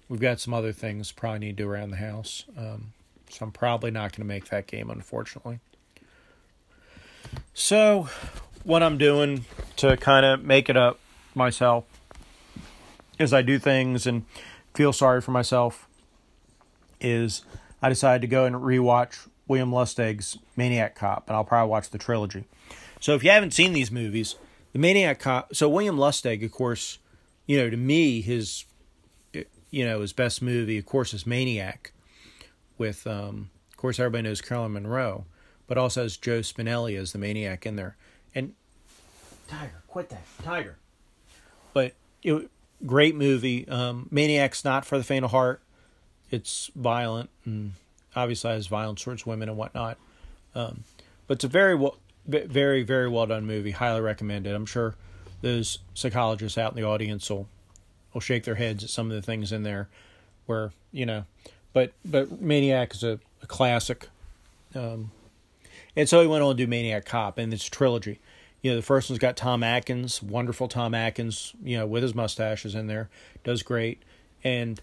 We've 0.08 0.20
got 0.20 0.38
some 0.38 0.54
other 0.54 0.72
things 0.72 1.10
probably 1.10 1.40
need 1.40 1.56
to 1.56 1.64
do 1.64 1.68
around 1.68 1.90
the 1.90 1.96
house. 1.96 2.44
Um, 2.56 2.92
so 3.28 3.44
I'm 3.44 3.50
probably 3.50 3.90
not 3.90 4.12
going 4.12 4.20
to 4.20 4.24
make 4.24 4.48
that 4.50 4.66
game, 4.68 4.88
unfortunately. 4.88 5.58
So, 7.52 8.08
what 8.62 8.82
I'm 8.82 8.98
doing 8.98 9.44
to 9.76 9.96
kind 9.96 10.24
of 10.24 10.44
make 10.44 10.68
it 10.68 10.76
up 10.76 11.00
myself 11.34 11.84
is 13.18 13.32
I 13.32 13.42
do 13.42 13.58
things 13.58 14.06
and 14.06 14.24
feel 14.76 14.92
sorry 14.92 15.20
for 15.20 15.32
myself. 15.32 15.88
Is 17.00 17.42
I 17.82 17.88
decided 17.88 18.22
to 18.22 18.28
go 18.28 18.44
and 18.44 18.56
rewatch 18.56 19.28
William 19.48 19.70
Lustig's 19.70 20.38
Maniac 20.56 20.94
Cop, 20.94 21.28
and 21.28 21.36
I'll 21.36 21.44
probably 21.44 21.70
watch 21.70 21.90
the 21.90 21.98
trilogy. 21.98 22.44
So, 23.00 23.14
if 23.14 23.22
you 23.22 23.30
haven't 23.30 23.52
seen 23.52 23.72
these 23.72 23.90
movies, 23.90 24.36
the 24.72 24.78
Maniac 24.78 25.18
Cop. 25.18 25.54
So 25.54 25.68
William 25.68 25.96
Lustig, 25.96 26.44
of 26.44 26.52
course, 26.52 26.98
you 27.46 27.58
know, 27.58 27.68
to 27.70 27.76
me, 27.76 28.20
his 28.20 28.64
you 29.70 29.84
know, 29.84 30.00
his 30.00 30.12
best 30.12 30.42
movie, 30.42 30.78
of 30.78 30.86
course, 30.86 31.12
is 31.12 31.26
Maniac, 31.26 31.92
with, 32.78 33.06
um, 33.06 33.50
of 33.70 33.76
course, 33.76 33.98
everybody 33.98 34.22
knows 34.22 34.40
Caroline 34.40 34.72
Munro, 34.72 35.26
but 35.66 35.76
also 35.76 36.02
has 36.02 36.16
Joe 36.16 36.40
Spinelli 36.40 36.98
as 36.98 37.12
the 37.12 37.18
maniac 37.18 37.66
in 37.66 37.76
there. 37.76 37.96
And 38.34 38.54
Tiger, 39.48 39.82
quit 39.86 40.08
that, 40.10 40.22
Tiger. 40.42 40.76
But 41.72 41.92
it, 42.22 42.50
great 42.84 43.14
movie. 43.14 43.66
Um, 43.68 44.08
Maniac's 44.10 44.64
not 44.64 44.84
for 44.84 44.98
the 44.98 45.04
faint 45.04 45.24
of 45.24 45.30
heart. 45.30 45.60
It's 46.30 46.70
violent 46.74 47.30
and 47.44 47.72
obviously 48.14 48.50
has 48.50 48.66
violence 48.66 49.02
towards 49.02 49.24
women 49.24 49.48
and 49.48 49.56
whatnot. 49.56 49.98
Um, 50.54 50.84
but 51.26 51.38
it's 51.38 51.44
a 51.44 51.48
very 51.48 51.74
well, 51.74 51.96
very 52.26 52.82
very 52.82 53.08
well 53.08 53.26
done 53.26 53.46
movie. 53.46 53.70
Highly 53.70 54.00
recommended. 54.00 54.54
I'm 54.54 54.66
sure 54.66 54.96
those 55.42 55.78
psychologists 55.94 56.58
out 56.58 56.72
in 56.72 56.76
the 56.76 56.86
audience 56.86 57.30
will 57.30 57.48
will 58.12 58.20
shake 58.20 58.44
their 58.44 58.54
heads 58.54 58.82
at 58.82 58.90
some 58.90 59.10
of 59.10 59.16
the 59.16 59.22
things 59.22 59.52
in 59.52 59.62
there 59.62 59.88
where 60.46 60.72
you 60.92 61.04
know 61.04 61.24
but 61.72 61.92
but 62.04 62.40
maniac 62.40 62.94
is 62.94 63.04
a, 63.04 63.20
a 63.42 63.46
classic 63.46 64.08
um, 64.74 65.10
and 65.94 66.08
so 66.08 66.20
he 66.20 66.26
went 66.26 66.42
on 66.42 66.56
to 66.56 66.64
do 66.64 66.66
maniac 66.66 67.04
cop 67.04 67.36
and 67.36 67.52
it's 67.52 67.68
a 67.68 67.70
trilogy 67.70 68.18
you 68.66 68.72
know 68.72 68.76
the 68.76 68.82
first 68.82 69.08
one's 69.08 69.18
got 69.18 69.36
tom 69.36 69.62
atkins 69.62 70.22
wonderful 70.22 70.68
tom 70.68 70.94
atkins 70.94 71.54
you 71.62 71.76
know 71.76 71.86
with 71.86 72.02
his 72.02 72.14
mustaches 72.14 72.74
in 72.74 72.86
there 72.86 73.08
does 73.44 73.62
great 73.62 74.02
and 74.42 74.80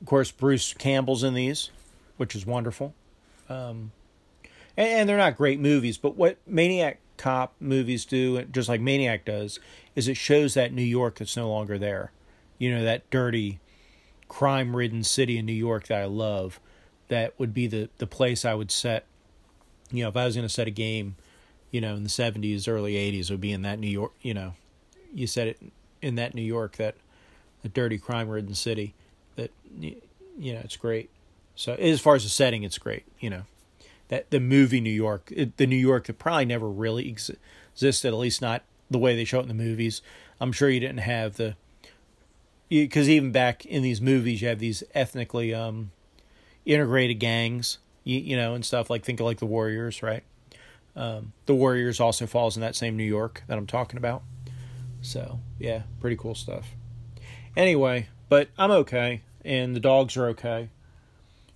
of 0.00 0.06
course 0.06 0.30
bruce 0.30 0.72
campbell's 0.74 1.24
in 1.24 1.34
these 1.34 1.70
which 2.16 2.34
is 2.34 2.46
wonderful 2.46 2.94
um, 3.48 3.92
and, 4.76 4.88
and 4.88 5.08
they're 5.08 5.16
not 5.16 5.36
great 5.36 5.58
movies 5.58 5.98
but 5.98 6.16
what 6.16 6.38
maniac 6.46 7.00
cop 7.16 7.54
movies 7.58 8.04
do 8.04 8.42
just 8.44 8.68
like 8.68 8.80
maniac 8.80 9.24
does 9.24 9.58
is 9.96 10.06
it 10.06 10.16
shows 10.16 10.54
that 10.54 10.72
new 10.72 10.82
york 10.82 11.16
that's 11.16 11.36
no 11.36 11.48
longer 11.48 11.76
there 11.76 12.12
you 12.58 12.74
know, 12.74 12.82
that 12.82 13.08
dirty, 13.10 13.60
crime 14.26 14.76
ridden 14.76 15.04
city 15.04 15.38
in 15.38 15.46
New 15.46 15.52
York 15.52 15.86
that 15.86 16.02
I 16.02 16.06
love, 16.06 16.60
that 17.06 17.38
would 17.38 17.54
be 17.54 17.66
the, 17.66 17.88
the 17.98 18.06
place 18.06 18.44
I 18.44 18.54
would 18.54 18.70
set. 18.70 19.06
You 19.90 20.02
know, 20.02 20.10
if 20.10 20.16
I 20.16 20.26
was 20.26 20.34
going 20.34 20.46
to 20.46 20.52
set 20.52 20.66
a 20.66 20.72
game, 20.72 21.16
you 21.70 21.80
know, 21.80 21.94
in 21.94 22.02
the 22.02 22.08
70s, 22.08 22.68
early 22.68 22.94
80s, 22.94 23.24
it 23.24 23.30
would 23.30 23.40
be 23.40 23.52
in 23.52 23.62
that 23.62 23.78
New 23.78 23.88
York, 23.88 24.12
you 24.22 24.34
know, 24.34 24.54
you 25.14 25.26
said 25.26 25.48
it 25.48 25.58
in 26.00 26.14
that 26.16 26.34
New 26.34 26.42
York, 26.42 26.76
that 26.76 26.96
a 27.64 27.68
dirty, 27.68 27.98
crime 27.98 28.28
ridden 28.28 28.54
city 28.54 28.94
that, 29.36 29.50
you 29.78 30.54
know, 30.54 30.60
it's 30.60 30.76
great. 30.76 31.10
So 31.54 31.74
as 31.74 32.00
far 32.00 32.14
as 32.14 32.22
the 32.22 32.28
setting, 32.28 32.62
it's 32.62 32.78
great, 32.78 33.04
you 33.18 33.30
know. 33.30 33.42
That 34.08 34.30
the 34.30 34.40
movie 34.40 34.80
New 34.80 34.90
York, 34.90 35.30
the 35.56 35.66
New 35.66 35.76
York 35.76 36.06
that 36.06 36.18
probably 36.18 36.46
never 36.46 36.68
really 36.68 37.10
ex- 37.10 37.30
existed, 37.74 38.08
at 38.08 38.14
least 38.14 38.40
not 38.40 38.62
the 38.90 38.98
way 38.98 39.14
they 39.14 39.24
show 39.24 39.40
it 39.40 39.42
in 39.42 39.48
the 39.48 39.54
movies. 39.54 40.00
I'm 40.40 40.52
sure 40.52 40.70
you 40.70 40.80
didn't 40.80 41.00
have 41.00 41.36
the 41.36 41.56
because 42.68 43.08
even 43.08 43.32
back 43.32 43.64
in 43.66 43.82
these 43.82 44.00
movies, 44.00 44.42
you 44.42 44.48
have 44.48 44.58
these 44.58 44.82
ethnically 44.94 45.54
um, 45.54 45.90
integrated 46.66 47.18
gangs, 47.18 47.78
you, 48.04 48.18
you, 48.18 48.36
know, 48.36 48.54
and 48.54 48.64
stuff 48.64 48.90
like 48.90 49.04
think 49.04 49.20
of 49.20 49.26
like 49.26 49.38
the 49.38 49.46
Warriors, 49.46 50.02
right? 50.02 50.22
Um, 50.98 51.32
the 51.46 51.54
Warriors 51.54 52.00
also 52.00 52.26
falls 52.26 52.56
in 52.56 52.60
that 52.60 52.76
same 52.76 52.96
New 52.96 53.04
York 53.04 53.42
that 53.46 53.56
I'm 53.56 53.66
talking 53.66 53.96
about. 53.96 54.22
So 55.00 55.40
yeah, 55.58 55.82
pretty 56.00 56.16
cool 56.16 56.34
stuff. 56.34 56.74
Anyway, 57.56 58.08
but 58.28 58.48
I'm 58.58 58.70
okay, 58.70 59.22
and 59.44 59.74
the 59.74 59.80
dogs 59.80 60.16
are 60.16 60.26
okay. 60.28 60.68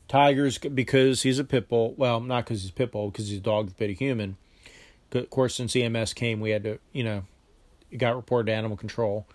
Tigers 0.08 0.58
because 0.58 1.22
he's 1.22 1.38
a 1.38 1.44
pit 1.44 1.68
bull. 1.68 1.94
Well, 1.96 2.20
not 2.20 2.44
because 2.44 2.62
he's 2.62 2.70
a 2.70 2.74
pit 2.74 2.92
bull, 2.92 3.10
because 3.10 3.28
he's 3.28 3.38
a 3.38 3.42
dog 3.42 3.68
that 3.68 3.78
bit 3.78 3.90
a 3.90 3.94
human. 3.94 4.36
Of 5.12 5.28
course, 5.28 5.54
since 5.54 5.76
EMS 5.76 6.14
came, 6.14 6.40
we 6.40 6.50
had 6.50 6.62
to, 6.64 6.78
you 6.92 7.04
know, 7.04 7.24
it 7.90 7.98
got 7.98 8.16
reported 8.16 8.46
to 8.46 8.54
animal 8.54 8.76
control 8.76 9.26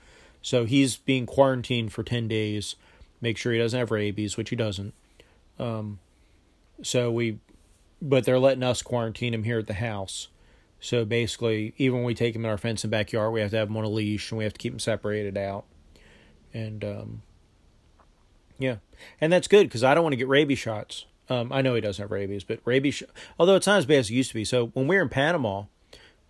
so 0.48 0.64
he's 0.64 0.96
being 0.96 1.26
quarantined 1.26 1.92
for 1.92 2.04
10 2.04 2.30
days. 2.30 2.76
Make 3.20 3.38
sure 3.38 3.52
he 3.52 3.60
doesn't 3.60 3.78
have 3.78 3.92
rabies, 3.92 4.38
which 4.38 4.50
he 4.50 4.56
doesn't. 4.56 4.94
Um, 5.60 6.00
so 6.82 7.12
we, 7.12 7.40
but 8.02 8.26
they're 8.26 8.40
letting 8.40 8.64
us 8.64 8.82
quarantine 8.82 9.34
him 9.34 9.44
here 9.44 9.60
at 9.60 9.68
the 9.68 9.74
house. 9.74 10.28
So 10.80 11.06
basically, 11.06 11.74
even 11.78 11.98
when 11.98 12.06
we 12.06 12.14
take 12.14 12.36
him 12.36 12.46
in 12.46 12.52
our 12.52 12.58
fence 12.58 12.84
and 12.84 12.92
backyard, 12.92 13.34
we 13.34 13.42
have 13.42 13.52
to 13.52 13.58
have 13.58 13.70
him 13.70 13.78
on 13.78 13.84
a 13.84 13.90
leash 13.90 14.32
and 14.32 14.38
we 14.38 14.44
have 14.44 14.54
to 14.54 14.60
keep 14.60 14.74
him 14.74 14.80
separated 14.80 15.38
out. 15.38 15.66
And 16.54 16.84
um, 16.84 17.22
yeah, 18.60 18.78
and 19.20 19.32
that's 19.32 19.48
good 19.48 19.68
because 19.68 19.84
I 19.84 19.94
don't 19.94 20.04
want 20.04 20.14
to 20.14 20.18
get 20.18 20.28
rabies 20.28 20.60
shots. 20.60 21.06
Um, 21.30 21.52
I 21.52 21.62
know 21.62 21.76
he 21.76 21.82
doesn't 21.82 22.02
have 22.02 22.12
rabies, 22.12 22.44
but 22.44 22.60
rabies, 22.64 22.96
sh- 22.96 23.04
although 23.38 23.56
it's 23.56 23.68
not 23.68 23.80
as 23.80 23.86
bad 23.86 24.00
as 24.00 24.10
it 24.10 24.14
used 24.14 24.30
to 24.30 24.36
be. 24.36 24.46
So 24.46 24.68
when 24.68 24.88
we 24.88 24.96
were 24.96 25.02
in 25.02 25.10
Panama, 25.10 25.64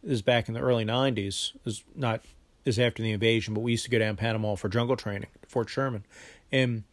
this 0.02 0.14
is 0.14 0.22
back 0.22 0.48
in 0.48 0.54
the 0.54 0.60
early 0.60 0.86
'90s. 0.86 1.52
Is 1.66 1.84
not 1.96 2.22
this 2.64 2.80
after 2.80 3.04
the 3.04 3.12
invasion, 3.12 3.54
but 3.54 3.62
we 3.62 3.72
used 3.72 3.86
to 3.86 3.92
go 3.92 4.00
down 4.00 4.16
Panama 4.16 4.56
for 4.56 4.70
jungle 4.70 4.96
training, 4.96 5.30
Fort 5.48 5.70
Sherman, 5.70 6.04
and 6.52 6.84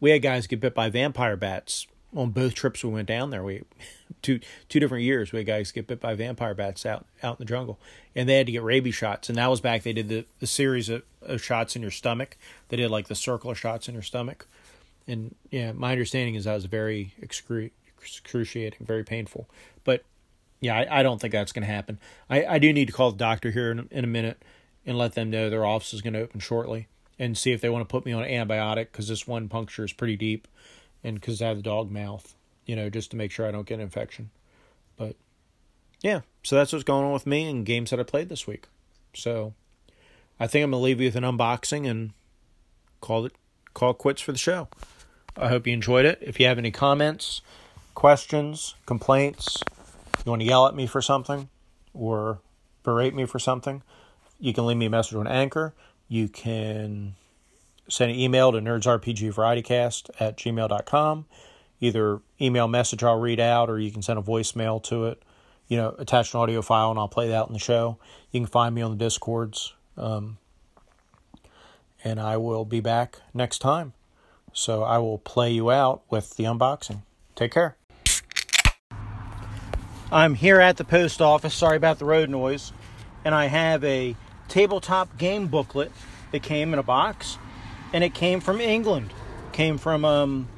we 0.00 0.10
had 0.10 0.22
guys 0.22 0.46
get 0.46 0.60
bit 0.60 0.74
by 0.74 0.90
vampire 0.90 1.36
bats 1.36 1.86
on 2.14 2.30
both 2.30 2.54
trips 2.54 2.84
we 2.84 2.90
went 2.90 3.08
down 3.08 3.30
there, 3.30 3.42
we 3.42 3.62
two 4.22 4.40
two 4.68 4.80
different 4.80 5.04
years 5.04 5.32
we 5.32 5.38
had 5.38 5.46
guys 5.46 5.72
get 5.72 5.86
bit 5.86 6.00
by 6.00 6.14
vampire 6.14 6.54
bats 6.54 6.84
out 6.84 7.06
out 7.22 7.38
in 7.38 7.46
the 7.46 7.48
jungle, 7.48 7.78
and 8.14 8.28
they 8.28 8.36
had 8.36 8.46
to 8.46 8.52
get 8.52 8.62
rabies 8.62 8.94
shots. 8.94 9.28
And 9.28 9.38
that 9.38 9.48
was 9.48 9.60
back. 9.60 9.82
They 9.82 9.92
did 9.92 10.08
the, 10.08 10.24
the 10.40 10.46
series 10.46 10.88
of, 10.88 11.02
of 11.22 11.42
shots 11.42 11.76
in 11.76 11.82
your 11.82 11.90
stomach. 11.90 12.36
They 12.68 12.76
did 12.76 12.90
like 12.90 13.08
the 13.08 13.14
circular 13.14 13.54
shots 13.54 13.88
in 13.88 13.94
your 13.94 14.02
stomach, 14.02 14.46
and 15.06 15.34
yeah, 15.50 15.72
my 15.72 15.92
understanding 15.92 16.34
is 16.34 16.44
that 16.44 16.54
was 16.54 16.66
very 16.66 17.14
excru- 17.20 17.70
excruciating, 18.00 18.86
very 18.86 19.04
painful. 19.04 19.48
But 19.84 20.04
yeah, 20.60 20.76
I, 20.76 21.00
I 21.00 21.02
don't 21.02 21.20
think 21.20 21.32
that's 21.32 21.52
going 21.52 21.66
to 21.66 21.72
happen. 21.72 21.98
I, 22.30 22.44
I 22.44 22.58
do 22.58 22.72
need 22.72 22.86
to 22.86 22.92
call 22.92 23.10
the 23.10 23.18
doctor 23.18 23.50
here 23.50 23.70
in, 23.70 23.88
in 23.90 24.04
a 24.04 24.08
minute 24.08 24.42
and 24.86 24.96
let 24.96 25.14
them 25.14 25.30
know 25.30 25.50
their 25.50 25.66
office 25.66 25.92
is 25.92 26.02
going 26.02 26.14
to 26.14 26.20
open 26.20 26.40
shortly 26.40 26.88
and 27.18 27.36
see 27.36 27.52
if 27.52 27.60
they 27.60 27.68
want 27.68 27.86
to 27.86 27.90
put 27.90 28.04
me 28.04 28.12
on 28.12 28.22
an 28.22 28.30
antibiotic 28.30 28.86
because 28.92 29.08
this 29.08 29.26
one 29.26 29.48
puncture 29.48 29.84
is 29.84 29.92
pretty 29.92 30.16
deep 30.16 30.48
and 31.04 31.20
because 31.20 31.42
I 31.42 31.48
have 31.48 31.56
the 31.56 31.62
dog 31.62 31.90
mouth, 31.90 32.34
you 32.66 32.76
know, 32.76 32.90
just 32.90 33.10
to 33.10 33.16
make 33.16 33.30
sure 33.30 33.46
I 33.46 33.50
don't 33.50 33.66
get 33.66 33.74
an 33.74 33.80
infection. 33.80 34.30
But 34.96 35.16
yeah, 36.00 36.20
so 36.42 36.56
that's 36.56 36.72
what's 36.72 36.84
going 36.84 37.04
on 37.04 37.12
with 37.12 37.26
me 37.26 37.48
and 37.48 37.66
games 37.66 37.90
that 37.90 38.00
I 38.00 38.04
played 38.04 38.28
this 38.28 38.46
week. 38.46 38.66
So 39.14 39.54
I 40.38 40.46
think 40.46 40.64
I'm 40.64 40.70
gonna 40.70 40.82
leave 40.82 41.00
you 41.00 41.08
with 41.08 41.16
an 41.16 41.24
unboxing 41.24 41.88
and 41.88 42.12
call 43.00 43.26
it 43.26 43.32
call 43.74 43.94
quits 43.94 44.20
for 44.20 44.32
the 44.32 44.38
show. 44.38 44.68
I 45.36 45.48
hope 45.48 45.66
you 45.66 45.72
enjoyed 45.72 46.04
it. 46.04 46.18
If 46.20 46.38
you 46.38 46.46
have 46.46 46.58
any 46.58 46.70
comments, 46.70 47.40
questions, 47.94 48.74
complaints, 48.86 49.62
you 50.24 50.30
want 50.30 50.42
to 50.42 50.46
yell 50.46 50.66
at 50.66 50.74
me 50.74 50.86
for 50.86 51.00
something 51.00 51.48
or 51.94 52.38
berate 52.82 53.14
me 53.14 53.24
for 53.24 53.38
something, 53.38 53.82
you 54.38 54.52
can 54.52 54.66
leave 54.66 54.76
me 54.76 54.86
a 54.86 54.90
message 54.90 55.14
on 55.14 55.26
Anchor. 55.26 55.72
You 56.08 56.28
can 56.28 57.14
send 57.88 58.10
an 58.10 58.18
email 58.18 58.52
to 58.52 58.58
nerdsrpgvarietycast 58.58 60.10
at 60.20 60.36
gmail.com. 60.36 61.26
Either 61.80 62.20
email 62.40 62.68
message 62.68 63.02
I'll 63.02 63.18
read 63.18 63.40
out 63.40 63.68
or 63.68 63.78
you 63.78 63.90
can 63.90 64.02
send 64.02 64.18
a 64.18 64.22
voicemail 64.22 64.82
to 64.84 65.06
it. 65.06 65.22
You 65.68 65.76
know, 65.78 65.94
attach 65.98 66.34
an 66.34 66.40
audio 66.40 66.62
file 66.62 66.90
and 66.90 66.98
I'll 66.98 67.08
play 67.08 67.28
that 67.28 67.46
in 67.46 67.52
the 67.52 67.58
show. 67.58 67.98
You 68.30 68.40
can 68.40 68.46
find 68.46 68.74
me 68.74 68.82
on 68.82 68.90
the 68.90 68.96
Discords. 68.96 69.74
Um, 69.96 70.38
and 72.04 72.20
I 72.20 72.36
will 72.36 72.64
be 72.64 72.80
back 72.80 73.20
next 73.32 73.58
time. 73.58 73.92
So 74.52 74.82
I 74.82 74.98
will 74.98 75.18
play 75.18 75.52
you 75.52 75.70
out 75.70 76.02
with 76.10 76.36
the 76.36 76.44
unboxing. 76.44 77.02
Take 77.34 77.52
care. 77.52 77.76
I'm 80.10 80.34
here 80.34 80.60
at 80.60 80.76
the 80.76 80.84
post 80.84 81.22
office. 81.22 81.54
Sorry 81.54 81.76
about 81.76 81.98
the 81.98 82.04
road 82.04 82.28
noise. 82.28 82.72
And 83.24 83.34
I 83.34 83.46
have 83.46 83.82
a 83.84 84.14
tabletop 84.48 85.16
game 85.16 85.46
booklet 85.46 85.90
that 86.32 86.42
came 86.42 86.72
in 86.72 86.78
a 86.78 86.82
box. 86.82 87.38
And 87.92 88.02
it 88.02 88.14
came 88.14 88.40
from 88.40 88.60
England. 88.60 89.12
Came 89.52 89.78
from 89.78 90.04
um, 90.04 90.48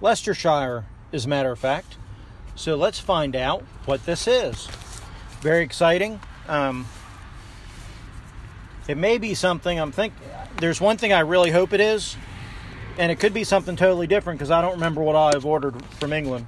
Leicestershire, 0.00 0.84
as 1.12 1.24
a 1.24 1.28
matter 1.28 1.50
of 1.50 1.58
fact. 1.58 1.96
So 2.54 2.76
let's 2.76 2.98
find 2.98 3.34
out 3.34 3.62
what 3.86 4.04
this 4.04 4.26
is. 4.26 4.68
Very 5.40 5.62
exciting. 5.62 6.20
Um, 6.48 6.86
it 8.88 8.96
may 8.96 9.18
be 9.18 9.34
something 9.34 9.78
I'm 9.78 9.92
think. 9.92 10.12
There's 10.58 10.80
one 10.80 10.96
thing 10.96 11.12
I 11.12 11.20
really 11.20 11.50
hope 11.50 11.72
it 11.72 11.80
is, 11.80 12.16
and 12.98 13.12
it 13.12 13.20
could 13.20 13.32
be 13.32 13.44
something 13.44 13.76
totally 13.76 14.06
different 14.06 14.38
because 14.38 14.50
I 14.50 14.60
don't 14.60 14.72
remember 14.72 15.02
what 15.02 15.14
I've 15.14 15.46
ordered 15.46 15.84
from 16.00 16.12
England. 16.12 16.46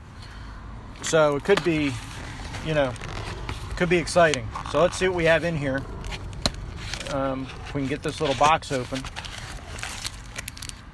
So 1.03 1.37
it 1.37 1.45
could 1.45 1.63
be, 1.63 1.93
you 2.67 2.75
know, 2.75 2.93
could 3.77 3.89
be 3.89 3.99
exciting. 3.99 4.49
So 4.71 4.81
let's 4.81 4.97
see 4.97 5.09
what 5.09 5.17
we 5.17 5.25
have 5.25 5.45
in 5.45 5.57
here. 5.57 5.81
Um, 7.11 7.47
we 7.75 7.83
can 7.83 7.89
get 7.89 8.03
this 8.03 8.21
little 8.21 8.37
box 8.37 8.73
open. 8.73 9.03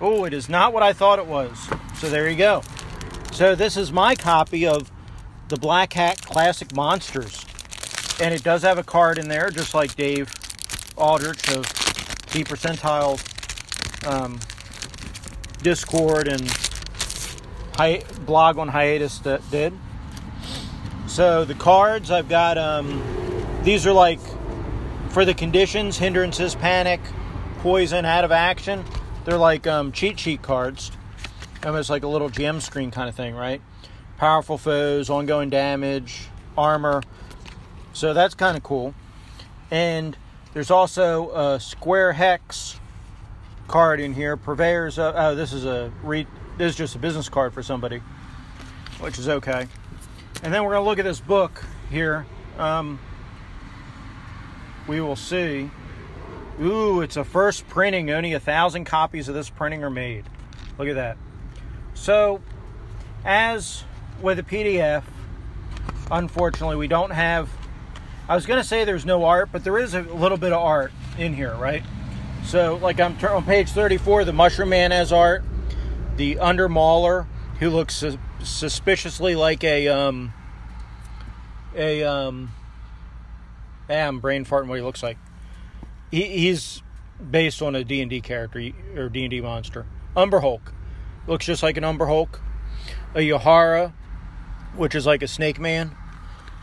Oh, 0.00 0.24
it 0.24 0.34
is 0.34 0.48
not 0.48 0.72
what 0.72 0.82
I 0.82 0.92
thought 0.92 1.18
it 1.18 1.26
was. 1.26 1.68
So 1.96 2.10
there 2.10 2.28
you 2.28 2.36
go. 2.36 2.62
So 3.32 3.54
this 3.54 3.76
is 3.76 3.92
my 3.92 4.14
copy 4.14 4.66
of 4.66 4.90
the 5.48 5.56
Black 5.56 5.92
Hack 5.92 6.20
Classic 6.20 6.74
Monsters. 6.74 7.44
And 8.20 8.34
it 8.34 8.42
does 8.42 8.62
have 8.62 8.78
a 8.78 8.82
card 8.82 9.18
in 9.18 9.28
there, 9.28 9.50
just 9.50 9.74
like 9.74 9.94
Dave 9.96 10.32
Aldrich 10.96 11.48
of 11.50 11.64
D 12.30 12.44
percentile 12.44 13.20
um, 14.06 14.38
Discord 15.62 16.28
and 16.28 16.50
hi- 17.74 18.02
blog 18.24 18.58
on 18.58 18.68
hiatus 18.68 19.18
that 19.20 19.48
did. 19.50 19.72
So 21.06 21.44
the 21.44 21.54
cards 21.54 22.10
I've 22.10 22.28
got 22.28 22.58
um, 22.58 23.02
these 23.62 23.86
are 23.86 23.92
like 23.92 24.20
for 25.10 25.24
the 25.24 25.34
conditions, 25.34 25.96
hindrances, 25.96 26.54
panic, 26.54 27.00
poison, 27.58 28.04
out 28.04 28.24
of 28.24 28.32
action. 28.32 28.84
They're 29.26 29.38
like 29.38 29.66
um, 29.66 29.90
cheat 29.90 30.20
sheet 30.20 30.40
cards, 30.40 30.92
almost 31.64 31.90
like 31.90 32.04
a 32.04 32.06
little 32.06 32.30
GM 32.30 32.62
screen 32.62 32.92
kind 32.92 33.08
of 33.08 33.16
thing, 33.16 33.34
right? 33.34 33.60
Powerful 34.18 34.56
foes, 34.56 35.10
ongoing 35.10 35.50
damage, 35.50 36.28
armor. 36.56 37.02
So 37.92 38.14
that's 38.14 38.36
kind 38.36 38.56
of 38.56 38.62
cool. 38.62 38.94
And 39.68 40.16
there's 40.54 40.70
also 40.70 41.30
a 41.32 41.58
square 41.58 42.12
hex 42.12 42.78
card 43.66 43.98
in 43.98 44.14
here. 44.14 44.36
Purveyors. 44.36 44.96
Of, 44.96 45.14
oh, 45.16 45.34
this 45.34 45.52
is 45.52 45.64
a 45.64 45.92
re, 46.04 46.24
This 46.56 46.70
is 46.70 46.76
just 46.76 46.94
a 46.94 46.98
business 47.00 47.28
card 47.28 47.52
for 47.52 47.64
somebody, 47.64 48.00
which 49.00 49.18
is 49.18 49.28
okay. 49.28 49.66
And 50.44 50.54
then 50.54 50.62
we're 50.62 50.74
gonna 50.74 50.84
look 50.84 51.00
at 51.00 51.04
this 51.04 51.18
book 51.18 51.64
here. 51.90 52.26
Um, 52.58 53.00
we 54.86 55.00
will 55.00 55.16
see. 55.16 55.68
Ooh, 56.60 57.02
it's 57.02 57.16
a 57.16 57.24
first 57.24 57.68
printing. 57.68 58.10
Only 58.10 58.32
a 58.32 58.40
thousand 58.40 58.84
copies 58.84 59.28
of 59.28 59.34
this 59.34 59.50
printing 59.50 59.84
are 59.84 59.90
made. 59.90 60.24
Look 60.78 60.88
at 60.88 60.94
that. 60.94 61.18
So, 61.94 62.40
as 63.24 63.84
with 64.22 64.38
a 64.38 64.42
PDF, 64.42 65.02
unfortunately, 66.10 66.76
we 66.76 66.88
don't 66.88 67.10
have. 67.10 67.50
I 68.28 68.34
was 68.34 68.46
going 68.46 68.60
to 68.60 68.66
say 68.66 68.84
there's 68.84 69.06
no 69.06 69.24
art, 69.24 69.50
but 69.52 69.64
there 69.64 69.78
is 69.78 69.94
a 69.94 70.02
little 70.02 70.38
bit 70.38 70.52
of 70.52 70.62
art 70.62 70.92
in 71.18 71.34
here, 71.34 71.54
right? 71.54 71.82
So, 72.44 72.76
like 72.76 73.00
I'm 73.00 73.16
on 73.24 73.44
page 73.44 73.70
34, 73.70 74.24
the 74.24 74.32
Mushroom 74.32 74.70
Man 74.70 74.92
has 74.92 75.12
art. 75.12 75.44
The 76.16 76.38
Under 76.38 76.68
Mauler, 76.68 77.26
who 77.58 77.68
looks 77.68 77.96
su- 77.96 78.18
suspiciously 78.42 79.34
like 79.34 79.62
a 79.62 79.88
um, 79.88 80.32
a 81.74 82.02
um, 82.04 82.52
yeah, 83.90 84.08
I'm 84.08 84.20
brain 84.20 84.46
farting 84.46 84.68
what 84.68 84.76
he 84.76 84.82
looks 84.82 85.02
like. 85.02 85.18
He, 86.10 86.22
he's 86.22 86.82
based 87.30 87.62
on 87.62 87.74
a 87.74 87.84
D&D 87.84 88.20
character 88.20 88.70
or 88.96 89.08
D&D 89.08 89.40
monster. 89.40 89.86
Umber 90.16 90.40
Hulk 90.40 90.72
looks 91.26 91.46
just 91.46 91.62
like 91.62 91.76
an 91.76 91.84
Umber 91.84 92.06
Hulk. 92.06 92.40
A 93.14 93.20
Yahara, 93.20 93.92
which 94.76 94.94
is 94.94 95.06
like 95.06 95.22
a 95.22 95.28
Snake 95.28 95.58
Man, 95.58 95.96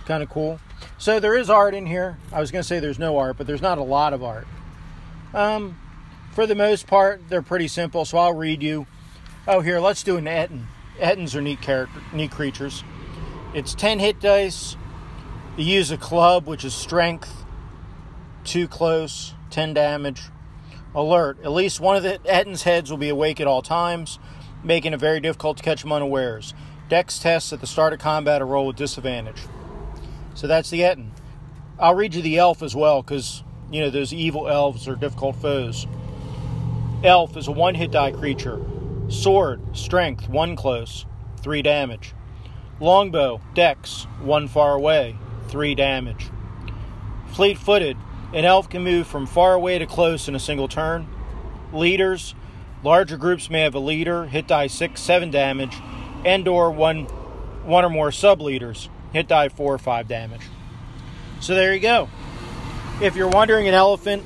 kind 0.06 0.22
of 0.22 0.30
cool. 0.30 0.60
So 0.98 1.20
there 1.20 1.36
is 1.36 1.50
art 1.50 1.74
in 1.74 1.86
here. 1.86 2.18
I 2.32 2.40
was 2.40 2.52
gonna 2.52 2.64
say 2.64 2.80
there's 2.80 3.00
no 3.00 3.18
art, 3.18 3.38
but 3.38 3.48
there's 3.48 3.62
not 3.62 3.78
a 3.78 3.84
lot 3.84 4.14
of 4.14 4.24
art. 4.24 4.48
Um, 5.34 5.80
for 6.32 6.46
the 6.46 6.56
most 6.56 6.88
part, 6.88 7.22
they're 7.30 7.42
pretty 7.42 7.68
simple. 7.68 8.06
So 8.06 8.18
I'll 8.18 8.34
read 8.34 8.62
you. 8.62 8.86
Oh, 9.48 9.62
here, 9.62 9.80
let's 9.80 10.04
do 10.04 10.18
an 10.18 10.28
Ettin. 10.28 10.68
Ettins 11.00 11.36
are 11.36 11.42
neat 11.42 11.62
character, 11.62 12.02
neat 12.14 12.32
creatures. 12.32 12.84
It's 13.54 13.74
ten 13.74 14.00
hit 14.00 14.20
dice. 14.20 14.78
You 15.58 15.66
use 15.66 15.92
a 15.92 15.98
club, 15.98 16.48
which 16.48 16.64
is 16.64 16.74
strength, 16.74 17.43
too 18.44 18.68
close, 18.68 19.34
10 19.50 19.74
damage. 19.74 20.24
Alert. 20.96 21.40
At 21.44 21.52
least 21.52 21.80
one 21.80 21.96
of 21.96 22.04
the 22.04 22.20
Ettin's 22.26 22.64
heads 22.64 22.92
will 22.92 22.98
be 22.98 23.10
awake 23.10 23.42
at 23.42 23.48
all 23.48 23.62
times, 23.62 24.20
making 24.64 24.94
it 24.94 25.00
very 25.00 25.20
difficult 25.20 25.58
to 25.58 25.64
catch 25.64 25.82
them 25.82 25.92
unawares. 25.92 26.54
Dex 26.90 27.18
tests 27.18 27.52
at 27.52 27.62
the 27.62 27.68
start 27.68 27.94
of 27.94 28.00
combat 28.00 28.42
are 28.42 28.46
roll 28.46 28.68
with 28.68 28.76
disadvantage. 28.76 29.42
So 30.36 30.48
that's 30.48 30.70
the 30.70 30.84
Ettin. 30.84 31.12
I'll 31.80 31.96
read 31.96 32.14
you 32.14 32.22
the 32.22 32.38
elf 32.38 32.62
as 32.62 32.76
well, 32.76 33.02
because, 33.02 33.44
you 33.72 33.82
know, 33.82 33.90
those 33.90 34.14
evil 34.14 34.48
elves 34.48 34.88
are 34.88 34.96
difficult 34.96 35.36
foes. 35.38 35.88
Elf 37.04 37.36
is 37.36 37.48
a 37.48 37.52
one 37.52 37.76
hit 37.76 37.92
die 37.92 38.12
creature. 38.12 38.64
Sword, 39.10 39.76
strength, 39.76 40.30
one 40.30 40.56
close, 40.56 41.06
three 41.42 41.62
damage. 41.62 42.14
Longbow, 42.80 43.42
dex, 43.54 44.04
one 44.22 44.48
far 44.48 44.76
away, 44.76 45.18
three 45.48 45.76
damage. 45.76 46.30
Fleet 47.34 47.58
footed, 47.58 47.98
an 48.34 48.46
elf 48.46 48.68
can 48.70 48.84
move 48.84 49.06
from 49.06 49.28
far 49.28 49.54
away 49.54 49.78
to 49.78 49.86
close 49.86 50.28
in 50.28 50.36
a 50.36 50.40
single 50.40 50.68
turn. 50.68 51.08
Leaders, 51.72 52.34
larger 52.84 53.16
groups 53.16 53.50
may 53.50 53.62
have 53.62 53.76
a 53.76 53.80
leader, 53.80 54.26
hit 54.26 54.48
die 54.48 54.68
6, 54.68 55.00
7 55.00 55.30
damage, 55.30 55.78
and 56.26 56.48
or 56.48 56.72
one, 56.72 57.04
one 57.64 57.86
or 57.86 57.90
more 57.90 58.12
sub 58.12 58.42
leaders, 58.42 58.90
hit 59.14 59.28
die 59.28 59.50
4 59.50 59.76
or 59.76 59.78
5 59.78 60.08
damage. 60.08 60.42
So 61.40 61.54
there 61.54 61.74
you 61.74 61.80
go. 61.80 62.10
If 63.02 63.16
you're 63.16 63.30
wondering, 63.30 63.68
an 63.68 63.74
elephant 63.74 64.24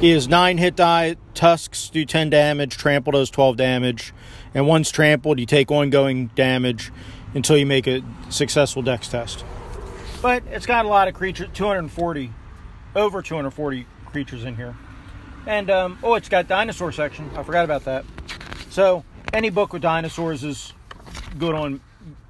is 0.00 0.28
9 0.28 0.58
hit 0.58 0.76
die, 0.76 1.16
tusks 1.34 1.88
do 1.88 2.04
10 2.04 2.30
damage, 2.30 2.76
trample 2.76 3.12
does 3.12 3.30
12 3.30 3.56
damage, 3.56 4.12
and 4.54 4.66
once 4.66 4.90
trampled, 4.90 5.40
you 5.40 5.46
take 5.46 5.70
ongoing 5.72 6.28
damage 6.36 6.92
until 7.34 7.56
you 7.56 7.66
make 7.66 7.88
a 7.88 8.02
successful 8.28 8.82
dex 8.82 9.08
test. 9.08 9.44
But 10.22 10.44
it's 10.50 10.66
got 10.66 10.84
a 10.84 10.88
lot 10.88 11.08
of 11.08 11.14
creatures, 11.14 11.48
240 11.52 12.32
over 12.94 13.22
240 13.22 13.86
creatures 14.06 14.44
in 14.44 14.56
here. 14.56 14.76
And 15.46 15.70
um, 15.70 15.98
oh, 16.02 16.14
it's 16.14 16.28
got 16.28 16.48
dinosaur 16.48 16.92
section. 16.92 17.30
I 17.36 17.42
forgot 17.42 17.64
about 17.64 17.84
that. 17.84 18.04
So 18.70 19.04
any 19.32 19.50
book 19.50 19.72
with 19.72 19.82
dinosaurs 19.82 20.42
is 20.44 20.72
good 21.38 21.54
on, 21.54 21.80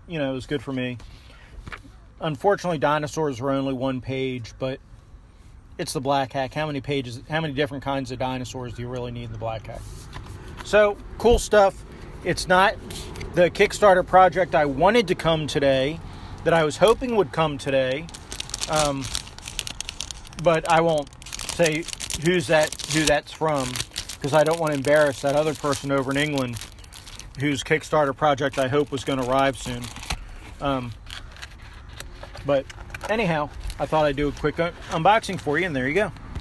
you 0.09 0.19
know, 0.19 0.33
was 0.33 0.47
good 0.47 0.63
for 0.63 0.73
me. 0.73 0.99
Unfortunately, 2.21 2.79
dinosaurs 2.79 3.41
were 3.41 3.51
only 3.51 3.75
one 3.75 4.01
page, 4.01 4.53
but 4.59 4.81
it's 5.79 5.93
the 5.93 6.01
Black 6.01 6.33
Hack. 6.33 6.55
How 6.55 6.67
many 6.67 6.81
pages, 6.81 7.21
how 7.29 7.41
many 7.41 7.53
different 7.53 7.85
kinds 7.85 8.11
of 8.11 8.19
dinosaurs 8.19 8.75
do 8.75 8.83
you 8.83 8.89
really 8.89 9.13
need 9.13 9.25
in 9.25 9.33
the 9.33 9.39
Black 9.39 9.67
Hack? 9.67 9.83
So, 10.65 10.97
cool 11.19 11.39
stuff. 11.39 11.85
It's 12.25 12.49
not 12.49 12.77
the 13.35 13.51
Kickstarter 13.51 14.07
project 14.07 14.55
I 14.55 14.65
wanted 14.65 15.09
to 15.09 15.15
come 15.15 15.47
today, 15.47 16.01
that 16.45 16.55
I 16.55 16.65
was 16.65 16.77
hoping 16.77 17.17
would 17.17 17.33
come 17.33 17.59
today. 17.59 18.07
Um, 18.71 19.05
but 20.43 20.71
I 20.71 20.81
won't 20.81 21.09
say 21.55 21.85
who's 22.25 22.47
that, 22.49 22.75
who 22.93 23.05
that's 23.05 23.33
from, 23.33 23.71
because 24.15 24.35
I 24.35 24.45
don't 24.45 24.59
want 24.59 24.73
to 24.73 24.79
embarrass 24.79 25.21
that 25.23 25.37
other 25.37 25.55
person 25.55 25.93
over 25.93 26.11
in 26.11 26.17
England 26.17 26.59
whose 27.39 27.65
Kickstarter 27.65 28.17
project 28.17 28.59
I 28.59 28.69
hope 28.69 28.93
was 28.93 29.05
going 29.05 29.21
to 29.21 29.29
arrive 29.29 29.59
soon. 29.59 29.83
Um, 30.61 30.93
but 32.47 32.65
anyhow, 33.09 33.51
I 33.79 33.87
thought 33.87 34.05
I'd 34.05 34.17
do 34.17 34.29
a 34.29 34.33
quick 34.33 34.61
un- 34.61 34.73
unboxing 34.91 35.41
for 35.41 35.59
you, 35.59 35.67
and 35.67 35.75
there 35.75 35.89
you 35.89 35.95
go. 35.95 36.13